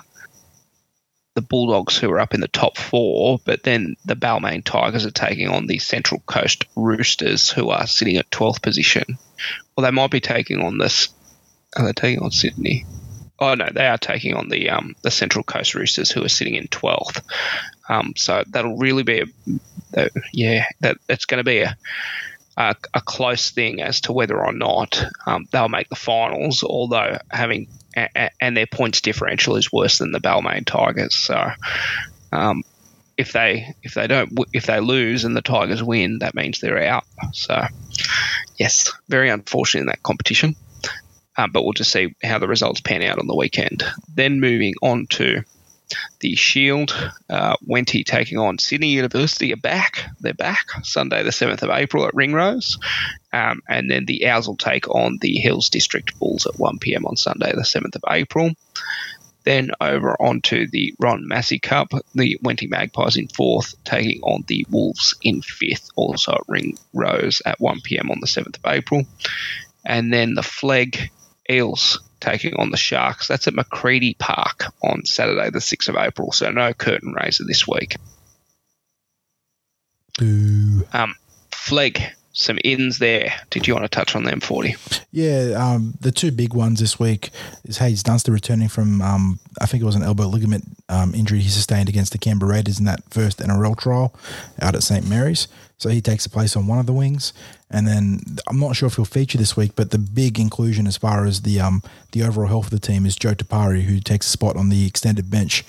the 1.34 1.41
Bulldogs, 1.41 1.97
who 1.97 2.12
are 2.12 2.19
up 2.19 2.34
in 2.34 2.41
the 2.41 2.47
top 2.47 2.78
four, 2.78 3.39
but 3.45 3.63
then 3.63 3.95
the 4.06 4.15
Balmain 4.15 4.63
Tigers 4.63 5.06
are 5.06 5.12
taking 5.12 5.47
on 5.47 5.65
the 5.65 5.80
Central 5.80 6.21
Coast 6.25 6.65
Roosters, 6.75 7.49
who 7.49 7.69
are 7.69 7.88
sitting 7.88 8.17
at 8.17 8.30
twelfth 8.32 8.62
position. 8.62 9.17
Well, 9.75 9.86
they 9.86 9.91
might 9.91 10.12
be 10.12 10.21
taking 10.21 10.62
on 10.62 10.78
this. 10.78 11.10
Are 11.78 11.86
they 11.86 11.93
taking 11.93 12.21
on 12.21 12.32
Sydney? 12.32 12.86
Oh 13.39 13.54
no, 13.54 13.69
they 13.69 13.88
are 13.88 13.97
taking 13.97 14.34
on 14.34 14.49
the 14.49 14.69
um, 14.69 14.95
the 15.01 15.12
Central 15.12 15.43
Coast 15.43 15.73
Roosters, 15.75 16.12
who 16.12 16.23
are 16.23 16.30
sitting 16.30 16.56
in 16.56 16.67
twelfth. 16.67 17.21
Um, 17.88 18.13
so 18.15 18.43
that'll 18.47 18.78
really 18.78 19.04
be 19.04 19.21
a, 19.21 19.25
uh, 20.01 20.10
yeah, 20.34 20.65
that 20.82 20.97
it's 21.08 21.25
going 21.25 21.39
to 21.39 21.43
be 21.43 21.60
a 21.60 21.78
a, 22.58 22.76
a 22.94 23.02
close 23.02 23.52
thing 23.52 23.82
as 23.82 24.02
to 24.02 24.13
whether 24.13 24.44
or 24.44 24.54
not 24.54 25.04
um, 25.26 25.46
they'll 25.52 25.70
make 25.70 25.89
the 25.89 25.96
finals, 25.96 26.63
although 26.63 27.18
having 27.30 27.68
a, 27.96 28.30
and 28.39 28.56
their 28.56 28.68
points 28.68 29.02
differential 29.02 29.56
is 29.56 29.72
worse 29.72 29.98
than 29.98 30.12
the 30.12 30.20
Balmain 30.20 30.65
Tigers. 30.65 31.15
So 31.15 31.50
um, 32.32 32.63
if 33.18 33.32
they 33.32 33.74
if 33.84 33.94
they 33.94 34.08
don't 34.08 34.38
if 34.54 34.65
they 34.65 34.80
lose 34.80 35.24
and 35.24 35.36
the 35.36 35.41
Tigers 35.41 35.84
win, 35.84 36.20
that 36.20 36.36
means 36.36 36.60
they're 36.60 36.84
out. 36.84 37.06
So 37.34 37.65
yes, 38.58 38.91
very 39.08 39.30
unfortunate 39.30 39.82
in 39.82 39.88
that 39.88 40.04
competition. 40.04 40.56
Um, 41.38 41.52
but 41.52 41.63
we'll 41.63 41.74
just 41.74 41.91
see 41.91 42.15
how 42.24 42.39
the 42.39 42.48
results 42.48 42.80
pan 42.80 43.02
out 43.02 43.20
on 43.20 43.28
the 43.28 43.36
weekend. 43.36 43.84
Then 44.13 44.39
moving 44.39 44.74
on 44.82 45.08
to 45.12 45.44
the 46.19 46.36
Shield, 46.36 46.93
uh, 47.30 47.56
taking 48.06 48.38
on 48.38 48.58
Sydney 48.58 48.89
University 48.89 49.54
are 49.54 49.58
back. 49.58 50.10
They're 50.19 50.34
back 50.34 50.67
Sunday, 50.84 51.24
the 51.24 51.30
7th 51.30 51.63
of 51.63 51.69
April 51.69 52.06
at 52.06 52.15
Ringrose. 52.15 52.78
Um, 53.32 53.62
and 53.67 53.89
then 53.89 54.06
the 54.06 54.28
Owls 54.28 54.48
will 54.48 54.58
take 54.58 54.89
on 54.89 55.17
the 55.19 55.36
Hills 55.36 55.69
District 55.69 56.17
Bulls 56.19 56.45
at 56.45 56.60
1 56.60 56.80
pm 56.80 57.06
on 57.06 57.17
Sunday, 57.17 57.52
the 57.54 57.62
7th 57.62 57.95
of 57.95 58.04
April. 58.10 58.52
Then 59.43 59.69
over 59.80 60.19
onto 60.19 60.67
the 60.67 60.95
Ron 61.00 61.28
Massey 61.28 61.60
Cup, 61.60 61.91
the 62.15 62.39
Wenty 62.43 62.67
Magpies 62.67 63.15
in 63.15 63.28
fourth, 63.28 63.76
taking 63.84 64.21
on 64.21 64.43
the 64.48 64.65
Wolves 64.71 65.15
in 65.21 65.43
fifth, 65.43 65.91
also 65.95 66.34
at 66.34 66.41
Ring 66.48 66.78
Rose 66.93 67.43
at 67.45 67.62
1 67.62 67.82
pm 67.82 68.10
on 68.10 68.19
the 68.21 68.28
7th 68.28 68.58
of 68.58 68.65
April. 68.65 69.04
And 69.86 70.12
then 70.12 70.34
the 70.34 70.41
Flegg 70.41 71.12
Eels 71.48 72.00
taking 72.19 72.56
on 72.56 72.71
the 72.71 72.78
Sharks. 72.78 73.28
That's 73.28 73.47
at 73.47 73.54
McCredie 73.54 74.17
Park 74.17 74.65
on 74.84 75.06
Saturday, 75.06 75.49
the 75.49 75.60
6th 75.60 75.89
of 75.89 75.95
April. 75.95 76.32
So 76.32 76.49
no 76.51 76.73
curtain 76.73 77.13
raiser 77.13 77.43
this 77.45 77.67
week. 77.67 77.97
Boo. 80.17 80.86
Um, 80.93 81.15
Flegg, 81.51 82.01
some 82.32 82.58
ins 82.63 82.99
there. 82.99 83.34
Did 83.49 83.67
you 83.67 83.73
want 83.73 83.86
to 83.86 83.89
touch 83.89 84.15
on 84.15 84.23
them, 84.23 84.39
40? 84.39 84.75
Yeah, 85.12 85.54
um, 85.58 85.93
the 85.99 86.12
two 86.12 86.32
big 86.32 86.54
ones 86.54 86.80
this 86.80 86.99
week 86.99 87.32
is 87.63 87.78
Haze 87.78 88.04
Dunster 88.04 88.32
returning 88.32 88.67
from, 88.67 89.01
um, 89.01 89.39
I 89.62 89.65
think 89.65 89.82
it 89.82 89.86
was 89.86 89.95
an 89.95 90.04
elbow 90.04 90.28
ligament 90.28 90.65
um, 90.89 91.15
injury 91.15 91.39
he 91.39 91.49
sustained 91.49 91.89
against 91.89 92.12
the 92.12 92.17
Canberra 92.17 92.51
Raiders 92.51 92.80
in 92.80 92.86
that 92.86 93.01
first 93.10 93.39
NRL 93.39 93.78
trial 93.78 94.13
out 94.62 94.75
at 94.75 94.84
St 94.84 95.08
Mary's. 95.08 95.47
So 95.77 95.89
he 95.89 96.01
takes 96.01 96.25
a 96.25 96.29
place 96.29 96.55
on 96.55 96.67
one 96.67 96.79
of 96.79 96.85
the 96.85 96.93
wings, 96.93 97.33
and 97.69 97.85
then 97.88 98.21
I'm 98.47 98.59
not 98.59 98.75
sure 98.75 98.88
if 98.88 98.95
he'll 98.95 99.05
feature 99.05 99.38
this 99.38 99.57
week, 99.57 99.73
but 99.75 99.91
the 99.91 99.97
big 99.97 100.39
inclusion 100.39 100.88
as 100.88 100.95
far 100.95 101.25
as 101.25 101.41
the 101.41 101.59
um, 101.59 101.83
the 102.13 102.23
overall 102.23 102.47
health 102.47 102.65
of 102.65 102.71
the 102.71 102.79
team 102.79 103.05
is 103.05 103.15
Joe 103.15 103.33
Tapari, 103.33 103.83
who 103.83 103.99
takes 103.99 104.27
a 104.27 104.29
spot 104.29 104.55
on 104.55 104.69
the 104.69 104.88
extended 104.88 105.29
bench, 105.29 105.65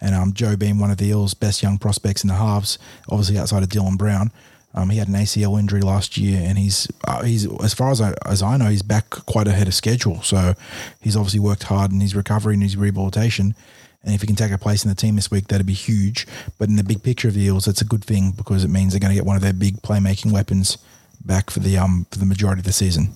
and 0.00 0.14
um, 0.14 0.32
Joe 0.32 0.56
being 0.56 0.78
one 0.78 0.90
of 0.90 0.96
the 0.96 1.06
Eels' 1.06 1.34
best 1.34 1.62
young 1.62 1.76
prospects 1.76 2.24
in 2.24 2.28
the 2.28 2.34
halves, 2.34 2.78
obviously 3.10 3.38
outside 3.38 3.62
of 3.62 3.68
Dylan 3.68 3.98
Brown. 3.98 4.30
Um, 4.74 4.88
he 4.88 4.98
had 4.98 5.08
an 5.08 5.14
ACL 5.14 5.58
injury 5.58 5.82
last 5.82 6.16
year, 6.16 6.40
and 6.42 6.58
he's 6.58 6.88
uh, 7.06 7.22
he's 7.22 7.46
as 7.62 7.74
far 7.74 7.90
as 7.90 8.00
I 8.00 8.14
as 8.24 8.42
I 8.42 8.56
know, 8.56 8.66
he's 8.66 8.82
back 8.82 9.10
quite 9.10 9.46
ahead 9.48 9.68
of 9.68 9.74
schedule. 9.74 10.22
So 10.22 10.54
he's 11.00 11.16
obviously 11.16 11.40
worked 11.40 11.64
hard 11.64 11.92
in 11.92 12.00
his 12.00 12.16
recovery 12.16 12.54
and 12.54 12.62
his 12.62 12.76
rehabilitation. 12.76 13.54
And 14.04 14.14
if 14.14 14.20
he 14.20 14.26
can 14.26 14.36
take 14.36 14.50
a 14.52 14.58
place 14.58 14.84
in 14.84 14.88
the 14.88 14.94
team 14.96 15.14
this 15.16 15.30
week, 15.30 15.48
that'd 15.48 15.66
be 15.66 15.72
huge. 15.72 16.26
But 16.58 16.68
in 16.68 16.76
the 16.76 16.82
big 16.84 17.02
picture 17.02 17.28
of 17.28 17.34
the 17.34 17.42
Eels, 17.42 17.68
it's 17.68 17.80
a 17.82 17.84
good 17.84 18.04
thing 18.04 18.32
because 18.32 18.64
it 18.64 18.68
means 18.68 18.92
they're 18.92 19.00
going 19.00 19.12
to 19.12 19.14
get 19.14 19.24
one 19.26 19.36
of 19.36 19.42
their 19.42 19.52
big 19.52 19.76
playmaking 19.82 20.32
weapons 20.32 20.78
back 21.24 21.50
for 21.50 21.60
the 21.60 21.78
um 21.78 22.04
for 22.10 22.18
the 22.18 22.26
majority 22.26 22.58
of 22.60 22.64
the 22.64 22.72
season. 22.72 23.14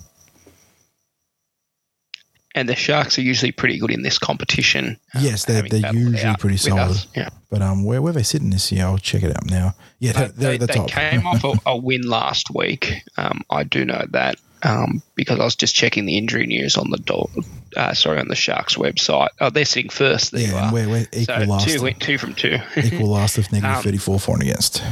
And 2.55 2.69
the 2.71 2.75
Sharks 2.75 3.19
are 3.19 3.23
usually 3.23 3.53
pretty 3.53 3.79
good 3.79 3.91
in 3.91 4.01
this 4.03 4.19
competition. 4.19 4.97
um, 5.15 5.23
Yes, 5.23 5.45
they're, 5.45 5.63
they're 5.63 5.93
usually 5.93 6.37
pretty 6.37 6.57
solid. 6.57 6.97
Yeah. 7.15 7.29
But 7.51 7.61
um, 7.61 7.85
where 7.85 8.01
where 8.01 8.11
are 8.11 8.15
they 8.15 8.23
sitting 8.23 8.49
this 8.49 8.73
year? 8.73 8.85
I'll 8.85 8.97
check 8.97 9.23
it 9.23 9.37
out 9.37 9.45
now. 9.45 9.75
Yeah, 9.99 10.13
they're, 10.13 10.29
They, 10.29 10.43
they're 10.43 10.53
at 10.55 10.61
the 10.61 10.67
they 10.67 10.87
came 10.87 11.27
off 11.27 11.45
a, 11.45 11.53
a 11.67 11.77
win 11.77 12.03
last 12.03 12.55
week. 12.55 12.95
Um, 13.19 13.43
I 13.51 13.65
do 13.65 13.85
know 13.85 14.07
that 14.11 14.37
um, 14.63 15.03
because 15.17 15.39
I 15.39 15.45
was 15.45 15.55
just 15.55 15.75
checking 15.75 16.07
the 16.07 16.17
injury 16.17 16.47
news 16.47 16.79
on 16.79 16.91
the 16.91 16.97
do- 16.97 17.29
uh, 17.77 17.95
sorry 17.95 18.19
on 18.19 18.29
the 18.29 18.35
Sharks 18.35 18.77
website. 18.77 19.29
Oh, 19.41 19.51
they're 19.51 19.65
sitting 19.65 19.91
first. 19.91 20.33
There 20.33 20.43
yeah, 20.43 20.73
we're, 20.73 20.89
we're 20.89 21.07
equal 21.13 21.37
so 21.37 21.45
last. 21.45 21.69
two, 21.69 21.91
two 21.93 22.19
from 22.19 22.35
two. 22.35 22.59
equal 22.77 23.09
last 23.11 23.39
of 23.39 23.51
negative 23.53 23.77
Um, 23.77 23.83
34 23.83 24.21
for 24.21 24.35
and 24.35 24.43
against. 24.43 24.83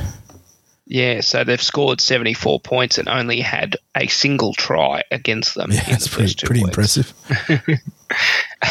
Yeah, 0.87 1.23
so 1.23 1.45
they've 1.45 1.63
scored 1.63 2.03
74 2.03 2.61
points 2.61 2.99
and 2.99 3.09
only 3.09 3.41
had 3.41 3.77
a 3.97 4.07
single 4.07 4.53
try 4.53 5.03
against 5.11 5.55
them 5.55 5.73
Yeah, 5.73 5.83
in 5.87 5.93
that's 5.93 6.05
the 6.05 6.11
pretty, 6.11 6.25
first 6.29 6.39
two 6.41 6.47
pretty 6.47 6.61
impressive. 6.63 7.13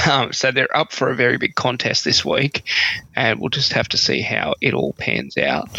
Um, 0.09 0.33
so 0.33 0.51
they're 0.51 0.75
up 0.75 0.91
for 0.91 1.09
a 1.09 1.15
very 1.15 1.37
big 1.37 1.53
contest 1.53 2.03
this 2.03 2.23
week, 2.25 2.63
and 3.15 3.39
we'll 3.39 3.49
just 3.49 3.73
have 3.73 3.87
to 3.89 3.97
see 3.97 4.21
how 4.21 4.55
it 4.61 4.73
all 4.73 4.93
pans 4.93 5.37
out. 5.37 5.69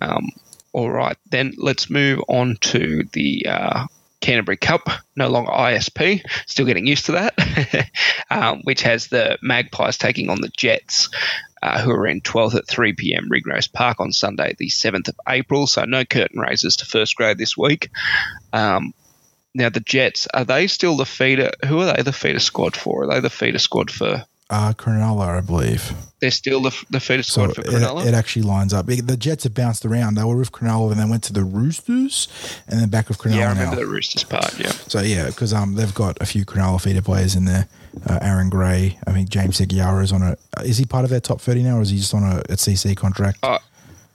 Um, 0.00 0.30
all 0.72 0.90
right, 0.90 1.16
then 1.30 1.52
let's 1.58 1.88
move 1.90 2.20
on 2.28 2.56
to 2.62 3.04
the 3.12 3.46
uh, 3.48 3.86
Canterbury 4.22 4.56
Cup, 4.56 4.88
no 5.16 5.28
longer 5.28 5.50
ISP, 5.50 6.22
still 6.46 6.64
getting 6.64 6.86
used 6.86 7.06
to 7.06 7.12
that, 7.12 7.90
um, 8.30 8.62
which 8.62 8.82
has 8.82 9.08
the 9.08 9.38
Magpies 9.42 9.98
taking 9.98 10.30
on 10.30 10.40
the 10.40 10.48
Jets. 10.48 11.10
Uh, 11.64 11.80
who 11.80 11.92
are 11.92 12.08
in 12.08 12.20
12th 12.20 12.56
at 12.56 12.66
3 12.66 12.94
p.m. 12.94 13.28
Ringrose 13.30 13.68
Park 13.68 14.00
on 14.00 14.10
Sunday, 14.10 14.56
the 14.58 14.66
7th 14.66 15.06
of 15.06 15.14
April. 15.28 15.68
So 15.68 15.84
no 15.84 16.04
curtain 16.04 16.40
raisers 16.40 16.74
to 16.78 16.84
first 16.84 17.14
grade 17.14 17.38
this 17.38 17.56
week. 17.56 17.88
Um, 18.52 18.92
now 19.54 19.68
the 19.68 19.78
Jets 19.78 20.26
are 20.34 20.44
they 20.44 20.66
still 20.66 20.96
the 20.96 21.06
feeder? 21.06 21.52
Who 21.66 21.80
are 21.80 21.94
they 21.94 22.02
the 22.02 22.12
feeder 22.12 22.40
squad 22.40 22.74
for? 22.74 23.04
Are 23.04 23.06
they 23.06 23.20
the 23.20 23.30
feeder 23.30 23.60
squad 23.60 23.92
for? 23.92 24.24
Uh, 24.52 24.72
Cronulla, 24.74 25.38
I 25.38 25.40
believe. 25.40 25.92
They're 26.20 26.30
still 26.30 26.60
the, 26.60 26.84
the 26.90 27.00
feeder 27.00 27.22
So 27.22 27.48
for 27.48 27.62
it, 27.62 27.66
Cronulla. 27.66 28.04
it 28.06 28.12
actually 28.14 28.42
lines 28.42 28.74
up. 28.74 28.84
The 28.86 29.16
Jets 29.16 29.44
have 29.44 29.54
bounced 29.54 29.86
around. 29.86 30.14
They 30.16 30.24
were 30.24 30.36
with 30.36 30.52
Cronulla 30.52 30.90
and 30.92 31.00
then 31.00 31.08
went 31.08 31.24
to 31.24 31.32
the 31.32 31.42
Roosters 31.42 32.28
and 32.68 32.78
then 32.78 32.90
back 32.90 33.08
with 33.08 33.16
Cronulla 33.18 33.36
yeah, 33.36 33.50
I 33.50 33.54
now. 33.54 33.60
remember 33.60 33.76
the 33.84 33.86
Roosters 33.90 34.24
part. 34.24 34.58
Yeah, 34.58 34.70
So 34.70 35.00
yeah, 35.00 35.26
because 35.28 35.52
um 35.54 35.74
they've 35.74 35.94
got 35.94 36.20
a 36.20 36.26
few 36.26 36.44
Cronulla 36.44 36.80
feeder 36.82 37.00
players 37.02 37.34
in 37.34 37.46
there. 37.46 37.66
Uh, 38.06 38.18
Aaron 38.22 38.50
Gray, 38.50 38.98
I 39.06 39.12
think 39.12 39.28
James 39.30 39.58
Segeyaro 39.58 40.02
is 40.02 40.12
on 40.12 40.22
a. 40.22 40.36
Is 40.62 40.76
he 40.78 40.84
part 40.84 41.04
of 41.04 41.10
their 41.10 41.20
top 41.20 41.40
thirty 41.40 41.62
now, 41.62 41.78
or 41.78 41.82
is 41.82 41.90
he 41.90 41.96
just 41.98 42.14
on 42.14 42.22
a, 42.22 42.38
a 42.50 42.56
CC 42.56 42.94
contract? 42.96 43.38
uh, 43.42 43.58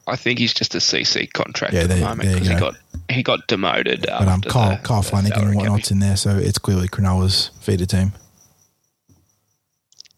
I 0.08 0.16
think 0.16 0.40
he's 0.40 0.54
just 0.54 0.74
a 0.76 0.78
CC 0.80 1.32
contract 1.34 1.74
Yeah, 1.74 1.82
at 1.82 1.90
the 1.90 1.98
moment 1.98 2.32
because 2.34 2.48
he 2.48 2.56
got 2.56 2.76
he 3.10 3.24
got 3.24 3.46
demoted. 3.48 4.02
but 4.08 4.28
um, 4.28 4.42
Kyle, 4.42 4.70
the- 4.78 4.78
Kyle 4.84 5.02
Flanagan 5.02 5.48
and 5.50 5.56
whatnot's 5.56 5.92
in 5.92 6.00
there, 6.00 6.16
so 6.16 6.38
it's 6.38 6.58
clearly 6.58 6.88
Cronulla's 6.88 7.50
feeder 7.60 7.86
team. 7.86 8.14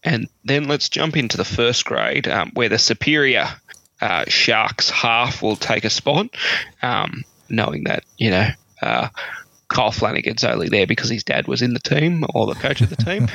And 0.04 0.30
then 0.44 0.66
let's 0.68 0.90
jump 0.90 1.18
into 1.18 1.38
the 1.38 1.46
first 1.46 1.86
grade 1.86 2.28
um, 2.28 2.52
where 2.54 2.70
the 2.70 2.80
superior 2.80 3.48
uh, 4.02 4.26
Sharks 4.28 4.90
half 4.90 5.42
will 5.42 5.56
take 5.56 5.84
a 5.84 5.90
spot, 5.90 6.28
um, 6.82 7.24
knowing 7.50 7.84
that, 7.86 8.04
you 8.18 8.32
know, 8.32 8.48
uh, 8.82 9.10
Kyle 9.70 9.92
Flanagan's 9.92 10.44
only 10.44 10.68
there 10.68 10.88
because 10.88 11.10
his 11.10 11.24
dad 11.24 11.48
was 11.48 11.62
in 11.62 11.74
the 11.74 11.80
team 11.80 12.26
or 12.34 12.48
the 12.48 12.56
coach 12.56 12.82
of 12.82 12.90
the 12.90 12.96
team. 12.96 13.28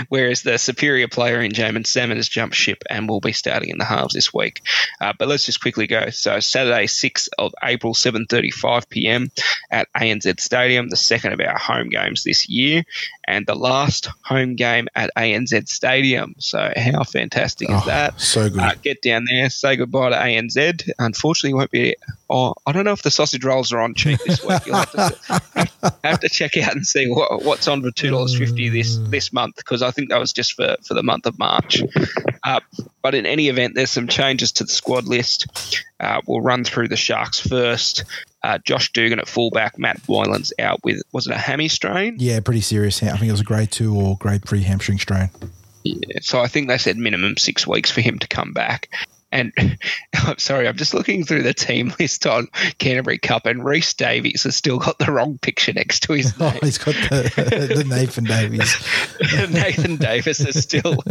Whereas 0.10 0.42
the 0.42 0.58
superior 0.58 1.08
player 1.08 1.40
in 1.40 1.52
Jaeman 1.52 1.86
Salmon 1.86 2.18
has 2.18 2.28
jumped 2.28 2.54
ship 2.54 2.84
and 2.90 3.08
will 3.08 3.20
be 3.20 3.32
starting 3.32 3.70
in 3.70 3.78
the 3.78 3.84
halves 3.84 4.12
this 4.12 4.34
week. 4.34 4.60
Uh, 5.00 5.14
but 5.18 5.28
let's 5.28 5.46
just 5.46 5.62
quickly 5.62 5.86
go. 5.86 6.10
So 6.10 6.38
Saturday, 6.40 6.84
6th 6.84 7.28
of 7.38 7.54
April, 7.64 7.94
7.35 7.94 8.90
p.m. 8.90 9.30
at 9.70 9.88
ANZ 9.94 10.38
Stadium, 10.38 10.90
the 10.90 10.96
second 10.96 11.32
of 11.32 11.40
our 11.40 11.58
home 11.58 11.88
games 11.88 12.24
this 12.24 12.48
year 12.50 12.84
and 13.32 13.46
the 13.46 13.54
last 13.54 14.08
home 14.22 14.56
game 14.56 14.88
at 14.94 15.10
ANZ 15.16 15.68
Stadium. 15.68 16.34
So 16.38 16.70
how 16.76 17.02
fantastic 17.04 17.70
is 17.70 17.76
Oh, 17.82 17.86
that? 17.86 18.20
So 18.20 18.48
good. 18.50 18.60
Uh, 18.60 18.74
get 18.82 19.00
down 19.02 19.24
there, 19.28 19.48
say 19.50 19.76
goodbye 19.76 20.10
to 20.10 20.16
ANZ. 20.16 20.88
Unfortunately, 20.98 21.54
won't 21.54 21.70
be. 21.70 21.96
Oh, 22.28 22.54
I 22.66 22.72
don't 22.72 22.84
know 22.84 22.92
if 22.92 23.02
the 23.02 23.10
sausage 23.10 23.44
rolls 23.44 23.72
are 23.72 23.80
on 23.80 23.94
cheap 23.94 24.20
this 24.26 24.44
week. 24.44 24.66
You'll 24.66 24.76
have 24.76 24.92
to, 24.92 25.70
have 26.04 26.20
to 26.20 26.28
check 26.28 26.56
out 26.58 26.74
and 26.74 26.86
see 26.86 27.08
what, 27.08 27.42
what's 27.42 27.68
on 27.68 27.82
for 27.82 27.90
two 27.90 28.10
dollars 28.10 28.36
fifty 28.36 28.68
this 28.68 28.98
this 29.02 29.32
month 29.32 29.56
because 29.56 29.82
I 29.82 29.90
think 29.90 30.10
that 30.10 30.18
was 30.18 30.32
just 30.32 30.54
for, 30.54 30.76
for 30.86 30.94
the 30.94 31.02
month 31.02 31.26
of 31.26 31.38
March. 31.38 31.82
Uh, 32.44 32.60
but 33.02 33.14
in 33.14 33.26
any 33.26 33.48
event, 33.48 33.74
there's 33.74 33.90
some 33.90 34.08
changes 34.08 34.52
to 34.52 34.64
the 34.64 34.72
squad 34.72 35.04
list. 35.06 35.46
Uh, 36.00 36.20
we'll 36.26 36.40
run 36.40 36.64
through 36.64 36.88
the 36.88 36.96
Sharks 36.96 37.40
first. 37.40 38.04
Uh, 38.44 38.58
Josh 38.58 38.92
Dugan 38.92 39.18
at 39.18 39.28
fullback, 39.28 39.78
Matt 39.78 40.02
Moylan's 40.08 40.52
out 40.58 40.80
with 40.82 41.00
was 41.12 41.26
it 41.26 41.32
a 41.32 41.38
hammy 41.38 41.68
strain? 41.68 42.16
yeah, 42.18 42.40
pretty 42.40 42.60
serious. 42.60 43.02
I 43.02 43.16
think 43.16 43.28
it 43.28 43.32
was 43.32 43.40
a 43.40 43.44
grade 43.44 43.70
two 43.70 43.94
or 43.94 44.16
grade 44.16 44.44
three 44.44 44.62
hamstring 44.62 44.98
strain. 44.98 45.30
Yeah, 45.84 46.18
so 46.20 46.40
I 46.40 46.48
think 46.48 46.68
they 46.68 46.78
said 46.78 46.96
minimum 46.96 47.36
six 47.36 47.66
weeks 47.66 47.90
for 47.90 48.00
him 48.00 48.18
to 48.20 48.28
come 48.28 48.52
back. 48.52 48.88
And 49.32 49.52
I'm 50.14 50.38
sorry, 50.38 50.68
I'm 50.68 50.76
just 50.76 50.94
looking 50.94 51.24
through 51.24 51.42
the 51.42 51.54
team 51.54 51.92
list 51.98 52.26
on 52.26 52.48
Canterbury 52.78 53.18
Cup, 53.18 53.46
and 53.46 53.64
Reese 53.64 53.94
Davies 53.94 54.44
has 54.44 54.54
still 54.54 54.78
got 54.78 54.98
the 54.98 55.10
wrong 55.10 55.38
picture 55.38 55.72
next 55.72 56.00
to 56.04 56.12
his 56.12 56.32
Oh, 56.40 56.50
name. 56.50 56.58
he's 56.62 56.78
got 56.78 56.94
the, 56.94 57.72
the 57.74 57.84
Nathan 57.84 58.24
Davies. 58.24 58.76
Nathan 59.50 59.96
Davis 59.96 60.40
is 60.40 60.62
still 60.62 61.02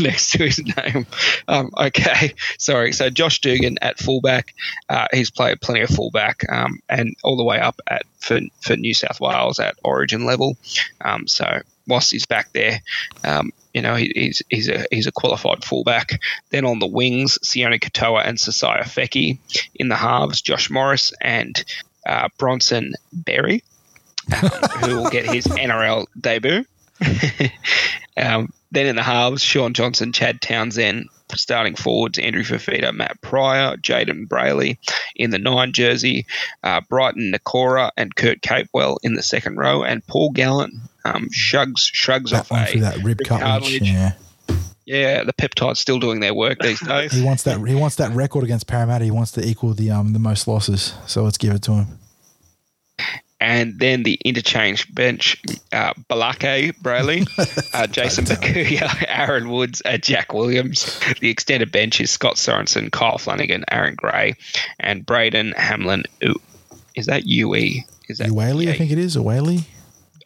next 0.00 0.30
to 0.32 0.44
his 0.44 0.58
name. 0.76 1.06
Um, 1.46 1.70
okay, 1.78 2.34
sorry. 2.58 2.92
So 2.92 3.10
Josh 3.10 3.40
Dugan 3.40 3.78
at 3.82 3.98
fullback, 3.98 4.54
uh, 4.88 5.06
he's 5.12 5.30
played 5.30 5.60
plenty 5.60 5.82
of 5.82 5.90
fullback, 5.90 6.50
um, 6.50 6.80
and 6.88 7.14
all 7.22 7.36
the 7.36 7.44
way 7.44 7.58
up 7.60 7.80
at 7.86 8.02
for, 8.18 8.40
for 8.60 8.76
New 8.76 8.94
South 8.94 9.20
Wales 9.20 9.58
at 9.60 9.76
Origin 9.84 10.24
level. 10.24 10.56
Um, 11.00 11.26
so 11.28 11.60
whilst 11.86 12.10
he's 12.10 12.26
back 12.26 12.52
there, 12.52 12.80
um, 13.24 13.52
you 13.78 13.82
know 13.82 13.94
he, 13.94 14.10
he's 14.12 14.42
he's 14.48 14.68
a 14.68 14.86
he's 14.90 15.06
a 15.06 15.12
qualified 15.12 15.64
fullback. 15.64 16.20
Then 16.50 16.64
on 16.64 16.80
the 16.80 16.86
wings, 16.88 17.38
Sione 17.44 17.78
Katoa 17.78 18.26
and 18.26 18.36
Sosaia 18.36 18.82
Feki. 18.82 19.38
In 19.76 19.86
the 19.86 19.94
halves, 19.94 20.42
Josh 20.42 20.68
Morris 20.68 21.12
and 21.20 21.64
uh, 22.04 22.28
Bronson 22.38 22.94
Xerri, 23.22 23.62
um, 24.32 24.50
who 24.80 24.96
will 24.96 25.10
get 25.10 25.26
his 25.26 25.46
NRL 25.66 26.06
debut. 26.20 26.64
um, 28.16 28.52
then 28.72 28.86
in 28.86 28.96
the 28.96 29.02
halves, 29.04 29.42
Shaun 29.42 29.74
Johnson, 29.74 30.12
Chad 30.12 30.40
Townsend, 30.40 31.08
starting 31.36 31.76
forwards, 31.76 32.18
Andrew 32.18 32.42
Fifita, 32.42 32.92
Matt 32.92 33.20
Prior, 33.20 33.76
Jayden 33.76 34.26
Brailey 34.26 34.78
in 35.14 35.30
the 35.30 35.38
nine 35.38 35.72
jersey, 35.72 36.26
uh, 36.64 36.80
Briton 36.88 37.32
Nikora 37.32 37.92
and 37.96 38.16
Kurt 38.16 38.40
Capewell 38.40 38.96
in 39.04 39.14
the 39.14 39.22
second 39.22 39.56
row, 39.56 39.84
and 39.84 40.04
Paul 40.04 40.32
Gallen 40.32 40.80
um, 41.14 41.28
shrugs 41.32 41.82
shrugs 41.92 42.30
That 42.30 42.40
off 42.40 42.50
one 42.50 42.66
a 42.68 42.78
that 42.80 42.96
rib 42.96 43.06
rib 43.06 43.18
cartilage. 43.24 43.62
cartilage. 43.80 43.82
Yeah, 43.82 44.12
yeah, 44.86 45.24
the 45.24 45.32
peptides 45.34 45.76
still 45.78 45.98
doing 45.98 46.20
their 46.20 46.34
work 46.34 46.58
these 46.60 46.80
days. 46.86 47.12
he 47.12 47.22
wants 47.22 47.42
that. 47.44 47.60
He 47.66 47.74
wants 47.74 47.96
that 47.96 48.10
record 48.12 48.44
against 48.44 48.66
Parramatta. 48.66 49.04
He 49.04 49.10
wants 49.10 49.32
to 49.32 49.44
equal 49.46 49.74
the 49.74 49.90
um 49.90 50.12
the 50.12 50.18
most 50.18 50.48
losses. 50.48 50.94
So 51.06 51.22
let's 51.24 51.38
give 51.38 51.54
it 51.54 51.62
to 51.62 51.72
him. 51.72 51.86
and 53.40 53.78
then 53.78 54.02
the 54.02 54.18
interchange 54.24 54.92
bench, 54.92 55.40
uh, 55.72 55.92
Blayke 56.10 56.72
Brailey, 56.82 57.22
uh, 57.74 57.86
Jayson 57.86 58.24
Bukuya, 58.24 59.04
Aaron 59.08 59.48
Woods, 59.50 59.80
uh, 59.84 59.96
Jack 59.98 60.32
Williams. 60.32 60.98
The 61.20 61.30
extended 61.30 61.70
bench 61.70 62.00
is 62.00 62.10
Scott 62.10 62.34
Sorensen, 62.34 62.90
Kyle 62.90 63.18
Flanagan, 63.18 63.64
Aaron 63.70 63.94
Gray, 63.94 64.34
and 64.80 65.06
Braden 65.06 65.52
Hamlin. 65.56 66.04
Ooh, 66.24 66.34
is 66.96 67.06
that 67.06 67.26
UE? 67.26 67.82
Is 68.08 68.18
that 68.18 68.30
Uele, 68.30 68.68
I 68.70 68.76
think 68.76 68.90
it 68.90 68.98
is. 68.98 69.16
Uele. 69.16 69.64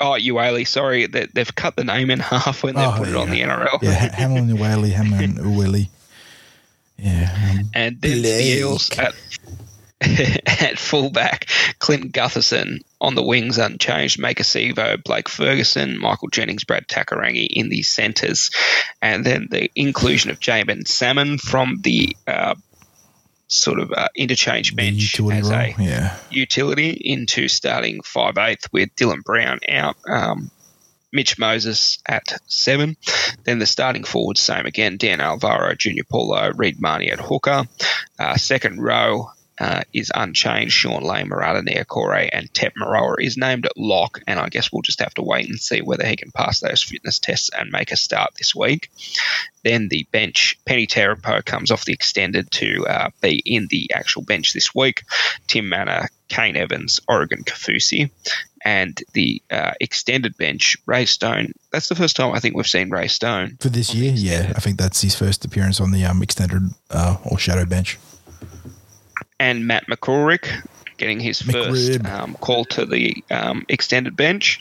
Oh, 0.02 0.18
Uele. 0.18 0.66
Sorry, 0.66 1.06
they, 1.06 1.26
they've 1.32 1.54
cut 1.54 1.76
the 1.76 1.84
name 1.84 2.10
in 2.10 2.18
half 2.18 2.62
when 2.62 2.74
they 2.74 2.84
Oh, 2.84 2.94
put 2.98 3.08
it 3.08 3.16
on 3.16 3.30
the. 3.30 3.40
NRL. 3.40 3.82
Yeah, 3.82 3.94
Ha- 3.94 4.14
Hamlin 4.14 4.48
Uele, 4.48 4.90
Hamlin 4.92 5.34
Uele. 5.34 5.88
Yeah. 6.98 7.34
um, 7.50 7.70
And 7.74 8.00
then 8.00 8.22
the. 8.22 8.28
Eels 8.58 8.90
at 8.96 9.14
at 10.00 10.78
fullback, 10.78 11.46
Clint 11.78 12.12
Gutherson 12.12 12.80
on 13.00 13.14
the 13.14 13.22
wings 13.22 13.58
unchanged, 13.58 14.18
Maika 14.20 14.42
Sivo, 14.42 15.02
Blake 15.02 15.28
Ferguson, 15.28 15.98
Michael 15.98 16.28
Jennings, 16.28 16.64
Brad 16.64 16.86
Takairangi 16.88 17.46
in 17.50 17.68
the 17.68 17.82
centres, 17.82 18.50
and 19.00 19.24
then 19.24 19.48
the 19.50 19.70
inclusion 19.74 20.30
of 20.30 20.38
Jaeman 20.40 20.86
Salmon 20.88 21.38
from 21.38 21.80
the 21.82 22.16
uh, 22.26 22.54
sort 23.52 23.78
of 23.78 23.92
uh, 23.92 24.08
interchange 24.16 24.74
bench 24.74 25.20
as 25.20 25.50
role, 25.50 25.52
a 25.52 25.74
yeah. 25.78 26.16
utility 26.30 26.90
into 26.90 27.48
starting 27.48 28.02
five 28.02 28.38
eighth 28.38 28.72
with 28.72 28.94
Dylan 28.96 29.22
Brown 29.22 29.60
out. 29.68 29.96
Um, 30.06 30.50
Mitch 31.12 31.38
Moses 31.38 31.98
at 32.06 32.40
seven. 32.46 32.96
Then 33.44 33.58
the 33.58 33.66
starting 33.66 34.04
forwards, 34.04 34.40
same 34.40 34.64
again. 34.64 34.96
Dan 34.96 35.20
Alvaro, 35.20 35.74
Junior 35.74 36.04
Paulo, 36.04 36.50
Reed 36.54 36.80
Mahoney 36.80 37.10
at 37.10 37.20
hooker. 37.20 37.64
Uh, 38.18 38.36
second 38.36 38.80
row, 38.80 39.30
uh, 39.62 39.82
is 39.92 40.10
unchanged. 40.12 40.72
Shaun 40.72 41.04
Lane, 41.04 41.28
Marata 41.28 41.62
Niukore, 41.62 42.28
and 42.32 42.52
Tep 42.52 42.74
Moeroa 42.74 43.14
is 43.20 43.36
named 43.36 43.64
at 43.64 43.76
lock, 43.76 44.18
and 44.26 44.40
I 44.40 44.48
guess 44.48 44.72
we'll 44.72 44.82
just 44.82 44.98
have 44.98 45.14
to 45.14 45.22
wait 45.22 45.48
and 45.48 45.56
see 45.56 45.80
whether 45.80 46.04
he 46.04 46.16
can 46.16 46.32
pass 46.32 46.58
those 46.58 46.82
fitness 46.82 47.20
tests 47.20 47.48
and 47.56 47.70
make 47.70 47.92
a 47.92 47.96
start 47.96 48.32
this 48.36 48.56
week. 48.56 48.90
Then 49.62 49.86
the 49.86 50.04
bench, 50.10 50.58
Peni 50.66 50.88
Terepo 50.88 51.44
comes 51.44 51.70
off 51.70 51.84
the 51.84 51.92
extended 51.92 52.50
to 52.50 52.84
uh, 52.88 53.10
be 53.20 53.40
in 53.46 53.68
the 53.70 53.92
actual 53.94 54.22
bench 54.22 54.52
this 54.52 54.74
week. 54.74 55.04
Tim 55.46 55.68
Mannah, 55.68 56.08
Kane 56.26 56.56
Evans, 56.56 56.98
Oregon 57.06 57.44
Kaufusi, 57.44 58.10
and 58.64 58.98
the 59.12 59.40
uh, 59.48 59.74
extended 59.80 60.36
bench, 60.36 60.76
Ray 60.86 61.04
Stone. 61.04 61.52
That's 61.70 61.88
the 61.88 61.94
first 61.94 62.16
time 62.16 62.34
I 62.34 62.40
think 62.40 62.56
we've 62.56 62.66
seen 62.66 62.90
Ray 62.90 63.06
Stone 63.06 63.58
for 63.60 63.68
this 63.68 63.94
year. 63.94 64.12
Yeah, 64.12 64.54
I 64.56 64.58
think 64.58 64.78
that's 64.78 65.02
his 65.02 65.14
first 65.14 65.44
appearance 65.44 65.80
on 65.80 65.92
the 65.92 66.04
um, 66.04 66.20
extended 66.20 66.62
uh, 66.90 67.18
or 67.24 67.38
shadow 67.38 67.64
bench 67.64 67.96
and 69.42 69.66
Matt 69.66 69.88
McCorrick 69.88 70.48
getting 70.98 71.18
his 71.18 71.42
first 71.42 72.04
um, 72.06 72.34
call 72.34 72.64
to 72.66 72.86
the 72.86 73.24
um, 73.28 73.66
extended 73.68 74.16
bench. 74.16 74.60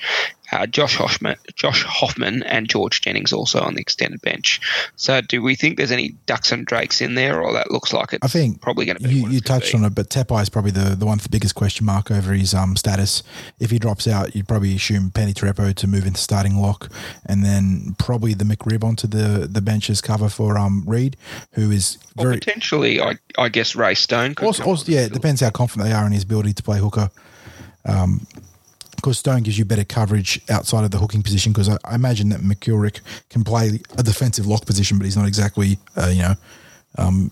Uh, 0.52 0.66
Josh 0.66 0.96
Hoffman, 0.98 1.38
Josh 1.56 1.84
Hoffman, 1.84 2.44
and 2.44 2.68
George 2.68 3.02
Jennings 3.02 3.32
also 3.32 3.62
on 3.62 3.76
the 3.76 3.82
extended 3.82 4.22
bench. 4.22 4.60
So, 4.96 5.22
do 5.22 5.42
we 5.42 5.56
think 5.56 5.78
there's 5.78 5.92
any 5.92 6.10
ducks 6.26 6.52
and 6.52 6.66
drakes 6.66 7.00
in 7.00 7.16
there, 7.16 7.42
or 7.42 7.54
that 7.54 7.72
looks 7.72 7.94
like 7.94 8.14
it's 8.14 8.26
I 8.26 8.28
think 8.28 8.62
probably 8.62 8.86
going 8.86 8.98
to 8.98 9.04
be? 9.04 9.14
You, 9.14 9.30
you 9.30 9.42
touched 9.42 9.74
on 9.74 9.84
it, 9.86 9.96
but 9.96 10.10
Tepai 10.10 10.42
is 10.42 10.50
probably 10.50 10.72
the, 10.72 10.96
the 10.96 11.06
one 11.06 11.18
with 11.18 11.24
the 11.24 11.30
biggest 11.30 11.56
question 11.56 11.86
mark 11.86 12.12
over 12.12 12.34
his 12.34 12.54
um, 12.54 12.76
status. 12.76 13.24
If 13.60 13.72
he 13.72 13.80
drops 13.80 14.08
out, 14.08 14.36
you'd 14.36 14.48
probably 14.48 14.76
assume 14.76 15.12
Peni 15.12 15.34
Terepo 15.34 15.74
to 15.74 15.88
move 15.88 16.06
into 16.06 16.20
starting 16.20 16.58
lock, 16.58 16.92
and 17.26 17.46
then 17.46 17.96
probably 17.98 18.34
the 18.34 18.46
McRib 18.46 18.84
onto 18.84 19.08
the 19.08 19.48
the 19.48 19.62
benches 19.62 20.02
cover 20.02 20.30
for 20.30 20.58
um, 20.58 20.84
Reed, 20.86 21.16
who 21.54 21.72
is 21.72 21.98
very 22.16 22.40
potentially, 22.40 23.00
I, 23.02 23.18
I 23.38 23.50
guess 23.50 23.76
Ray 23.76 23.96
Stone. 23.96 24.36
Also, 24.42 24.64
also 24.64 24.92
yeah, 24.92 25.02
it 25.02 25.14
depends 25.14 25.42
how 25.42 25.50
confident 25.50 25.88
they 25.88 25.96
are 25.96 26.06
in 26.06 26.12
his 26.12 26.24
ability 26.24 26.54
to 26.54 26.64
play 26.64 26.80
hooker. 26.80 27.10
Um, 27.86 28.28
because 29.02 29.18
Stone 29.18 29.44
gives 29.44 29.58
you 29.58 29.66
better 29.66 29.84
coverage 29.84 30.40
outside 30.50 30.84
of 30.84 30.92
the 30.92 30.98
hooking 30.98 31.22
position. 31.24 31.52
Because 31.52 31.70
I, 31.70 31.78
I, 31.84 31.96
imagine 31.96 32.30
that 32.30 32.42
McCurrick 32.42 33.02
can 33.30 33.44
play 33.44 33.80
a 33.98 34.04
defensive 34.04 34.48
lock 34.48 34.66
position, 34.66 34.98
but 34.98 35.06
he's 35.06 35.18
not 35.18 35.28
exactly, 35.28 35.78
uh, 35.98 36.08
you 36.08 36.22
know, 36.22 36.36
um, 36.98 37.30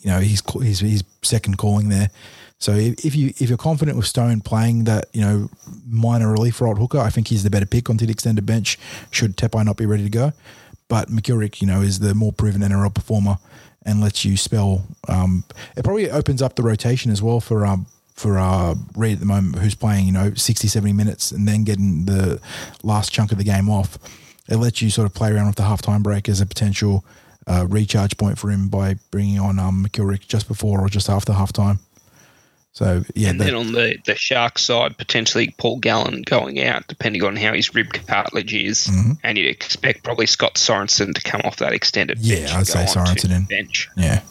you 0.00 0.10
know, 0.10 0.20
he's, 0.20 0.42
he's 0.60 0.80
he's 0.80 1.04
second 1.22 1.58
calling 1.58 1.88
there. 1.88 2.10
So 2.58 2.72
if, 2.74 3.16
you 3.16 3.32
if 3.38 3.48
you're 3.48 3.58
confident 3.58 3.96
with 3.96 4.06
Stone 4.06 4.42
playing 4.42 4.84
that, 4.84 5.06
you 5.12 5.20
know, 5.20 5.50
minor 5.84 6.30
relief 6.30 6.60
right 6.60 6.76
hooker, 6.76 6.98
I 6.98 7.10
think 7.10 7.26
he's 7.26 7.42
the 7.42 7.50
better 7.50 7.66
pick 7.66 7.90
onto 7.90 8.06
the 8.06 8.12
extended 8.12 8.46
bench. 8.46 8.78
Should 9.10 9.36
Tepai 9.36 9.64
not 9.64 9.76
be 9.76 9.84
ready 9.84 10.04
to 10.04 10.10
go, 10.10 10.32
but 10.86 11.08
McCurrick, 11.08 11.60
you 11.60 11.66
know, 11.66 11.82
is 11.82 11.98
the 11.98 12.14
more 12.14 12.32
proven 12.32 12.62
NRL 12.62 12.94
performer 12.94 13.38
and 13.84 14.00
lets 14.00 14.24
you 14.24 14.36
spell. 14.36 14.86
Um, 15.08 15.42
it 15.76 15.82
probably 15.82 16.08
opens 16.08 16.40
up 16.40 16.54
the 16.54 16.62
rotation 16.62 17.10
as 17.10 17.20
well 17.20 17.40
for 17.40 17.66
um, 17.66 17.86
for 18.14 18.38
uh, 18.38 18.74
Reed 18.96 19.14
at 19.14 19.20
the 19.20 19.26
moment, 19.26 19.58
who's 19.58 19.74
playing, 19.74 20.06
you 20.06 20.12
know, 20.12 20.34
60, 20.34 20.68
70 20.68 20.92
minutes 20.92 21.32
and 21.32 21.48
then 21.48 21.64
getting 21.64 22.04
the 22.04 22.40
last 22.82 23.12
chunk 23.12 23.32
of 23.32 23.38
the 23.38 23.44
game 23.44 23.68
off. 23.68 23.98
It 24.48 24.56
lets 24.56 24.82
you 24.82 24.90
sort 24.90 25.06
of 25.06 25.14
play 25.14 25.30
around 25.32 25.46
with 25.46 25.56
the 25.56 25.62
halftime 25.62 26.02
break 26.02 26.28
as 26.28 26.40
a 26.40 26.46
potential 26.46 27.04
uh, 27.46 27.66
recharge 27.68 28.16
point 28.16 28.38
for 28.38 28.50
him 28.50 28.68
by 28.68 28.96
bringing 29.10 29.38
on 29.38 29.58
um, 29.58 29.86
just 30.26 30.48
before 30.48 30.80
or 30.80 30.88
just 30.88 31.08
after 31.08 31.32
halftime. 31.32 31.78
So 32.74 33.04
yeah, 33.14 33.28
and 33.28 33.40
then 33.40 33.54
on 33.54 33.72
the 33.72 33.98
the 34.06 34.14
shark 34.14 34.58
side, 34.58 34.96
potentially 34.96 35.54
Paul 35.58 35.78
Gallen 35.78 36.22
going 36.22 36.62
out, 36.62 36.86
depending 36.86 37.22
on 37.22 37.36
how 37.36 37.52
his 37.52 37.74
rib 37.74 37.92
cartilage 37.92 38.54
is, 38.54 38.86
mm-hmm. 38.86 39.12
and 39.22 39.36
you'd 39.36 39.50
expect 39.50 40.02
probably 40.02 40.24
Scott 40.24 40.54
Sorensen 40.54 41.14
to 41.14 41.20
come 41.20 41.42
off 41.44 41.56
that 41.56 41.74
extended. 41.74 42.18
Yeah, 42.18 42.56
I'd 42.56 42.66
say 42.66 42.84
Sorensen 42.84 43.36
in 43.36 43.44
bench. 43.44 43.90
Yeah, 43.94 44.22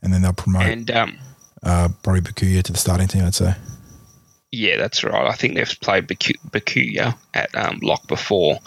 and 0.00 0.12
then 0.12 0.22
they'll 0.22 0.32
promote. 0.32 0.62
And 0.62 0.88
um, 0.92 1.18
uh, 1.62 1.88
probably 2.02 2.20
Bukuya 2.20 2.62
to 2.62 2.72
the 2.72 2.78
starting 2.78 3.08
team, 3.08 3.24
I'd 3.24 3.34
say. 3.34 3.54
Yeah, 4.50 4.78
that's 4.78 5.04
right. 5.04 5.26
I 5.26 5.34
think 5.34 5.54
they've 5.54 5.80
played 5.80 6.08
Bukuya 6.08 7.16
at 7.34 7.54
um, 7.54 7.80
lock 7.82 8.06
before, 8.08 8.58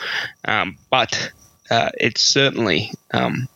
um, 0.45 0.77
but 0.89 1.31
uh, 1.71 1.89
it's 1.95 2.21
certainly 2.21 2.91
um, 3.11 3.47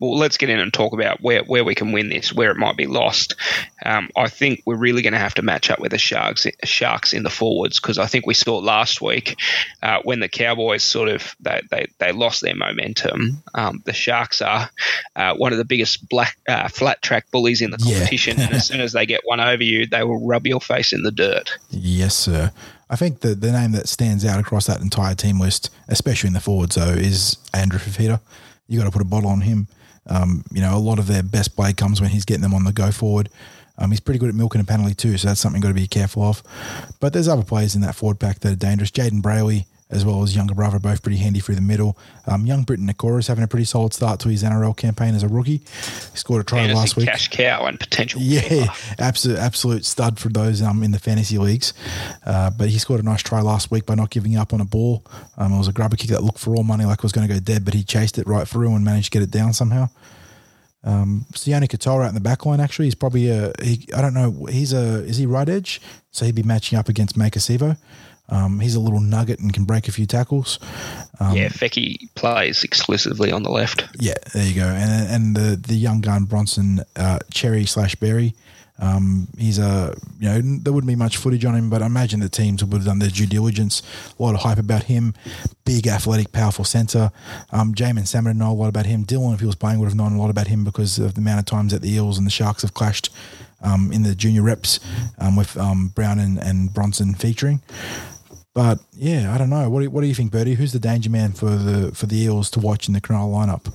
well, 0.00 0.18
let's 0.18 0.36
get 0.36 0.50
in 0.50 0.58
and 0.58 0.72
talk 0.72 0.92
about 0.92 1.20
where, 1.20 1.44
where 1.44 1.64
we 1.64 1.74
can 1.74 1.92
win 1.92 2.08
this, 2.08 2.32
where 2.32 2.50
it 2.50 2.56
might 2.56 2.76
be 2.76 2.86
lost. 2.86 3.36
Um, 3.84 4.10
I 4.16 4.28
think 4.28 4.62
we're 4.66 4.76
really 4.76 5.02
going 5.02 5.12
to 5.12 5.18
have 5.18 5.34
to 5.34 5.42
match 5.42 5.70
up 5.70 5.78
with 5.78 5.92
the 5.92 5.98
Sharks 5.98 6.46
Sharks 6.64 7.12
in 7.12 7.22
the 7.22 7.30
forwards 7.30 7.78
because 7.78 7.98
I 7.98 8.06
think 8.06 8.26
we 8.26 8.34
saw 8.34 8.58
last 8.58 9.00
week 9.00 9.38
uh, 9.82 10.00
when 10.02 10.20
the 10.20 10.28
Cowboys 10.28 10.82
sort 10.82 11.08
of 11.08 11.36
they, 11.40 11.60
they, 11.70 11.86
they 11.98 12.12
lost 12.12 12.42
their 12.42 12.56
momentum. 12.56 13.42
Um, 13.54 13.82
the 13.84 13.92
Sharks 13.92 14.42
are 14.42 14.68
uh, 15.14 15.34
one 15.36 15.52
of 15.52 15.58
the 15.58 15.64
biggest 15.64 16.08
black 16.08 16.36
uh, 16.48 16.68
flat 16.68 17.00
track 17.02 17.30
bullies 17.30 17.62
in 17.62 17.70
the 17.70 17.78
competition, 17.78 18.38
yeah. 18.38 18.46
and 18.46 18.54
as 18.54 18.66
soon 18.66 18.80
as 18.80 18.92
they 18.92 19.06
get 19.06 19.20
one 19.24 19.40
over 19.40 19.62
you, 19.62 19.86
they 19.86 20.02
will 20.02 20.26
rub 20.26 20.46
your 20.46 20.60
face 20.60 20.92
in 20.92 21.02
the 21.02 21.12
dirt. 21.12 21.56
Yes, 21.70 22.16
sir. 22.16 22.52
I 22.90 22.96
think 22.96 23.20
the 23.20 23.34
the 23.34 23.52
name 23.52 23.72
that 23.72 23.88
stands 23.88 24.24
out 24.24 24.40
across 24.40 24.66
that 24.66 24.80
entire 24.80 25.14
team 25.14 25.38
list, 25.38 25.70
especially 25.88 26.28
in 26.28 26.34
the 26.34 26.40
forwards, 26.40 26.74
though, 26.74 26.90
is 26.90 27.38
Andrew 27.52 27.78
Fifita. 27.78 28.20
You 28.66 28.78
got 28.78 28.86
to 28.86 28.90
put 28.90 29.02
a 29.02 29.06
bottle 29.06 29.30
on 29.30 29.42
him. 29.42 29.68
Um, 30.06 30.44
you 30.52 30.60
know, 30.60 30.76
a 30.76 30.78
lot 30.78 30.98
of 30.98 31.06
their 31.06 31.22
best 31.22 31.56
play 31.56 31.72
comes 31.72 32.00
when 32.00 32.10
he's 32.10 32.24
getting 32.24 32.42
them 32.42 32.54
on 32.54 32.64
the 32.64 32.72
go 32.72 32.90
forward. 32.90 33.28
Um, 33.78 33.90
he's 33.90 34.00
pretty 34.00 34.20
good 34.20 34.28
at 34.28 34.34
milking 34.34 34.60
a 34.60 34.64
penalty 34.64 34.94
too, 34.94 35.16
so 35.18 35.28
that's 35.28 35.40
something 35.40 35.60
you've 35.60 35.64
got 35.64 35.68
to 35.68 35.74
be 35.74 35.88
careful 35.88 36.22
of. 36.22 36.42
But 37.00 37.12
there's 37.12 37.28
other 37.28 37.42
players 37.42 37.74
in 37.74 37.80
that 37.80 37.94
forward 37.94 38.20
pack 38.20 38.40
that 38.40 38.52
are 38.52 38.56
dangerous. 38.56 38.90
Jayden 38.90 39.20
Brailey, 39.20 39.66
as 39.94 40.04
well 40.04 40.22
as 40.22 40.34
younger 40.34 40.54
brother, 40.54 40.78
both 40.78 41.02
pretty 41.02 41.18
handy 41.18 41.40
through 41.40 41.54
the 41.54 41.62
middle. 41.62 41.96
Um, 42.26 42.46
young 42.46 42.64
Briton 42.64 42.86
Nikora 42.86 43.20
is 43.20 43.28
having 43.28 43.44
a 43.44 43.48
pretty 43.48 43.64
solid 43.64 43.94
start 43.94 44.20
to 44.20 44.28
his 44.28 44.42
NRL 44.42 44.76
campaign 44.76 45.14
as 45.14 45.22
a 45.22 45.28
rookie. 45.28 45.58
He 45.58 46.16
scored 46.16 46.40
a 46.40 46.44
try 46.44 46.70
last 46.72 46.96
week. 46.96 47.06
Cash 47.06 47.28
cow 47.28 47.66
and 47.66 47.78
potential. 47.78 48.20
Yeah, 48.20 48.74
absolute 48.98 49.38
absolute 49.38 49.84
stud 49.84 50.18
for 50.18 50.28
those 50.28 50.60
um, 50.60 50.82
in 50.82 50.90
the 50.90 50.98
fantasy 50.98 51.38
leagues. 51.38 51.72
Uh, 52.26 52.50
but 52.50 52.68
he 52.68 52.78
scored 52.78 53.00
a 53.00 53.04
nice 53.04 53.22
try 53.22 53.40
last 53.40 53.70
week 53.70 53.86
by 53.86 53.94
not 53.94 54.10
giving 54.10 54.36
up 54.36 54.52
on 54.52 54.60
a 54.60 54.64
ball. 54.64 55.04
Um, 55.38 55.52
it 55.52 55.58
was 55.58 55.68
a 55.68 55.72
grubber 55.72 55.96
kick 55.96 56.10
that 56.10 56.24
looked 56.24 56.40
for 56.40 56.56
all 56.56 56.64
money 56.64 56.84
like 56.84 56.98
it 56.98 57.02
was 57.02 57.12
going 57.12 57.26
to 57.26 57.32
go 57.32 57.40
dead, 57.40 57.64
but 57.64 57.74
he 57.74 57.84
chased 57.84 58.18
it 58.18 58.26
right 58.26 58.48
through 58.48 58.74
and 58.74 58.84
managed 58.84 59.12
to 59.12 59.18
get 59.18 59.22
it 59.22 59.30
down 59.30 59.52
somehow. 59.52 59.88
Um, 60.82 61.24
Sione 61.32 61.66
Katoa 61.66 62.04
out 62.04 62.08
in 62.08 62.14
the 62.14 62.20
back 62.20 62.44
line, 62.44 62.60
actually, 62.60 62.86
he's 62.86 62.94
probably 62.94 63.30
a, 63.30 63.52
he, 63.62 63.88
I 63.96 64.02
don't 64.02 64.12
know, 64.12 64.46
he's 64.50 64.74
a, 64.74 65.02
is 65.04 65.16
he 65.16 65.24
right 65.24 65.48
edge? 65.48 65.80
So 66.10 66.26
he'd 66.26 66.34
be 66.34 66.42
matching 66.42 66.78
up 66.78 66.88
against 66.88 67.16
Maika 67.16 67.34
Maika 67.34 67.38
Sivo. 67.38 67.78
Um, 68.28 68.60
he's 68.60 68.74
a 68.74 68.80
little 68.80 69.00
nugget 69.00 69.38
and 69.40 69.52
can 69.52 69.64
break 69.64 69.86
a 69.86 69.92
few 69.92 70.06
tackles. 70.06 70.58
Um, 71.20 71.36
yeah, 71.36 71.48
Fecky 71.48 72.08
plays 72.14 72.64
exclusively 72.64 73.30
on 73.30 73.42
the 73.42 73.50
left. 73.50 73.86
Yeah, 73.98 74.14
there 74.32 74.46
you 74.46 74.54
go. 74.54 74.66
And 74.66 75.08
and 75.08 75.36
the 75.36 75.56
the 75.56 75.74
young 75.74 76.00
gun 76.00 76.24
Bronson 76.24 76.80
uh, 76.96 77.18
Cherry 77.30 77.66
slash 77.66 77.94
Berry. 77.96 78.34
Um, 78.80 79.28
he's 79.38 79.58
a 79.58 79.94
you 80.18 80.28
know 80.28 80.40
there 80.40 80.72
wouldn't 80.72 80.88
be 80.88 80.96
much 80.96 81.16
footage 81.16 81.44
on 81.44 81.54
him, 81.54 81.70
but 81.70 81.82
I 81.82 81.86
imagine 81.86 82.20
the 82.20 82.28
teams 82.28 82.64
would 82.64 82.72
have 82.72 82.84
done 82.84 82.98
their 82.98 83.10
due 83.10 83.26
diligence. 83.26 83.82
A 84.18 84.22
lot 84.22 84.34
of 84.34 84.40
hype 84.40 84.58
about 84.58 84.84
him. 84.84 85.14
Big, 85.64 85.86
athletic, 85.86 86.32
powerful 86.32 86.64
centre. 86.64 87.12
Um, 87.52 87.74
Jaeman 87.74 88.06
Salmon 88.06 88.30
would 88.30 88.36
know 88.38 88.50
a 88.50 88.54
lot 88.54 88.68
about 88.68 88.86
him. 88.86 89.04
Dylan, 89.04 89.34
if 89.34 89.40
he 89.40 89.46
was 89.46 89.54
playing, 89.54 89.78
would 89.78 89.86
have 89.86 89.94
known 89.94 90.14
a 90.14 90.18
lot 90.18 90.30
about 90.30 90.48
him 90.48 90.64
because 90.64 90.98
of 90.98 91.14
the 91.14 91.20
amount 91.20 91.40
of 91.40 91.46
times 91.46 91.72
that 91.72 91.82
the 91.82 91.92
Eels 91.92 92.18
and 92.18 92.26
the 92.26 92.32
Sharks 92.32 92.62
have 92.62 92.74
clashed 92.74 93.10
um, 93.62 93.92
in 93.92 94.02
the 94.02 94.14
junior 94.14 94.42
reps 94.42 94.80
um, 95.18 95.36
with 95.36 95.56
um, 95.56 95.88
Brown 95.88 96.18
and, 96.18 96.38
and 96.38 96.72
Bronson 96.74 97.14
featuring. 97.14 97.62
But 98.54 98.78
yeah, 98.92 99.34
I 99.34 99.38
don't 99.38 99.50
know. 99.50 99.68
What 99.68 99.80
do 99.80 99.84
you, 99.84 99.90
what 99.90 100.00
do 100.02 100.06
you 100.06 100.14
think, 100.14 100.30
Birdie? 100.30 100.54
Who's 100.54 100.72
the 100.72 100.78
danger 100.78 101.10
man 101.10 101.32
for 101.32 101.50
the 101.50 101.92
for 101.92 102.06
the 102.06 102.16
Eels 102.16 102.50
to 102.50 102.60
watch 102.60 102.86
in 102.86 102.94
the 102.94 103.00
Cronulla 103.00 103.46
lineup? 103.46 103.72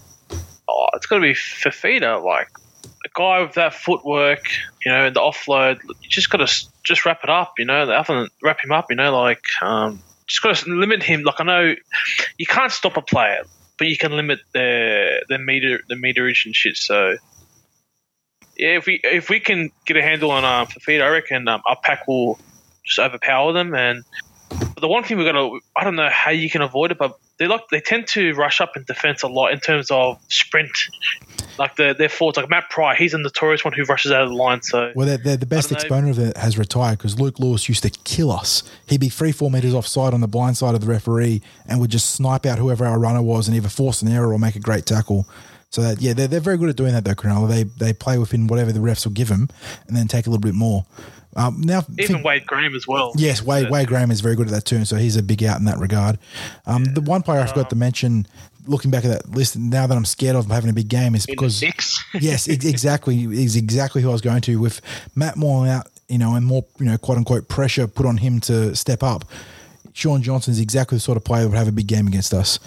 Oh, 0.69 0.87
it's 0.93 1.05
got 1.05 1.17
to 1.17 1.21
be 1.21 1.33
Fifita. 1.33 2.23
Like 2.23 2.49
a 3.05 3.09
guy 3.13 3.41
with 3.41 3.53
that 3.55 3.73
footwork, 3.73 4.49
you 4.85 4.91
know, 4.91 5.09
the 5.09 5.19
offload. 5.19 5.83
You 5.83 6.09
just 6.09 6.29
got 6.29 6.37
to 6.37 6.67
just 6.83 7.05
wrap 7.05 7.19
it 7.23 7.29
up. 7.29 7.53
You 7.57 7.65
know, 7.65 7.91
other 7.91 8.21
than 8.21 8.29
wrap 8.41 8.63
him 8.63 8.71
up, 8.71 8.87
you 8.89 8.95
know, 8.95 9.21
like 9.21 9.43
um, 9.61 10.01
just 10.27 10.41
got 10.41 10.55
to 10.55 10.69
limit 10.69 11.03
him. 11.03 11.23
Like 11.23 11.41
I 11.41 11.43
know 11.43 11.75
you 12.37 12.45
can't 12.45 12.71
stop 12.71 12.95
a 12.95 13.01
player, 13.01 13.43
but 13.77 13.87
you 13.87 13.97
can 13.97 14.13
limit 14.13 14.39
the 14.53 15.25
the 15.27 15.39
meter 15.39 15.81
the 15.89 15.95
meterage 15.95 16.45
and 16.45 16.55
shit. 16.55 16.77
So 16.77 17.17
yeah, 18.55 18.77
if 18.77 18.85
we 18.85 19.01
if 19.03 19.29
we 19.29 19.41
can 19.41 19.71
get 19.85 19.97
a 19.97 20.01
handle 20.01 20.31
on 20.31 20.45
um, 20.45 20.67
Fifita, 20.67 21.03
I 21.03 21.09
reckon 21.09 21.49
um, 21.49 21.61
our 21.65 21.77
pack 21.83 22.07
will 22.07 22.39
just 22.85 22.99
overpower 22.99 23.51
them. 23.51 23.75
And 23.75 24.05
the 24.79 24.87
one 24.87 25.03
thing 25.03 25.17
we're 25.17 25.31
gonna 25.31 25.59
I 25.75 25.83
don't 25.83 25.95
know 25.95 26.09
how 26.09 26.31
you 26.31 26.49
can 26.49 26.61
avoid 26.61 26.91
it, 26.91 26.97
but 26.97 27.17
they 27.37 27.47
like 27.47 27.67
they 27.69 27.81
tend 27.81 28.07
to 28.07 28.33
rush 28.33 28.61
up 28.61 28.75
in 28.75 28.83
defense 28.83 29.23
a 29.23 29.27
lot 29.27 29.51
in 29.51 29.59
terms 29.59 29.91
of 29.91 30.19
sprint 30.29 30.71
Like 31.57 31.75
the, 31.75 31.93
their 31.97 32.09
forwards, 32.09 32.37
like 32.37 32.49
Matt 32.49 32.69
Pry, 32.69 32.95
he's 32.95 33.13
a 33.13 33.17
notorious 33.17 33.65
one 33.65 33.73
who 33.73 33.83
rushes 33.83 34.11
out 34.11 34.23
of 34.23 34.29
the 34.29 34.35
line. 34.35 34.61
So 34.61 34.93
well, 34.95 35.05
they're, 35.05 35.17
they're 35.17 35.37
the 35.37 35.45
best 35.45 35.71
exponent 35.71 36.17
of 36.17 36.19
it 36.19 36.37
has 36.37 36.57
retired 36.57 36.97
because 36.97 37.19
Luke 37.19 37.37
Lewis 37.37 37.67
used 37.67 37.83
to 37.83 37.89
kill 37.89 38.31
us. 38.31 38.63
He'd 38.87 39.01
be 39.01 39.09
three, 39.09 39.33
four 39.33 39.51
meters 39.51 39.73
offside 39.73 40.13
on 40.13 40.21
the 40.21 40.27
blind 40.27 40.57
side 40.57 40.73
of 40.73 40.81
the 40.81 40.87
referee 40.87 41.41
and 41.67 41.81
would 41.81 41.91
just 41.91 42.11
snipe 42.11 42.45
out 42.45 42.59
whoever 42.59 42.85
our 42.85 42.97
runner 42.97 43.21
was 43.21 43.47
and 43.47 43.57
either 43.57 43.67
force 43.67 44.01
an 44.01 44.07
error 44.07 44.31
or 44.31 44.39
make 44.39 44.55
a 44.55 44.59
great 44.59 44.85
tackle. 44.85 45.27
So 45.69 45.81
that 45.81 46.01
yeah, 46.01 46.13
they're, 46.13 46.27
they're 46.27 46.39
very 46.39 46.57
good 46.57 46.69
at 46.69 46.77
doing 46.77 46.93
that 46.93 47.03
though, 47.03 47.13
Cronulla. 47.13 47.47
They 47.49 47.63
they 47.63 47.93
play 47.93 48.17
within 48.17 48.47
whatever 48.47 48.71
the 48.71 48.79
refs 48.79 49.05
will 49.05 49.13
give 49.13 49.27
them 49.27 49.49
and 49.87 49.95
then 49.95 50.07
take 50.07 50.27
a 50.27 50.29
little 50.29 50.41
bit 50.41 50.55
more. 50.55 50.85
Um, 51.35 51.61
now, 51.61 51.83
even 51.97 52.15
think, 52.15 52.25
Wade 52.25 52.45
Graham 52.45 52.75
as 52.75 52.87
well. 52.87 53.13
Yes, 53.15 53.41
Wade. 53.41 53.69
Wade 53.69 53.87
Graham 53.87 54.09
is 54.11 54.21
very 54.21 54.35
good 54.35 54.47
at 54.47 54.53
that 54.53 54.65
too, 54.65 54.83
so 54.85 54.95
he's 54.95 55.15
a 55.15 55.23
big 55.23 55.43
out 55.43 55.59
in 55.59 55.65
that 55.65 55.77
regard. 55.77 56.17
Um, 56.65 56.85
yeah. 56.85 56.93
The 56.93 57.01
one 57.01 57.21
player 57.21 57.39
I 57.39 57.45
forgot 57.45 57.69
to 57.69 57.75
mention, 57.75 58.27
looking 58.65 58.89
back 58.89 59.05
at 59.05 59.11
that 59.11 59.29
list, 59.31 59.57
now 59.57 59.85
that 59.85 59.95
I'm 59.95 60.05
scared 60.05 60.35
of 60.35 60.47
having 60.47 60.69
a 60.69 60.73
big 60.73 60.87
game, 60.87 61.13
is 61.13 61.25
because 61.25 61.63
yes, 62.19 62.47
exactly, 62.47 63.23
is 63.23 63.55
exactly 63.55 64.01
who 64.01 64.09
I 64.09 64.11
was 64.11 64.21
going 64.21 64.41
to 64.41 64.59
with 64.59 64.81
Matt 65.15 65.37
Moore 65.37 65.67
out, 65.67 65.87
you 66.07 66.17
know, 66.17 66.33
and 66.33 66.45
more, 66.45 66.65
you 66.79 66.85
know, 66.85 66.97
quote 66.97 67.17
unquote 67.17 67.47
pressure 67.47 67.87
put 67.87 68.05
on 68.05 68.17
him 68.17 68.39
to 68.41 68.75
step 68.75 69.03
up. 69.03 69.25
Shaun 69.93 70.21
Johnson 70.23 70.51
is 70.51 70.59
exactly 70.59 70.95
the 70.95 71.01
sort 71.01 71.17
of 71.17 71.23
player 71.23 71.43
that 71.43 71.49
would 71.49 71.57
have 71.57 71.67
a 71.67 71.71
big 71.71 71.87
game 71.87 72.07
against 72.07 72.33
us. 72.33 72.59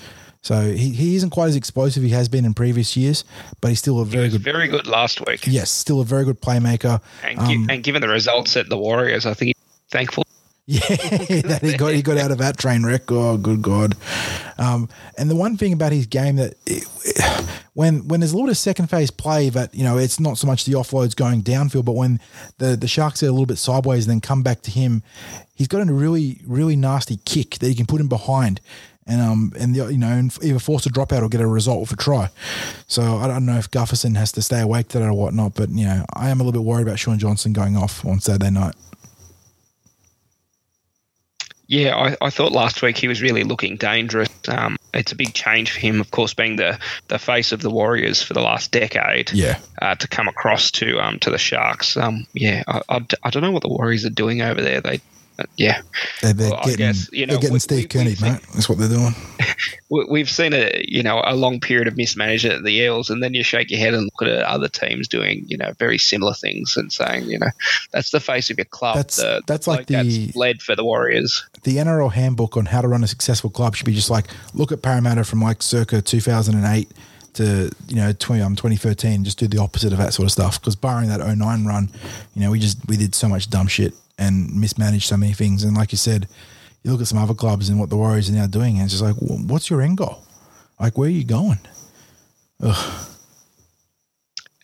So 0.43 0.73
he, 0.73 0.91
he 0.91 1.15
isn't 1.15 1.31
quite 1.31 1.47
as 1.47 1.57
explosive 1.57 2.03
he 2.03 2.11
has 2.11 2.29
been 2.29 2.45
in 2.45 2.53
previous 2.53 2.97
years, 2.97 3.25
but 3.61 3.69
he's 3.69 3.79
still 3.79 4.01
a 4.01 4.05
very 4.05 4.29
good. 4.29 4.41
Very 4.41 4.67
good 4.67 4.89
last 4.89 5.25
week. 5.27 5.47
Yes, 5.47 5.71
still 5.71 6.01
a 6.01 6.05
very 6.05 6.25
good 6.25 6.41
playmaker. 6.41 7.01
And, 7.23 7.39
um, 7.39 7.71
and 7.71 7.83
given 7.83 8.03
the 8.03 8.09
results 8.09 8.57
at 8.57 8.69
the 8.69 8.77
Warriors, 8.77 9.25
I 9.25 9.35
think 9.35 9.49
he's 9.49 9.65
thankful. 9.89 10.25
Yeah, 10.65 10.79
that 10.79 11.59
he 11.61 11.77
got 11.77 11.93
he 11.93 12.03
got 12.03 12.19
out 12.19 12.31
of 12.31 12.39
that 12.39 12.57
train 12.57 12.85
wreck. 12.85 13.11
Oh, 13.11 13.37
good 13.37 13.63
God! 13.63 13.97
Um, 14.59 14.89
and 15.19 15.29
the 15.29 15.35
one 15.35 15.57
thing 15.57 15.73
about 15.73 15.91
his 15.91 16.07
game 16.07 16.37
that 16.37 16.55
it, 16.67 16.85
when 17.75 18.07
when 18.07 18.21
there's 18.21 18.31
a 18.31 18.37
little 18.37 18.47
bit 18.47 18.53
of 18.53 18.59
second 18.59 18.87
phase 18.89 19.11
play, 19.11 19.49
that 19.49 19.75
you 19.75 19.83
know 19.83 19.99
it's 19.99 20.21
not 20.21 20.39
so 20.39 20.47
much 20.47 20.65
the 20.65 20.75
offloads 20.75 21.17
going 21.17 21.43
downfield, 21.43 21.85
but 21.85 21.97
when 21.97 22.21
the 22.59 22.77
the 22.77 22.87
Sharks 22.87 23.25
are 23.25 23.27
a 23.27 23.33
little 23.33 23.45
bit 23.45 23.59
sideways 23.59 24.07
and 24.07 24.13
then 24.13 24.21
come 24.21 24.45
back 24.45 24.63
to 24.63 24.71
him, 24.71 25.03
he's 25.57 25.67
got 25.67 25.87
a 25.87 25.93
really 25.93 26.41
really 26.47 26.77
nasty 26.77 27.17
kick 27.25 27.59
that 27.59 27.67
he 27.67 27.75
can 27.75 27.87
put 27.87 28.01
him 28.01 28.09
behind 28.09 28.61
and 29.13 29.21
um 29.21 29.53
and 29.59 29.75
the, 29.75 29.93
you 29.93 29.99
know 29.99 30.29
either 30.43 30.59
force 30.59 30.87
a 30.87 30.91
dropout 30.91 31.23
or 31.23 31.29
get 31.29 31.41
a 31.41 31.47
result 31.47 31.81
with 31.81 31.93
a 31.93 31.97
try. 31.97 32.31
So 32.87 33.19
I 33.19 33.27
don't 33.27 33.45
know 33.45 33.59
if 33.59 33.71
Gutherson 33.71 34.17
has 34.17 34.33
to 34.33 34.43
stay 34.43 34.61
awake 34.61 34.89
today 34.89 35.07
or 35.07 35.13
whatnot, 35.13 35.55
but 35.55 35.69
you 35.71 35.85
know 35.85 36.05
I 36.15 36.31
am 36.31 36.41
a 36.41 36.45
little 36.45 36.61
bit 36.61 36.67
worried 36.67 36.87
about 36.87 36.99
Shaun 36.99 37.19
Johnson 37.19 37.53
going 37.53 37.77
off 37.77 38.05
on 38.05 38.21
Saturday 38.21 38.51
night. 38.51 38.75
Yeah, 41.69 41.97
I, 41.97 42.17
I 42.21 42.29
thought 42.29 42.53
last 42.53 42.83
week 42.83 42.99
he 42.99 43.09
was 43.09 43.23
really 43.23 43.45
looking 43.45 43.77
dangerous. 43.77 44.29
Um, 44.47 44.77
it's 44.93 45.13
a 45.13 45.17
big 45.17 45.33
change 45.33 45.73
for 45.73 45.81
him, 45.81 46.03
of 46.03 46.11
course, 46.11 46.35
being 46.35 46.57
the, 46.57 46.79
the 47.09 47.19
face 47.19 47.51
of 47.53 47.63
the 47.63 47.71
Warriors 47.71 48.23
for 48.23 48.35
the 48.35 48.43
last 48.43 48.73
decade. 48.73 49.33
Yeah, 49.33 49.59
uh, 49.81 49.95
to 49.95 50.09
come 50.09 50.29
across 50.29 50.71
to 50.73 50.99
um 51.01 51.19
to 51.21 51.31
the 51.31 51.39
Sharks. 51.39 51.97
Um, 51.97 52.27
yeah, 52.35 52.63
I, 52.67 52.83
I, 52.89 53.07
I 53.23 53.31
don't 53.31 53.43
know 53.43 53.53
what 53.53 53.63
the 53.63 53.71
Warriors 53.71 54.05
are 54.05 54.11
doing 54.11 54.43
over 54.43 54.61
there. 54.61 54.81
They 54.81 55.01
yeah, 55.57 55.83
they're, 56.21 56.33
they're 56.33 56.51
well, 56.51 56.61
getting, 56.65 56.79
guess, 56.79 57.13
you 57.13 57.27
know, 57.27 57.33
they're 57.33 57.41
getting 57.41 57.55
we, 57.55 57.59
Steve 57.61 57.89
Kearney, 57.89 58.17
mate. 58.21 58.41
That's 58.55 58.69
what 58.69 58.79
they're 58.79 58.89
doing. 58.89 59.15
We've 60.09 60.31
seen 60.31 60.53
a 60.55 60.85
you 60.89 61.03
know 61.03 61.23
a 61.25 61.35
long 61.35 61.61
period 61.61 61.89
of 61.89 61.97
mismanagement 61.97 62.57
at 62.57 62.65
the 62.65 62.73
Eels, 62.73 63.11
and 63.11 63.23
then 63.23 63.35
you 63.35 63.43
shake 63.43 63.71
your 63.71 63.81
head 63.81 63.95
and 63.95 64.05
look 64.05 64.29
at 64.29 64.43
other 64.45 64.69
teams 64.69 65.09
doing 65.09 65.45
you 65.47 65.57
know 65.57 65.73
very 65.79 65.99
similar 65.99 66.35
things 66.35 66.77
and 66.77 66.93
saying 66.93 67.29
you 67.29 67.39
know 67.39 67.51
that's 67.93 68.11
the 68.11 68.21
face 68.21 68.51
of 68.51 68.59
your 68.59 68.65
club. 68.67 68.97
That's 68.97 69.17
the, 69.17 69.43
that's 69.47 69.67
like 69.67 69.87
the 69.87 69.95
that's 69.95 70.37
led 70.37 70.63
for 70.63 70.75
the 70.75 70.85
Warriors. 70.85 71.45
The 71.63 71.77
NRL 71.77 72.13
handbook 72.13 72.57
on 72.57 72.67
how 72.67 72.81
to 72.81 72.89
run 72.89 73.05
a 73.05 73.09
successful 73.09 73.51
club 73.51 73.77
should 73.77 73.87
be 73.87 73.95
just 73.95 74.11
like 74.11 74.29
look 74.55 74.73
at 74.73 74.83
Parramatta 74.83 75.25
from 75.25 75.43
like 75.43 75.63
circa 75.63 76.01
2008 76.01 76.89
to 77.35 77.71
you 77.89 77.97
know 77.97 78.13
20, 78.13 78.43
um, 78.43 78.57
2013 78.57 79.25
just 79.25 79.39
do 79.39 79.47
the 79.47 79.59
opposite 79.59 79.93
of 79.93 79.99
that 79.99 80.13
sort 80.13 80.27
of 80.27 80.33
stuff 80.33 80.61
because 80.61 80.77
barring 80.77 81.09
that 81.09 81.21
09 81.21 81.65
run 81.65 81.91
you 82.35 82.43
know 82.43 82.51
we 82.51 82.59
just 82.59 82.79
we 82.89 82.97
did 82.97 83.15
so 83.15 83.29
much 83.29 83.49
dumb 83.49 83.67
shit 83.67 83.95
and 84.23 84.55
mismanaged 84.55 85.09
so 85.09 85.17
many 85.17 85.33
things. 85.33 85.65
And 85.65 85.77
like 85.77 85.93
you 85.93 85.99
said, 85.99 86.29
you 86.83 86.91
look 86.91 87.01
at 87.01 87.07
some 87.07 87.19
other 87.19 87.35
clubs 87.35 87.69
and 87.69 87.79
what 87.79 87.91
the 87.91 87.97
Warriors 87.97 88.31
are 88.31 88.35
now 88.35 88.47
doing, 88.47 88.77
and 88.77 88.85
it's 88.85 88.93
just 88.93 89.03
like, 89.03 89.17
what's 89.17 89.71
your 89.71 89.83
end 89.83 89.99
goal? 89.99 90.25
Like, 90.81 90.99
where 90.99 91.09
are 91.09 91.13
you 91.13 91.25
going? 91.25 91.61
Ugh. 92.63 93.09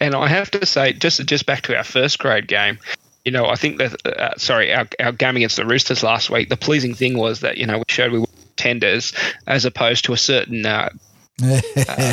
And 0.01 0.15
I 0.15 0.29
have 0.29 0.51
to 0.53 0.65
say, 0.65 0.93
just 0.93 1.25
just 1.27 1.47
back 1.47 1.63
to 1.63 1.77
our 1.77 1.85
first 1.85 2.19
grade 2.19 2.47
game, 2.47 2.79
you 3.25 3.33
know, 3.33 3.47
I 3.47 3.57
think 3.57 3.79
that 3.79 4.07
uh, 4.07 4.37
sorry, 4.37 4.73
our, 4.73 4.89
our 5.01 5.13
game 5.13 5.37
against 5.37 5.57
the 5.57 5.67
Roosters 5.67 6.03
last 6.03 6.31
week. 6.31 6.49
The 6.49 6.57
pleasing 6.57 6.95
thing 6.95 7.19
was 7.19 7.41
that 7.41 7.59
you 7.59 7.67
know 7.67 7.79
we 7.79 7.85
showed 7.89 8.13
we 8.13 8.21
were 8.21 8.27
tenders 8.57 9.13
as 9.47 9.65
opposed 9.65 10.05
to 10.05 10.13
a 10.13 10.17
certain 10.17 10.65
uh, 10.65 10.91
uh, 11.43 11.61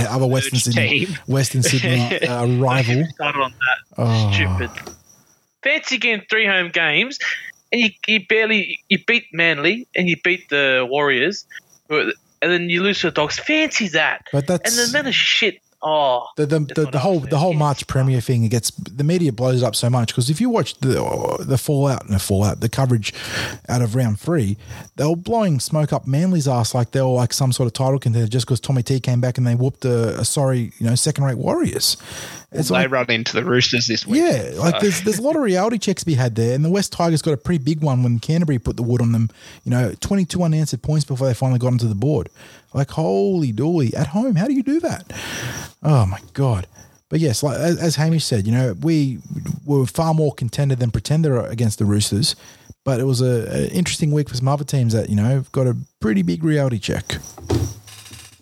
other 0.09 0.27
Western 0.27 0.59
Sydney, 0.59 1.05
team. 1.05 1.17
Western 1.27 1.61
Sydney 1.61 2.19
uh, 2.27 2.47
rival. 2.57 3.05
Started 3.13 3.39
on 3.39 3.51
that 3.51 3.95
oh. 3.99 4.31
stupid 4.31 4.95
fancy 5.65 5.97
getting 5.97 6.25
three 6.29 6.45
home 6.45 6.69
games, 6.69 7.19
and 7.71 7.81
you, 7.81 7.89
you 8.07 8.25
barely 8.25 8.79
you 8.87 8.99
beat 9.05 9.25
Manly 9.33 9.87
and 9.95 10.07
you 10.07 10.15
beat 10.23 10.47
the 10.49 10.87
Warriors, 10.89 11.45
and 11.89 12.13
then 12.41 12.69
you 12.69 12.81
lose 12.81 12.99
to 13.01 13.07
the 13.07 13.11
Dogs. 13.11 13.37
Fancy 13.37 13.89
that. 13.89 14.25
But 14.31 14.47
that's 14.47 14.69
and 14.69 14.87
the 14.87 14.91
amount 14.91 15.07
of 15.07 15.15
shit 15.15 15.59
Oh, 15.87 16.25
the 16.35 16.47
the, 16.47 16.59
the, 16.61 16.89
the 16.93 16.99
whole 16.99 17.19
the 17.19 17.37
whole 17.37 17.53
March 17.53 17.85
Premier 17.85 18.19
thing 18.19 18.43
it 18.43 18.49
gets 18.49 18.71
the 18.71 19.03
media 19.03 19.31
blows 19.31 19.61
up 19.61 19.75
so 19.75 19.87
much 19.87 20.07
because 20.07 20.31
if 20.31 20.41
you 20.41 20.49
watch 20.49 20.73
the 20.79 21.43
the 21.45 21.59
fallout 21.59 22.03
and 22.05 22.11
the 22.11 22.19
fallout 22.19 22.59
the 22.59 22.69
coverage 22.69 23.13
out 23.69 23.83
of 23.83 23.93
round 23.93 24.19
three, 24.19 24.57
they 24.95 25.05
were 25.05 25.15
blowing 25.15 25.59
smoke 25.59 25.93
up 25.93 26.07
Manly's 26.07 26.47
ass 26.47 26.73
like 26.73 26.89
they 26.89 27.01
were 27.01 27.09
like 27.09 27.33
some 27.33 27.51
sort 27.51 27.67
of 27.67 27.73
title 27.73 27.99
contender 27.99 28.27
just 28.27 28.47
because 28.47 28.59
Tommy 28.59 28.81
T 28.81 28.99
came 28.99 29.21
back 29.21 29.37
and 29.37 29.45
they 29.45 29.53
whooped 29.53 29.85
a, 29.85 30.21
a 30.21 30.25
sorry 30.25 30.71
you 30.79 30.87
know 30.87 30.95
second 30.95 31.23
rate 31.23 31.37
Warriors. 31.37 31.97
It's 32.55 32.69
they 32.69 32.75
like, 32.75 32.91
run 32.91 33.09
into 33.09 33.33
the 33.33 33.43
Roosters 33.43 33.87
this 33.87 34.05
week. 34.05 34.21
Yeah, 34.21 34.51
so. 34.51 34.59
like 34.59 34.79
there's 34.79 35.01
there's 35.01 35.19
a 35.19 35.21
lot 35.21 35.35
of 35.35 35.41
reality 35.41 35.77
checks 35.77 36.01
to 36.01 36.05
be 36.05 36.15
had 36.15 36.35
there, 36.35 36.55
and 36.55 36.63
the 36.63 36.69
West 36.69 36.91
Tigers 36.91 37.21
got 37.21 37.33
a 37.33 37.37
pretty 37.37 37.63
big 37.63 37.81
one 37.81 38.03
when 38.03 38.19
Canterbury 38.19 38.59
put 38.59 38.77
the 38.77 38.83
wood 38.83 39.01
on 39.01 39.11
them. 39.11 39.29
You 39.63 39.71
know, 39.71 39.93
22 39.99 40.41
unanswered 40.43 40.81
points 40.81 41.05
before 41.05 41.27
they 41.27 41.33
finally 41.33 41.59
got 41.59 41.67
onto 41.67 41.87
the 41.87 41.95
board. 41.95 42.29
Like 42.73 42.91
holy 42.91 43.53
dooly, 43.53 43.93
at 43.93 44.07
home, 44.07 44.35
how 44.35 44.47
do 44.47 44.53
you 44.53 44.63
do 44.63 44.79
that? 44.81 45.11
Oh 45.83 46.05
my 46.05 46.19
god! 46.33 46.67
But 47.09 47.19
yes, 47.19 47.43
like 47.43 47.57
as, 47.57 47.77
as 47.79 47.95
Hamish 47.95 48.25
said, 48.25 48.45
you 48.47 48.51
know, 48.51 48.75
we 48.81 49.19
were 49.65 49.85
far 49.85 50.13
more 50.13 50.33
contender 50.33 50.75
than 50.75 50.91
pretender 50.91 51.39
against 51.39 51.79
the 51.79 51.85
Roosters. 51.85 52.35
But 52.83 52.99
it 52.99 53.05
was 53.05 53.21
a, 53.21 53.47
a 53.51 53.67
interesting 53.69 54.11
week 54.11 54.29
for 54.29 54.35
some 54.35 54.47
other 54.47 54.63
teams 54.63 54.93
that 54.93 55.09
you 55.09 55.15
know 55.15 55.43
got 55.51 55.67
a 55.67 55.75
pretty 55.99 56.21
big 56.21 56.43
reality 56.43 56.79
check. 56.79 57.17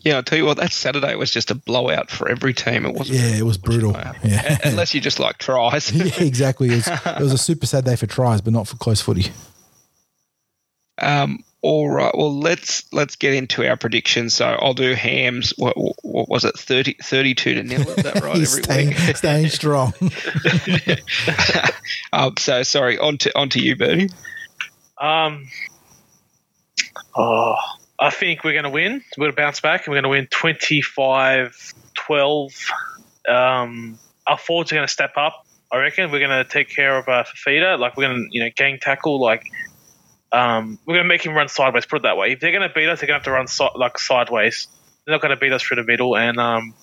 Yeah, 0.04 0.16
I'll 0.16 0.22
tell 0.22 0.36
you 0.36 0.44
what, 0.44 0.58
that 0.58 0.72
Saturday 0.72 1.14
was 1.14 1.30
just 1.30 1.50
a 1.50 1.54
blowout 1.54 2.10
for 2.10 2.28
every 2.28 2.52
team. 2.52 2.84
It 2.84 2.94
wasn't. 2.94 3.20
Yeah, 3.20 3.36
it 3.36 3.42
was 3.42 3.56
brutal. 3.56 3.92
Yeah. 4.22 4.58
Unless 4.62 4.94
you 4.94 5.00
just 5.00 5.18
like 5.18 5.38
tries. 5.38 5.90
yeah, 5.92 6.22
exactly. 6.22 6.68
It 6.68 6.74
was, 6.76 6.88
it 6.88 7.20
was, 7.20 7.32
a 7.32 7.38
super 7.38 7.64
sad 7.64 7.86
day 7.86 7.96
for 7.96 8.06
tries, 8.06 8.42
but 8.42 8.52
not 8.52 8.68
for 8.68 8.76
close 8.76 9.00
footy. 9.00 9.32
Um, 11.00 11.42
all 11.62 11.88
right. 11.88 12.14
Well, 12.14 12.38
let's 12.38 12.92
let's 12.92 13.16
get 13.16 13.32
into 13.32 13.66
our 13.66 13.78
predictions. 13.78 14.34
So 14.34 14.46
I'll 14.46 14.74
do 14.74 14.92
Hams. 14.92 15.54
What, 15.56 15.74
what 16.02 16.28
was 16.28 16.44
it? 16.44 16.58
30, 16.58 16.96
32 17.02 17.54
to 17.54 17.62
nil. 17.62 17.80
Is 17.88 17.96
that 17.96 18.22
right? 18.22 18.24
Every 18.32 18.44
staying, 18.44 18.88
week, 18.88 18.98
staying 19.16 19.48
strong. 19.48 19.94
um, 22.12 22.34
so 22.38 22.62
sorry. 22.62 22.98
On 22.98 23.16
to 23.16 23.38
on 23.38 23.48
to 23.48 23.60
you, 23.60 23.74
Birdie. 23.74 24.10
Um. 24.98 25.48
Oh, 27.16 27.56
I 27.98 28.10
think 28.10 28.44
we're 28.44 28.52
going 28.52 28.64
to 28.64 28.70
win. 28.70 29.02
We're 29.16 29.26
going 29.26 29.32
to 29.32 29.36
bounce 29.36 29.60
back, 29.60 29.86
and 29.86 29.92
we're 29.92 30.02
going 30.02 30.04
to 30.04 30.10
win 30.10 30.26
25-12. 30.26 32.70
Um, 33.28 33.98
our 34.26 34.38
forwards 34.38 34.72
are 34.72 34.74
going 34.74 34.86
to 34.86 34.92
step 34.92 35.12
up. 35.16 35.46
I 35.72 35.78
reckon 35.78 36.10
we're 36.10 36.26
going 36.26 36.44
to 36.44 36.44
take 36.44 36.68
care 36.68 36.98
of 36.98 37.08
uh, 37.08 37.24
Fifita. 37.24 37.78
Like 37.78 37.96
we're 37.96 38.08
going 38.08 38.16
to, 38.16 38.26
you 38.30 38.44
know, 38.44 38.50
gang 38.54 38.78
tackle. 38.80 39.20
Like 39.20 39.44
um, 40.32 40.78
we're 40.86 40.94
going 40.94 41.04
to 41.04 41.08
make 41.08 41.24
him 41.24 41.34
run 41.34 41.48
sideways. 41.48 41.86
Put 41.86 41.96
it 41.96 42.02
that 42.02 42.16
way. 42.16 42.32
If 42.32 42.40
they're 42.40 42.52
going 42.52 42.68
to 42.68 42.74
beat 42.74 42.88
us, 42.88 43.00
they're 43.00 43.06
going 43.06 43.20
to 43.20 43.20
have 43.20 43.24
to 43.24 43.32
run 43.32 43.46
so- 43.46 43.76
like 43.76 43.98
sideways. 43.98 44.68
They're 45.04 45.14
not 45.14 45.22
going 45.22 45.34
to 45.34 45.40
beat 45.40 45.52
us 45.52 45.62
through 45.62 45.76
the 45.76 45.84
middle. 45.84 46.16
And 46.16 46.38
um, 46.38 46.74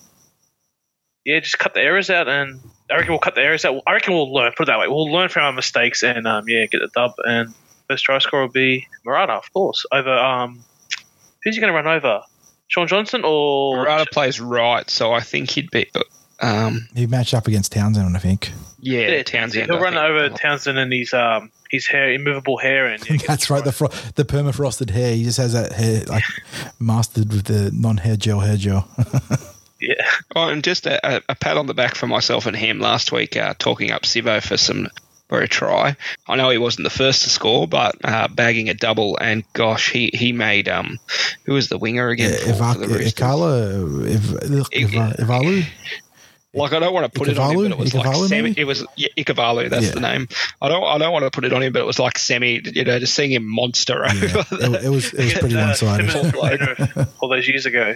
yeah, 1.24 1.40
just 1.40 1.58
cut 1.58 1.74
the 1.74 1.80
errors 1.80 2.10
out. 2.10 2.28
And 2.28 2.60
I 2.90 2.96
reckon 2.96 3.12
we'll 3.12 3.18
cut 3.18 3.34
the 3.34 3.42
errors 3.42 3.64
out. 3.64 3.82
I 3.86 3.92
reckon 3.92 4.14
we'll 4.14 4.32
learn. 4.32 4.52
Put 4.56 4.64
it 4.64 4.72
that 4.72 4.78
way. 4.78 4.88
We'll 4.88 5.12
learn 5.12 5.28
from 5.28 5.44
our 5.44 5.52
mistakes 5.52 6.02
and 6.02 6.26
um, 6.26 6.44
yeah, 6.48 6.66
get 6.66 6.78
the 6.78 6.90
dub. 6.94 7.12
And 7.18 7.54
first 7.88 8.04
try 8.04 8.18
score 8.18 8.42
will 8.42 8.48
be 8.48 8.86
Marata, 9.06 9.36
of 9.36 9.52
course, 9.52 9.84
over 9.92 10.12
um, 10.12 10.64
who's 11.44 11.54
he 11.54 11.60
going 11.60 11.72
to 11.72 11.76
run 11.76 11.86
over? 11.86 12.22
Shaun 12.68 12.88
Johnson 12.88 13.22
or 13.24 13.84
Marata 13.84 14.10
plays 14.10 14.40
right, 14.40 14.88
so 14.88 15.12
I 15.12 15.20
think 15.20 15.50
he'd 15.50 15.70
be. 15.70 15.90
Um, 16.40 16.88
he 16.94 17.06
matched 17.06 17.34
up 17.34 17.46
against 17.46 17.72
Townsend, 17.72 18.16
I 18.16 18.18
think. 18.18 18.50
Yeah, 18.80 19.08
yeah 19.08 19.22
Townsend. 19.22 19.66
He'll 19.66 19.76
I 19.76 19.80
run 19.80 19.92
think. 19.92 20.04
over 20.04 20.28
Townsend 20.30 20.78
and 20.78 20.92
his 20.92 21.12
um 21.14 21.50
his 21.70 21.86
hair, 21.86 22.12
immovable 22.12 22.58
hair, 22.58 22.86
and 22.86 23.08
yeah, 23.10 23.16
that's 23.26 23.50
right. 23.50 23.62
The 23.62 23.72
fro- 23.72 23.90
the 24.16 24.24
permafrosted 24.24 24.90
hair. 24.90 25.14
He 25.14 25.24
just 25.24 25.38
has 25.38 25.52
that 25.52 25.72
hair 25.72 26.04
like 26.04 26.24
mastered 26.80 27.32
with 27.32 27.44
the 27.44 27.70
non-hair 27.72 28.16
gel 28.16 28.40
hair 28.40 28.56
gel. 28.56 28.88
yeah. 29.80 29.94
Oh, 30.34 30.48
and 30.48 30.64
just 30.64 30.86
a, 30.86 31.22
a, 31.28 31.34
pat 31.34 31.56
on 31.56 31.66
the 31.66 31.74
back 31.74 31.94
for 31.94 32.06
myself 32.06 32.46
and 32.46 32.56
him 32.56 32.80
last 32.80 33.12
week, 33.12 33.36
uh, 33.36 33.54
talking 33.58 33.90
up 33.90 34.02
Sivo 34.02 34.42
for 34.42 34.56
some 34.56 34.88
for 35.32 35.40
a 35.40 35.48
try. 35.48 35.96
I 36.28 36.36
know 36.36 36.50
he 36.50 36.58
wasn't 36.58 36.84
the 36.84 36.90
first 36.90 37.22
to 37.22 37.30
score, 37.30 37.66
but 37.66 37.96
uh, 38.04 38.28
bagging 38.28 38.68
a 38.68 38.74
double, 38.74 39.16
and 39.16 39.44
gosh, 39.54 39.90
he 39.90 40.10
he 40.12 40.32
made 40.32 40.68
um, 40.68 40.98
who 41.46 41.54
was 41.54 41.70
the 41.70 41.78
winger 41.78 42.10
again? 42.10 42.32
Yeah, 42.32 42.52
Ikala, 42.52 42.86
Ivalu. 45.16 45.64
Like 46.54 46.74
I 46.74 46.80
don't 46.80 46.92
want 46.92 47.10
to 47.10 47.18
put 47.18 47.28
it 47.28 47.38
on 47.38 47.52
him, 47.56 47.70
but 47.70 47.72
it 47.72 47.78
was 47.78 47.92
Ikavalu, 47.94 48.04
like 48.04 48.28
semi. 48.28 48.42
maybe? 48.42 48.60
It 48.60 48.64
was 48.64 48.84
yeah, 48.96 49.08
Ikavalu. 49.16 49.70
That's 49.70 49.86
Yeah. 49.86 49.92
the 49.92 50.00
name. 50.00 50.28
I 50.60 50.68
don't. 50.68 50.84
I 50.84 50.98
don't 50.98 51.12
want 51.14 51.24
to 51.24 51.30
put 51.30 51.46
it 51.46 51.52
on 51.54 51.62
him, 51.62 51.72
but 51.72 51.80
it 51.80 51.86
was 51.86 51.98
like 51.98 52.18
semi. 52.18 52.60
You 52.62 52.84
know, 52.84 52.98
just 52.98 53.14
seeing 53.14 53.32
him 53.32 53.46
monster 53.48 54.04
over. 54.04 54.26
Yeah, 54.26 54.44
it, 54.50 54.84
it 54.84 54.88
was 54.90 55.14
it 55.14 55.24
was 55.24 55.34
pretty 55.40 55.56
one 55.56 55.74
sided. 55.74 57.08
All 57.20 57.30
those 57.30 57.48
years 57.48 57.64
ago. 57.64 57.94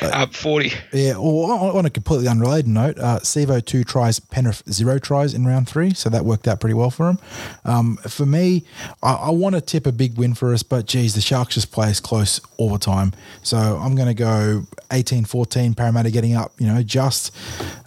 Uh, 0.00 0.26
Forty. 0.26 0.72
Yeah, 0.92 1.12
well, 1.16 1.50
on 1.50 1.76
on 1.76 1.86
a 1.86 1.90
completely 1.90 2.28
unrelated 2.28 2.68
note, 2.68 2.98
uh, 2.98 3.20
Sivo 3.20 3.64
two 3.64 3.84
tries, 3.84 4.20
Penrith 4.20 4.62
zero 4.70 4.98
tries 4.98 5.34
in 5.34 5.46
round 5.46 5.68
three, 5.68 5.94
so 5.94 6.08
that 6.10 6.24
worked 6.24 6.46
out 6.48 6.60
pretty 6.60 6.74
well 6.74 6.90
for 6.90 7.08
him. 7.10 7.18
Um, 7.64 7.96
for 7.96 8.26
me, 8.26 8.64
I, 9.02 9.14
I 9.14 9.30
want 9.30 9.54
to 9.54 9.60
tip 9.60 9.86
a 9.86 9.92
big 9.92 10.16
win 10.16 10.34
for 10.34 10.52
us, 10.52 10.62
but 10.62 10.86
geez, 10.86 11.14
the 11.14 11.20
Sharks 11.20 11.54
just 11.54 11.72
play 11.72 11.90
us 11.90 12.00
close 12.00 12.40
all 12.56 12.70
the 12.70 12.78
time. 12.78 13.12
So 13.42 13.56
I'm 13.56 13.94
going 13.94 14.08
to 14.08 14.14
go 14.14 14.64
18-14, 14.90 15.76
Parramatta 15.76 16.10
getting 16.10 16.34
up, 16.34 16.52
you 16.58 16.66
know, 16.66 16.82
just. 16.82 17.34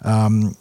Um, 0.04 0.56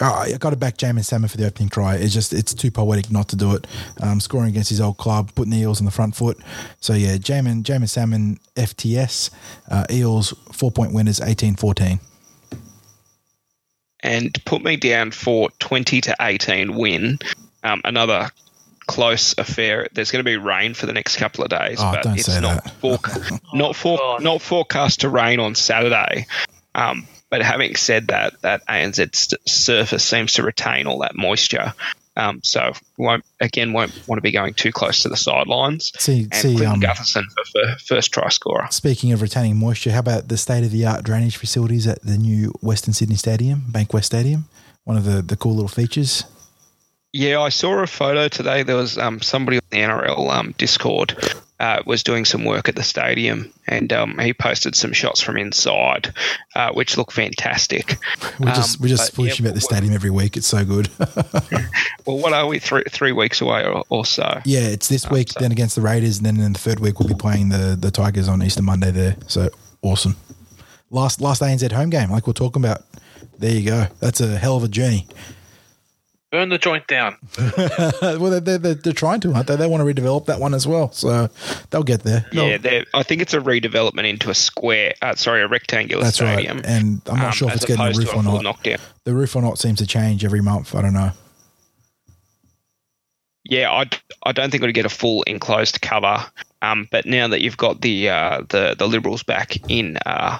I 0.00 0.36
got 0.38 0.50
to 0.50 0.56
back 0.56 0.76
Jaeman 0.76 1.04
Salmon 1.04 1.28
for 1.28 1.36
the 1.36 1.46
opening 1.46 1.68
try. 1.68 1.96
It's 1.96 2.14
just 2.14 2.32
it's 2.32 2.54
too 2.54 2.70
poetic 2.70 3.10
not 3.10 3.28
to 3.30 3.36
do 3.36 3.54
it. 3.56 3.66
Um, 4.00 4.20
scoring 4.20 4.48
against 4.48 4.70
his 4.70 4.80
old 4.80 4.96
club, 4.96 5.34
putting 5.34 5.50
the 5.50 5.58
Eels 5.58 5.80
on 5.80 5.86
the 5.86 5.90
front 5.90 6.14
foot. 6.14 6.38
So 6.80 6.92
yeah, 6.92 7.16
Jaeman 7.16 7.64
Jaeman 7.64 7.88
Salmon 7.88 8.38
FTS 8.54 9.30
uh, 9.70 9.86
Eels 9.90 10.32
four 10.58 10.70
point 10.70 10.92
winners 10.92 11.20
18-14. 11.20 12.00
and 14.02 14.44
put 14.44 14.62
me 14.62 14.76
down 14.76 15.10
for 15.10 15.50
20 15.58 16.00
to 16.02 16.16
18 16.20 16.74
win. 16.74 17.18
Um, 17.64 17.80
another 17.84 18.28
close 18.86 19.34
affair. 19.36 19.88
There's 19.92 20.10
going 20.10 20.20
to 20.24 20.28
be 20.30 20.36
rain 20.36 20.74
for 20.74 20.86
the 20.86 20.92
next 20.92 21.16
couple 21.16 21.42
of 21.44 21.50
days, 21.50 21.78
Oh, 21.80 21.90
but 21.92 22.02
don't 22.04 22.14
it's 22.16 22.26
say 22.26 22.40
not 22.40 22.64
that. 22.64 22.80
forec- 22.80 23.40
not 23.54 23.76
for 23.76 23.98
God. 23.98 24.22
not 24.22 24.40
forecast 24.40 25.00
to 25.00 25.08
rain 25.08 25.40
on 25.40 25.54
Saturday. 25.54 26.26
Um, 26.74 27.06
but 27.30 27.42
having 27.42 27.74
said 27.76 28.08
that, 28.08 28.40
that 28.42 28.66
ANZ 28.66 29.14
st- 29.14 29.48
surface 29.48 30.04
seems 30.04 30.34
to 30.34 30.42
retain 30.42 30.86
all 30.86 31.00
that 31.00 31.14
moisture. 31.16 31.74
Um, 32.18 32.40
so 32.42 32.72
won't 32.98 33.24
again 33.40 33.72
won't 33.72 33.92
want 34.08 34.18
to 34.18 34.22
be 34.22 34.32
going 34.32 34.52
too 34.52 34.72
close 34.72 35.02
to 35.04 35.08
the 35.08 35.16
sidelines. 35.16 35.92
See, 35.98 36.22
And 36.24 36.34
see. 36.34 36.56
Clinton 36.56 36.66
Um, 36.74 36.80
Gutherson 36.80 37.24
for, 37.32 37.44
for 37.44 37.78
first 37.86 38.12
try 38.12 38.28
scorer. 38.28 38.66
speaking 38.70 39.12
of 39.12 39.22
retaining 39.22 39.56
moisture, 39.56 39.92
how 39.92 40.00
about 40.00 40.28
the 40.28 40.36
state 40.36 40.64
of 40.64 40.70
the 40.72 40.84
art 40.84 41.04
drainage 41.04 41.36
facilities 41.36 41.86
at 41.86 42.02
the 42.02 42.18
new 42.18 42.52
Western 42.60 42.92
Sydney 42.92 43.16
Stadium, 43.16 43.62
Bankwest 43.70 44.04
Stadium? 44.04 44.46
One 44.84 44.96
of 44.96 45.04
the 45.04 45.22
the 45.22 45.36
cool 45.36 45.54
little 45.54 45.68
features. 45.68 46.24
Yeah, 47.12 47.40
I 47.40 47.48
saw 47.48 47.78
a 47.82 47.86
photo 47.86 48.28
today. 48.28 48.62
There 48.64 48.76
was 48.76 48.98
um, 48.98 49.22
somebody 49.22 49.56
on 49.56 49.62
the 49.70 49.78
NRL 49.78 50.30
um, 50.30 50.54
Discord 50.58 51.16
uh, 51.60 51.82
was 51.86 52.02
doing 52.02 52.24
some 52.24 52.44
work 52.44 52.68
at 52.68 52.76
the 52.76 52.82
stadium, 52.82 53.52
and 53.66 53.92
um, 53.92 54.18
he 54.18 54.32
posted 54.32 54.76
some 54.76 54.92
shots 54.92 55.20
from 55.20 55.36
inside, 55.36 56.14
uh, 56.54 56.70
which 56.72 56.96
look 56.96 57.10
fantastic. 57.12 57.98
We 58.38 58.46
just 58.46 58.78
Um, 58.78 58.82
we 58.84 58.88
just 58.88 59.16
but, 59.16 59.24
yeah, 59.24 59.30
foosh 59.32 59.40
about 59.40 59.54
the 59.54 59.60
stadium 59.60 59.92
every 59.92 60.10
week. 60.10 60.36
It's 60.36 60.46
so 60.46 60.64
good. 60.64 60.88
Well, 62.06 62.16
what 62.18 62.32
are 62.32 62.46
we 62.46 62.58
three 62.58 62.84
three 62.90 63.12
weeks 63.12 63.42
away 63.42 63.66
or, 63.66 63.84
or 63.90 64.06
so? 64.06 64.40
yeah, 64.46 64.60
it's 64.60 64.88
this 64.88 65.10
week. 65.10 65.28
so- 65.30 65.40
Then 65.40 65.52
against 65.52 65.74
the 65.76 65.82
Raiders, 65.82 66.16
and 66.16 66.24
then 66.24 66.40
in 66.40 66.54
the 66.54 66.58
third 66.58 66.80
week 66.80 66.98
we'll 66.98 67.08
be 67.08 67.14
playing 67.14 67.50
the 67.50 67.76
the 67.78 67.90
Tigers 67.90 68.28
on 68.28 68.42
Easter 68.42 68.62
Monday 68.62 68.90
there. 68.90 69.16
So 69.26 69.50
awesome. 69.82 70.16
Last 70.90 71.20
last 71.20 71.42
ANZ 71.42 71.70
home 71.72 71.90
game, 71.90 72.10
like 72.10 72.26
we're 72.26 72.32
talking 72.32 72.64
about. 72.64 72.82
There 73.38 73.52
you 73.52 73.64
go. 73.66 73.86
That's 74.00 74.20
a 74.22 74.38
hell 74.38 74.56
of 74.56 74.64
a 74.64 74.68
journey. 74.68 75.06
Burn 76.30 76.50
the 76.50 76.58
joint 76.58 76.86
down. 76.86 77.16
well, 78.02 78.18
they're, 78.30 78.40
they're, 78.40 78.58
they're, 78.58 78.74
they're 78.74 78.92
trying 78.92 79.20
to, 79.20 79.32
aren't 79.32 79.46
they? 79.46 79.56
They 79.56 79.66
want 79.66 79.80
to 79.80 79.84
redevelop 80.02 80.26
that 80.26 80.40
one 80.40 80.52
as 80.52 80.66
well. 80.66 80.92
So 80.92 81.28
they'll 81.70 81.82
get 81.82 82.02
there. 82.02 82.26
They'll- 82.32 82.50
Yeah, 82.62 82.82
I 82.92 83.02
think 83.02 83.22
it's 83.22 83.32
a 83.32 83.40
redevelopment 83.40 84.06
into 84.06 84.28
a 84.28 84.34
square. 84.34 84.92
Uh, 85.00 85.14
sorry, 85.14 85.40
a 85.40 85.48
rectangular 85.48 86.04
That's 86.04 86.16
stadium. 86.16 86.58
right. 86.58 86.66
And 86.66 87.00
I'm 87.06 87.16
not 87.16 87.26
um, 87.26 87.32
sure 87.32 87.48
if 87.48 87.54
it's 87.56 87.64
getting 87.64 87.82
a 87.82 87.92
roof 87.92 88.10
to 88.10 88.16
or 88.16 88.22
not. 88.22 88.42
Knockdown. 88.42 88.78
The 89.04 89.14
roof 89.14 89.34
or 89.36 89.42
not 89.42 89.58
seems 89.58 89.78
to 89.78 89.86
change 89.86 90.22
every 90.22 90.42
month. 90.42 90.74
I 90.74 90.82
don't 90.82 90.92
know. 90.92 91.12
Yeah, 93.44 93.70
I, 93.70 93.84
I 94.24 94.32
don't 94.32 94.50
think 94.50 94.62
it'll 94.62 94.74
get 94.74 94.84
a 94.84 94.90
full 94.90 95.22
enclosed 95.22 95.80
cover. 95.80 96.26
Um, 96.60 96.88
but 96.90 97.06
now 97.06 97.28
that 97.28 97.40
you've 97.40 97.56
got 97.56 97.80
the 97.80 98.10
uh, 98.10 98.42
the 98.48 98.74
the 98.78 98.86
Liberals 98.86 99.22
back 99.22 99.56
in 99.70 99.96
uh, 100.04 100.38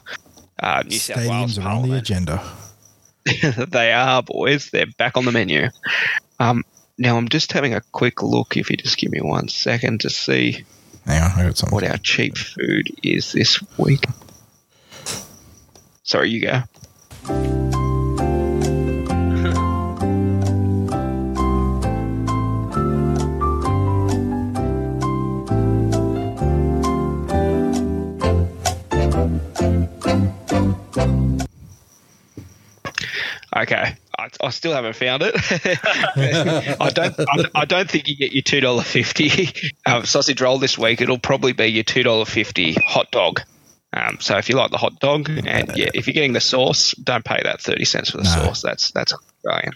uh, 0.62 0.82
New 0.86 0.98
South 0.98 1.16
Wales 1.26 1.56
Stadiums 1.56 1.64
are 1.64 1.68
on 1.68 1.74
the 1.74 1.78
Parliament, 1.78 2.02
agenda. 2.02 2.42
they 3.68 3.92
are 3.92 4.22
boys. 4.22 4.70
They're 4.70 4.86
back 4.96 5.16
on 5.16 5.24
the 5.24 5.32
menu. 5.32 5.68
Um, 6.38 6.64
now 6.96 7.16
I'm 7.16 7.28
just 7.28 7.52
having 7.52 7.74
a 7.74 7.82
quick 7.92 8.22
look. 8.22 8.56
If 8.56 8.70
you 8.70 8.76
just 8.76 8.98
give 8.98 9.10
me 9.10 9.20
one 9.20 9.48
second 9.48 10.00
to 10.00 10.10
see 10.10 10.64
on, 11.06 11.70
what 11.70 11.84
our 11.84 11.98
cheap 11.98 12.36
food 12.36 12.88
is 13.02 13.32
this 13.32 13.62
week. 13.78 14.04
Sorry, 16.02 16.30
you 16.30 16.42
go. 16.42 17.77
Okay, 33.62 33.96
I, 34.18 34.28
I 34.42 34.50
still 34.50 34.72
haven't 34.72 34.94
found 34.94 35.22
it. 35.24 35.34
I 36.80 36.90
don't. 36.90 37.14
I, 37.18 37.44
I 37.62 37.64
don't 37.64 37.90
think 37.90 38.06
you 38.08 38.16
get 38.16 38.32
your 38.32 38.42
two 38.42 38.60
dollar 38.60 38.82
fifty 38.82 39.48
um, 39.86 40.04
sausage 40.04 40.40
roll 40.40 40.58
this 40.58 40.78
week. 40.78 41.00
It'll 41.00 41.18
probably 41.18 41.52
be 41.52 41.66
your 41.66 41.84
two 41.84 42.02
dollar 42.02 42.24
fifty 42.24 42.74
hot 42.74 43.10
dog. 43.10 43.40
Um, 43.92 44.18
so 44.20 44.36
if 44.36 44.48
you 44.50 44.54
like 44.54 44.70
the 44.70 44.76
hot 44.76 45.00
dog, 45.00 45.28
and 45.30 45.72
yeah, 45.74 45.88
if 45.94 46.06
you're 46.06 46.14
getting 46.14 46.34
the 46.34 46.40
sauce, 46.40 46.92
don't 46.92 47.24
pay 47.24 47.40
that 47.42 47.60
thirty 47.60 47.84
cents 47.86 48.10
for 48.10 48.18
the 48.18 48.24
No. 48.24 48.30
sauce. 48.30 48.62
That's 48.62 48.90
that's 48.92 49.12
Australian. 49.14 49.72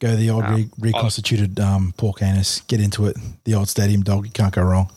Go 0.00 0.16
the 0.16 0.28
old 0.30 0.44
Um, 0.44 0.54
re- 0.56 0.68
reconstituted 0.80 1.60
um, 1.60 1.94
pork 1.96 2.20
anus. 2.20 2.60
Get 2.62 2.80
into 2.80 3.06
it. 3.06 3.16
The 3.44 3.54
old 3.54 3.68
stadium 3.68 4.02
dog. 4.02 4.26
You 4.26 4.32
can't 4.32 4.52
go 4.52 4.62
wrong. 4.62 4.90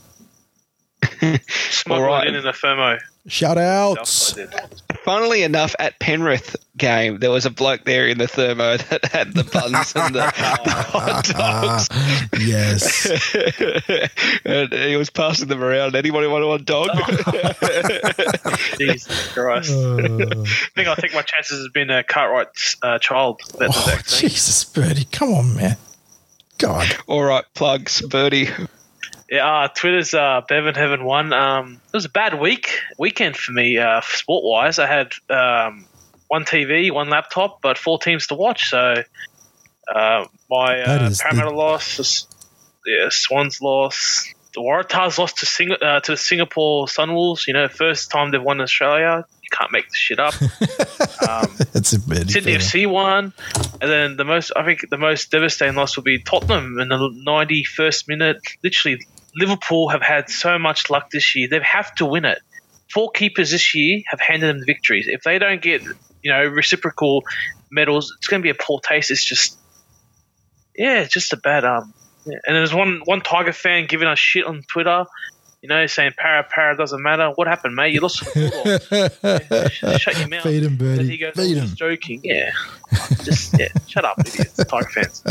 Smuggle 1.48 2.06
Alright. 2.06 2.28
in 2.28 2.36
in 2.36 2.46
a 2.48 2.52
thermo. 2.54 2.98
Shout 3.28 3.58
outs. 3.60 4.36
I. 5.08 5.18
Funnily 5.18 5.44
enough, 5.44 5.76
at 5.80 6.00
Penrith 6.00 6.56
game, 6.76 7.20
there 7.20 7.32
was 7.32 7.46
a 7.46 7.50
bloke 7.50 7.84
there 7.86 8.08
in 8.08 8.18
the 8.18 8.28
thermo 8.28 8.78
that 8.90 9.06
had 9.06 9.34
the 9.34 9.44
buns 9.44 9.96
and 9.96 10.16
the, 10.16 10.20
the 10.20 10.72
hot 10.72 11.26
dogs. 11.26 11.90
yes. 12.40 13.10
and 14.46 14.74
he 14.74 14.96
was 14.96 15.10
passing 15.10 15.48
them 15.48 15.64
around. 15.64 15.96
Anybody 15.96 16.28
want 16.28 16.44
a 16.44 16.48
hot 16.48 16.66
dog? 16.66 16.90
Jesus 18.78 19.34
Christ. 19.34 19.72
Uh, 19.72 19.96
I 19.96 20.46
think 20.76 20.88
I 20.88 20.96
think 20.96 21.14
my 21.14 21.22
chances 21.22 21.60
has 21.60 21.70
been 21.70 21.90
a 21.90 22.04
Cartwright's 22.04 22.78
uh, 22.82 23.00
child. 23.00 23.42
That's 23.58 23.78
oh, 23.78 23.86
the 23.86 23.94
exact 23.94 24.10
thing. 24.10 24.30
Jesus, 24.30 24.64
Birdie. 24.66 25.06
Come 25.12 25.34
on, 25.34 25.56
man. 25.56 25.78
God. 26.58 26.88
All 27.08 27.24
right, 27.24 27.46
plugs, 27.54 28.02
Birdie. 28.02 28.50
Yeah, 29.30 29.46
uh, 29.64 29.68
Twitter's 29.68 30.14
uh, 30.14 30.42
Bevan 30.48 30.76
Heaven 30.76 31.04
one. 31.04 31.34
Um, 31.34 31.82
it 31.88 31.94
was 31.94 32.06
a 32.06 32.10
bad 32.10 32.40
week 32.40 32.80
weekend 32.98 33.36
for 33.36 33.52
me, 33.52 33.78
uh, 33.78 34.02
sport 34.02 34.44
wise. 34.46 34.80
I 34.80 34.88
had 34.88 35.12
um, 35.30 35.86
one 36.28 36.46
TV, 36.46 36.92
one 36.92 37.10
laptop, 37.10 37.62
but 37.62 37.78
four 37.78 38.00
teams 38.00 38.28
to 38.28 38.36
watch. 38.36 38.70
So 38.70 39.04
uh, 39.94 40.26
my 40.50 40.82
uh, 40.82 41.12
Parramatta 41.20 41.52
the 41.98 42.02
S- 42.04 42.28
Yeah, 42.86 43.08
Swans 43.10 43.62
loss. 43.62 44.34
The 44.54 44.62
Waratahs 44.62 45.18
lost 45.20 45.40
to 45.40 45.46
Sing- 45.46 45.72
uh, 45.82 46.00
to 46.00 46.14
the 46.14 46.18
Singapore 46.18 46.86
Sunwolves. 46.88 47.48
You 47.48 47.54
know, 47.54 47.68
first 47.68 48.10
time 48.10 48.32
they've 48.32 48.42
won 48.42 48.62
Australia. 48.62 49.26
You 49.44 49.50
can't 49.52 49.72
make 49.72 49.90
this 49.90 49.98
shit 49.98 50.20
up. 50.20 50.34
um, 50.42 50.48
That's 51.74 51.94
a 51.94 52.00
Birdie. 52.00 52.32
Sydney. 52.32 52.54
FC 52.54 52.90
won, 52.90 53.34
and 53.82 53.92
then 53.92 54.16
the 54.18 54.24
most 54.26 54.52
I 54.56 54.64
think 54.64 54.90
the 54.90 54.98
most 54.98 55.32
devastating 55.32 55.76
loss 55.76 55.96
will 55.98 56.04
be 56.04 56.20
Tottenham 56.20 56.80
in 56.80 56.88
the 56.90 57.10
ninety 57.14 57.64
first 57.66 58.08
minute. 58.08 58.42
Literally, 58.64 59.06
Liverpool 59.38 59.90
have 59.90 60.02
had 60.02 60.30
so 60.30 60.58
much 60.60 60.90
luck 60.90 61.10
this 61.12 61.36
year; 61.36 61.48
they 61.50 61.60
have 61.62 61.94
to 61.96 62.06
win 62.06 62.26
it. 62.26 62.40
Four 62.94 63.12
keepers 63.12 63.52
this 63.52 63.76
year 63.76 64.02
have 64.08 64.20
handed 64.20 64.48
them 64.48 64.60
the 64.60 64.66
victories. 64.66 65.08
If 65.08 65.24
they 65.24 65.40
don't 65.40 65.62
get 65.62 65.84
you 66.24 66.32
know 66.32 66.44
reciprocal 66.46 67.24
medals, 67.72 68.14
it's 68.18 68.28
going 68.28 68.42
to 68.42 68.44
be 68.44 68.50
a 68.50 68.56
poor 68.56 68.80
taste. 68.80 69.12
It's 69.12 69.24
just 69.26 69.58
yeah, 70.76 71.00
it's 71.02 71.14
just 71.14 71.34
a 71.34 71.38
bad 71.38 71.66
um. 71.66 71.94
yeah. 72.26 72.38
And 72.46 72.56
there's 72.56 72.74
one 72.74 73.02
one 73.06 73.22
Tiger 73.22 73.54
fan 73.54 73.86
giving 73.88 74.08
us 74.08 74.20
shit 74.20 74.46
on 74.46 74.64
Twitter. 74.72 75.06
You 75.64 75.70
know, 75.70 75.88
saying 75.88 76.12
para 76.16 76.44
para 76.44 76.78
doesn't 76.78 77.02
matter. 77.02 77.30
What 77.34 77.48
happened, 77.48 77.76
mate? 77.76 77.92
You 77.94 78.00
lost 78.02 78.20
to 78.20 78.26
the 78.26 79.72
Yeah, 79.84 79.98
shut 79.98 80.20
your 80.20 80.28
mouth. 80.28 80.44
Feed 80.44 80.62
him, 80.64 80.68
And 80.74 80.78
Birdie. 80.78 81.10
he 81.10 81.18
goes, 81.18 81.34
Feed 81.34 81.58
"Oh, 81.58 81.62
him. 81.62 81.66
just 81.66 81.78
joking. 81.78 82.22
Yeah. 82.24 82.52
Just, 83.24 83.60
yeah. 83.60 83.68
Shut 83.88 84.06
up, 84.06 84.20
idiots. 84.20 84.64
Tiger 84.64 84.88
fans. 84.90 85.24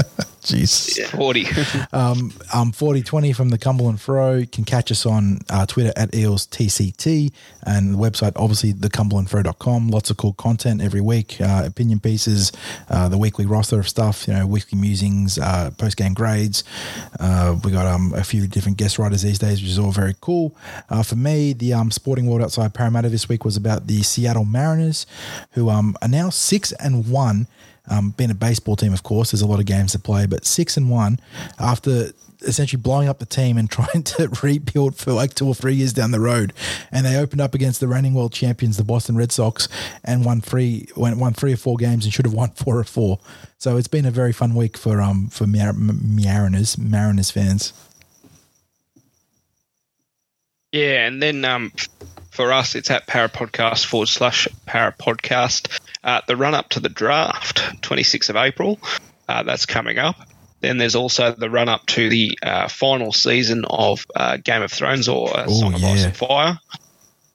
Jeez. 0.47 0.99
Yeah. 0.99 1.07
40. 1.09 1.47
Um, 1.93 2.33
um, 2.53 2.73
4020 2.73 3.33
from 3.33 3.49
the 3.49 3.59
Cumberland 3.59 4.01
Throw. 4.01 4.35
You 4.35 4.47
can 4.47 4.65
catch 4.65 4.91
us 4.91 5.07
on 5.07 5.39
uh, 5.49 5.65
Twitter 5.67 5.93
at 5.97 6.11
EelsTCT 6.13 7.33
and 7.63 7.95
the 7.95 7.99
website, 7.99 8.33
obviously, 8.37 8.75
thecumberlandthrow.com. 8.75 9.89
Lots 9.89 10.11
of 10.11 10.17
cool 10.17 10.35
content 10.35 10.83
every 10.83 11.01
week, 11.01 11.41
uh, 11.41 11.63
opinion 11.65 12.01
pieces, 12.01 12.53
uh, 12.91 13.09
the 13.09 13.17
weekly 13.19 13.47
roster 13.47 13.79
of 13.79 13.89
stuff, 13.89 14.27
you 14.29 14.35
know, 14.35 14.47
weekly 14.47 14.79
musings, 14.79 15.39
uh, 15.39 15.71
post 15.79 15.97
game 15.97 16.13
grades. 16.13 16.65
Uh, 17.19 17.57
we 17.65 17.71
got 17.71 17.87
um, 17.87 18.13
a 18.15 18.25
few 18.25 18.47
different 18.47 18.77
guest 18.77 18.99
writers 18.99 19.23
these 19.23 19.39
days, 19.39 19.61
which 19.63 19.71
is 19.71 19.79
all 19.79 19.93
very 19.93 20.15
cool. 20.21 20.55
Uh, 20.91 21.03
for 21.03 21.17
me, 21.17 21.53
the 21.53 21.73
um, 21.73 21.91
sporting 21.91 22.27
world 22.27 22.43
outside 22.43 22.75
Parramatta 22.75 23.09
this 23.09 23.29
week 23.29 23.45
was 23.45 23.57
about 23.57 23.87
the 23.87 24.03
Seattle 24.03 24.45
Mariners, 24.45 25.07
who 25.53 25.71
um, 25.71 25.97
are 26.03 26.09
now 26.09 26.31
six 26.31 26.73
and 26.73 27.09
one. 27.11 27.47
Um, 27.89 28.11
being 28.11 28.31
a 28.31 28.35
baseball 28.35 28.77
team, 28.77 28.93
of 28.93 29.03
course, 29.03 29.31
there's 29.31 29.43
a 29.43 29.47
lot 29.47 29.61
of 29.61 29.67
games 29.67 29.93
to 29.93 29.99
play, 29.99 30.27
but 30.27 30.45
six 30.45 30.77
and 30.77 30.91
one 30.91 31.19
after 31.59 32.11
essentially 32.43 32.81
blowing 32.81 33.09
up 33.09 33.19
the 33.19 33.27
team 33.27 33.57
and 33.57 33.71
trying 33.71 34.03
to 34.03 34.29
rebuild 34.43 34.97
for 34.97 35.13
like 35.13 35.35
two 35.35 35.47
or 35.47 35.55
three 35.55 35.75
years 35.75 35.93
down 35.93 36.11
the 36.11 36.21
road. 36.21 36.53
And 36.91 37.05
they 37.05 37.17
opened 37.17 37.41
up 37.41 37.55
against 37.55 37.81
the 37.81 37.89
reigning 37.89 38.15
world 38.15 38.33
champions, 38.33 38.77
the 38.77 38.85
Boston 38.85 39.17
Red 39.17 39.33
Sox, 39.33 39.69
and 40.05 40.25
won 40.25 40.41
three 40.41 40.89
won, 40.97 41.19
won 41.19 41.33
three 41.35 41.53
or 41.53 41.57
four 41.57 41.77
games 41.77 42.05
and 42.05 42.13
should 42.13 42.27
have 42.27 42.35
won 42.35 42.51
four 42.55 42.79
or 42.79 42.85
four. 42.85 43.19
So 43.59 43.77
it's 43.77 43.89
been 43.89 44.07
a 44.07 44.11
very 44.11 44.33
fun 44.33 44.55
week 44.55 44.77
for 44.77 45.01
um 45.01 45.29
for 45.29 45.47
Mar- 45.47 45.73
Mariners 45.73 46.79
Mariners 46.79 47.31
fans. 47.31 47.73
Yeah, 50.73 51.07
and 51.07 51.23
then 51.23 51.43
um, 51.47 51.73
for 52.31 52.53
us, 52.53 52.75
it's 52.75 52.91
at 52.91 53.07
parapodcast 53.07 53.87
forward 53.87 54.09
slash 54.09 54.47
parapodcast. 54.67 55.81
Uh, 56.07 56.21
the 56.29 56.37
run 56.37 56.55
up 56.55 56.69
to 56.71 56.81
the 56.81 56.89
draft, 56.89 57.59
26th 57.83 58.31
of 58.31 58.37
April, 58.37 58.79
uh, 59.29 59.43
that's 59.43 59.67
coming 59.67 59.99
up. 59.99 60.17
Then 60.61 60.79
there's 60.79 60.95
also 60.95 61.33
the 61.33 61.51
run 61.51 61.69
up 61.69 61.85
to 61.87 62.09
the 62.09 62.39
uh, 62.43 62.69
final 62.69 63.13
season 63.13 63.65
of 63.69 64.07
uh, 64.15 64.39
Game 64.39 64.63
of 64.63 64.71
Thrones 64.71 65.09
or 65.09 65.37
uh, 65.37 65.47
Ooh, 65.51 65.55
Song 65.55 65.75
of 65.75 65.85
Ice 65.85 66.05
and 66.05 66.17
Fire, 66.17 66.59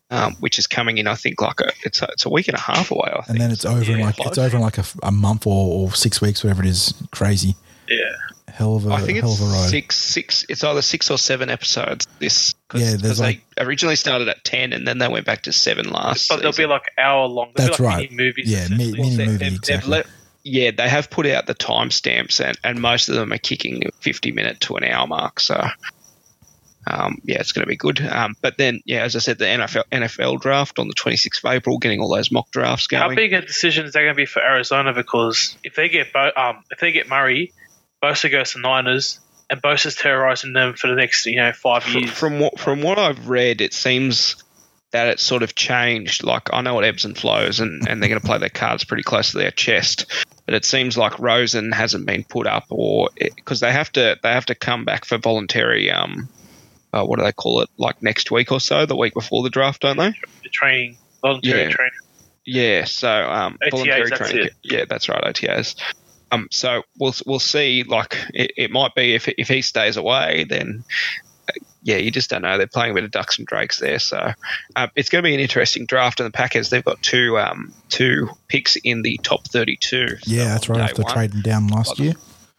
um, 0.10 0.36
which 0.40 0.58
is 0.58 0.68
coming 0.68 0.98
in. 0.98 1.08
I 1.08 1.16
think 1.16 1.42
like 1.42 1.60
a, 1.60 1.72
it's 1.84 2.02
a, 2.02 2.06
it's 2.14 2.26
a 2.26 2.30
week 2.30 2.48
and 2.48 2.58
a 2.58 2.62
half 2.62 2.92
away. 2.92 3.12
I 3.12 3.22
think. 3.22 3.30
And 3.30 3.42
then 3.42 3.52
it's 3.52 3.66
over 3.66 3.92
in 3.92 4.00
Yeah, 4.00 4.06
like 4.06 4.20
it's 4.26 4.38
over 4.38 4.56
in 4.56 4.64
like 4.64 4.78
a, 4.78 4.86
a 5.04 5.12
month 5.12 5.46
or, 5.46 5.88
or 5.90 5.92
six 5.92 6.22
weeks, 6.22 6.44
whatever 6.44 6.64
it 6.64 6.70
is. 6.70 6.94
Crazy, 7.12 7.56
Yeah. 7.90 8.14
Hell 8.62 8.76
of 8.78 8.86
a 8.88 8.92
I 8.94 9.02
think 9.02 9.20
hell 9.20 9.32
it's 9.32 9.42
of 9.42 9.48
a 9.48 9.52
ride. 9.52 9.70
six, 9.70 9.98
six. 9.98 10.46
It's 10.50 10.64
either 10.64 10.82
six 10.82 11.12
or 11.12 11.18
seven 11.18 11.50
episodes. 11.50 12.08
This, 12.20 12.56
cause, 12.68 12.82
Yeah, 12.82 12.88
there's 12.92 13.02
'cause 13.02 13.20
like- 13.20 13.42
they 13.58 13.64
originally 13.64 13.96
started 13.98 14.28
at 14.30 14.44
ten, 14.44 14.74
and 14.74 14.88
then 14.88 14.98
they 14.98 15.08
went 15.08 15.26
back 15.26 15.44
to 15.44 15.54
seven 15.54 15.90
last. 15.90 16.30
But 16.30 16.42
they'll 16.42 16.52
season. 16.54 16.70
be 16.70 16.74
like 16.74 16.84
hour 16.98 17.28
long. 17.28 17.52
They'll 17.56 17.68
That's 17.68 17.80
like 17.80 17.90
right. 17.90 18.12
Mini 18.12 18.24
movies. 18.28 18.50
Yeah, 18.52 18.68
mi- 18.70 18.92
mini 18.92 18.98
movie, 18.98 19.16
they've- 19.18 19.40
they've 19.40 19.54
exactly. 19.56 19.90
let- 19.92 20.08
yeah, 20.44 20.72
they 20.72 20.90
have 20.90 21.10
put 21.10 21.28
out 21.28 21.46
the 21.46 21.54
timestamps, 21.54 22.44
and, 22.44 22.58
and 22.64 22.82
most 22.82 23.10
of 23.10 23.16
them 23.16 23.32
are 23.34 23.38
kicking 23.38 23.84
50 24.00 24.32
minute 24.32 24.60
to 24.62 24.76
an 24.76 24.84
hour 24.84 25.06
mark. 25.06 25.40
So, 25.40 25.64
um, 26.88 27.20
yeah, 27.26 27.40
it's 27.40 27.52
going 27.52 27.62
to 27.64 27.70
be 27.70 27.76
good. 27.78 28.02
Um, 28.02 28.36
but 28.42 28.58
then, 28.58 28.82
yeah, 28.86 29.04
as 29.04 29.16
I 29.16 29.20
said, 29.20 29.38
the 29.38 29.46
NFL, 29.46 29.84
NFL 29.92 30.42
draft 30.42 30.80
on 30.80 30.88
the 30.88 30.96
26th 30.96 31.44
of 31.46 31.52
April, 31.52 31.78
getting 31.78 32.00
all 32.02 32.10
those 32.14 32.32
mock 32.32 32.50
drafts 32.50 32.88
going. 32.88 33.04
How 33.04 33.14
big 33.16 33.34
a 33.34 33.42
decision 33.42 33.86
is 33.86 33.94
that 33.94 34.00
going 34.00 34.14
to 34.14 34.16
be 34.16 34.26
for 34.26 34.42
Arizona? 34.42 34.94
Because 34.94 35.56
if 35.64 35.76
they 35.76 35.90
get 35.90 36.12
Bo- 36.12 36.32
um, 36.36 36.64
if 36.72 36.80
they 36.80 36.92
get 36.92 37.08
Murray, 37.08 37.54
Bosa 38.02 38.32
goes 38.32 38.54
to 38.54 38.60
Niners, 38.60 39.20
and 39.50 39.62
Bosa's 39.62 39.96
terrorizing 39.96 40.54
them 40.54 40.74
for 40.74 40.88
the 40.88 40.96
next 40.96 41.26
you 41.26 41.36
know 41.38 41.52
five 41.54 41.84
from, 41.84 42.02
years. 42.02 42.12
from 42.12 42.40
what 42.40 42.60
from 42.60 42.82
what 42.82 42.98
I've 42.98 43.28
read, 43.30 43.62
it 43.62 43.74
seems 43.74 44.44
that 44.92 45.08
it's 45.08 45.24
sort 45.24 45.44
of 45.44 45.56
changed. 45.56 46.24
Like 46.24 46.50
I 46.54 46.62
know 46.62 46.80
it 46.80 46.86
ebbs 46.86 47.06
and 47.06 47.18
flows, 47.18 47.60
and, 47.60 47.88
and 47.88 48.02
they're 48.02 48.10
going 48.10 48.22
to 48.22 48.26
play 48.28 48.38
their 48.40 48.50
cards 48.50 48.84
pretty 48.84 49.04
close 49.04 49.32
to 49.32 49.38
their 49.38 49.52
chest. 49.52 50.06
But 50.46 50.56
it 50.56 50.66
seems 50.66 50.98
like 50.98 51.20
Rosen 51.20 51.72
hasn't 51.72 52.06
been 52.06 52.24
put 52.24 52.48
up, 52.48 52.66
or 52.70 53.10
because 53.18 53.60
they 53.60 53.72
have 53.72 53.92
to 53.94 54.18
they 54.22 54.30
have 54.30 54.48
to 54.48 54.56
come 54.56 54.86
back 54.86 55.06
for 55.06 55.18
voluntary. 55.18 55.92
Um, 55.92 56.28
uh, 56.94 57.06
what 57.06 57.20
do 57.20 57.24
they 57.26 57.32
call 57.32 57.62
it? 57.62 57.70
Like 57.78 58.02
next 58.04 58.32
week 58.32 58.52
or 58.52 58.60
so, 58.60 58.86
the 58.86 58.98
week 58.98 59.14
before 59.14 59.44
the 59.44 59.50
draft, 59.50 59.82
don't 59.82 59.98
they? 59.98 60.10
the 60.44 60.50
training, 60.50 60.98
voluntary 61.22 61.62
Yeah. 61.62 61.70
training. 61.70 61.92
Yeah. 62.44 62.84
So 62.86 63.10
um, 63.10 63.58
OTAs, 63.64 63.72
voluntary 63.72 64.10
training. 64.12 64.46
it. 64.48 64.54
Yeah, 64.64 64.86
that's 64.90 65.08
right. 65.08 65.24
OTAs. 65.24 65.76
Um, 66.32 66.48
so 66.52 66.84
we'll 66.98 67.14
we'll 67.26 67.40
see. 67.40 67.84
Like 67.84 68.16
it, 68.34 68.52
it 68.58 68.72
might 68.72 68.96
be 68.96 69.14
if 69.14 69.28
if 69.28 69.48
he 69.48 69.62
stays 69.62 69.98
away, 69.98 70.46
then 70.48 70.84
uh, 71.50 71.54
yeah, 71.84 71.98
you 71.98 72.10
just 72.12 72.30
don't 72.30 72.42
know. 72.42 72.58
They're 72.58 72.68
playing 72.68 72.92
a 72.92 72.94
bit 72.96 73.04
of 73.04 73.12
ducks 73.12 73.38
and 73.38 73.46
drakes 73.48 73.80
there, 73.80 74.00
so 74.00 74.32
uh, 74.76 74.88
it's 74.96 75.10
going 75.10 75.24
to 75.24 75.28
be 75.28 75.34
an 75.34 75.40
interesting 75.40 75.86
draft. 75.86 76.20
And 76.20 76.28
the 76.28 76.32
Packers, 76.32 76.70
they've 76.70 76.84
got 76.84 77.02
two 77.02 77.38
um 77.38 77.74
two 77.90 78.30
picks 78.48 78.76
in 78.78 79.02
the 79.02 79.18
top 79.24 79.46
thirty-two. 79.48 80.18
Yeah, 80.26 80.46
that's 80.46 80.70
right. 80.70 80.80
After 80.82 81.04
one, 81.04 81.14
trading 81.14 81.42
down 81.42 81.68
last 81.68 82.00
year. 82.00 82.14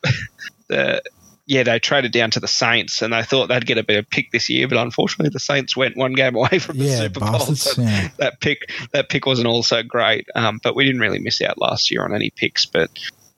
the 0.68 1.03
yeah, 1.45 1.64
they 1.64 1.79
traded 1.81 2.12
down 2.12 2.31
to 2.31 2.41
the 2.41 2.49
Saints, 2.49 3.03
and 3.03 3.12
they 3.12 3.23
thought 3.25 3.49
they'd 3.49 3.66
get 3.66 3.77
a 3.77 3.83
better 3.83 4.05
pick 4.05 4.31
this 4.31 4.49
year, 4.49 4.68
but 4.68 4.79
unfortunately, 4.79 5.31
the 5.31 5.41
Saints 5.41 5.77
went 5.77 5.97
one 5.97 6.12
game 6.12 6.35
away 6.37 6.59
from 6.61 6.79
the 6.79 6.85
Yeah, 6.85 6.99
Super 7.01 7.20
Bowl. 7.20 7.41
so 7.41 7.81
Yeah. 7.83 8.09
that 8.18 8.41
pick 8.41 8.70
that 8.93 9.09
pick 9.09 9.27
wasn't 9.27 9.49
all 9.49 9.62
so 9.62 9.83
great. 9.83 10.27
Um, 10.35 10.61
but 10.62 10.77
we 10.77 10.85
didn't 10.85 11.01
really 11.01 11.18
miss 11.18 11.43
out 11.43 11.59
last 11.59 11.91
year 11.91 12.05
on 12.05 12.14
any 12.14 12.31
picks. 12.31 12.66
But 12.66 12.91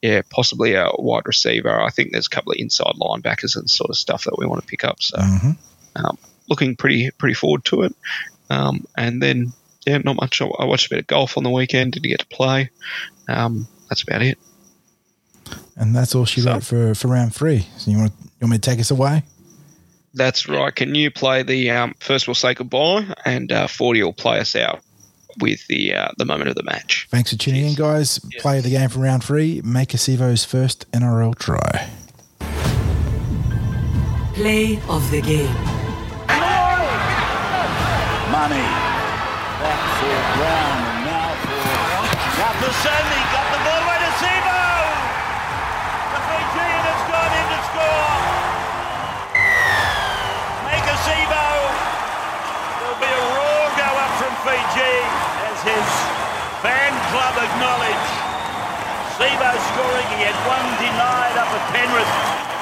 yeah, 0.04 0.20
possibly 0.28 0.74
a 0.74 0.90
wide 0.98 1.22
receiver. 1.26 1.80
I 1.80 1.88
think 1.88 2.12
there's 2.12 2.26
a 2.26 2.30
couple 2.30 2.52
of 2.52 2.58
inside 2.58 2.92
linebackers 3.00 3.56
and 3.56 3.70
sort 3.70 3.88
of 3.88 3.96
stuff 3.96 4.24
that 4.24 4.36
we 4.38 4.44
want 4.46 4.60
to 4.60 4.66
pick 4.66 4.84
up. 4.84 5.00
So 5.00 5.16
hmm 5.18 5.52
um, 5.96 6.18
looking 6.48 6.76
pretty 6.76 7.10
pretty 7.12 7.34
forward 7.34 7.64
to 7.66 7.82
it. 7.84 7.96
Um, 8.50 8.84
and 8.98 9.22
then 9.22 9.52
yeah, 9.86 9.98
not 9.98 10.16
much. 10.16 10.42
I 10.42 10.46
I 10.46 10.66
watched 10.66 10.86
a 10.86 10.90
bit 10.90 10.98
of 10.98 11.06
golf 11.06 11.38
on 11.38 11.42
the 11.44 11.50
weekend. 11.50 11.92
Didn't 11.92 12.10
get 12.10 12.20
to 12.20 12.26
play. 12.26 12.68
Um, 13.28 13.66
that's 13.88 14.02
about 14.02 14.20
it. 14.20 14.36
And 15.76 15.94
that's 15.96 16.14
all 16.14 16.26
she 16.26 16.42
So- 16.42 16.52
wrote 16.52 16.64
for, 16.64 16.94
for 16.94 17.08
round 17.08 17.34
three. 17.34 17.66
So 17.78 17.90
you 17.90 17.96
want 17.98 18.12
you 18.20 18.28
want 18.42 18.50
me 18.52 18.58
to 18.58 18.70
take 18.70 18.80
us 18.80 18.90
away? 18.90 19.22
That's 20.12 20.48
right. 20.48 20.74
Can 20.74 20.94
you 20.94 21.10
play 21.10 21.42
the 21.44 21.70
um, 21.70 21.94
first? 21.98 22.28
We'll 22.28 22.34
say 22.36 22.54
goodbye, 22.54 23.06
and 23.24 23.50
uh, 23.50 23.66
Forty 23.68 24.02
will 24.02 24.12
play 24.12 24.38
us 24.38 24.54
out 24.54 24.80
with 25.40 25.66
the 25.68 25.94
uh, 25.94 26.08
the 26.18 26.24
moment 26.24 26.48
of 26.50 26.56
the 26.56 26.62
match. 26.62 27.06
Thanks 27.10 27.30
for 27.30 27.36
tuning 27.38 27.66
in, 27.66 27.74
guys. 27.74 28.18
Play 28.38 28.58
of 28.58 28.64
the 28.64 28.70
game 28.70 28.88
from 28.88 29.02
round 29.02 29.24
three. 29.24 29.62
Maika 29.62 29.96
Sivo's 29.96 30.44
first 30.44 30.90
NRL 30.92 31.34
try. 31.38 31.90
Play 34.34 34.80
of 34.88 35.10
the 35.10 35.20
game. 35.20 35.54
Money. 38.34 38.66
Back 39.62 39.82
for 40.02 40.18
Brown 40.34 40.78
and 40.90 41.06
now 41.06 41.30
for 41.38 41.70
Rapasani. 42.42 43.20
Got 43.30 43.46
the 43.54 43.60
ball 43.62 43.78
away 43.86 43.98
to 44.02 44.10
Sivo. 44.18 44.62
The 46.10 46.20
Fijian 46.26 46.82
has 46.82 47.02
gone 47.14 47.30
in 47.30 47.46
to 47.54 47.60
score. 47.70 48.18
Maika 50.66 50.94
Sivo. 51.06 51.46
There'll 52.82 52.98
be 52.98 53.06
a 53.06 53.22
roar 53.38 53.64
go 53.78 53.88
up 54.02 54.12
from 54.18 54.34
Fiji 54.42 55.13
his 55.74 55.90
fan 56.62 56.92
club 57.10 57.34
acknowledge. 57.34 58.06
Sivo 59.18 59.50
scoring. 59.74 60.08
He 60.14 60.22
had 60.22 60.38
one 60.46 60.66
denied 60.78 61.36
up 61.38 61.50
at 61.50 61.64
Penrith. 61.74 62.53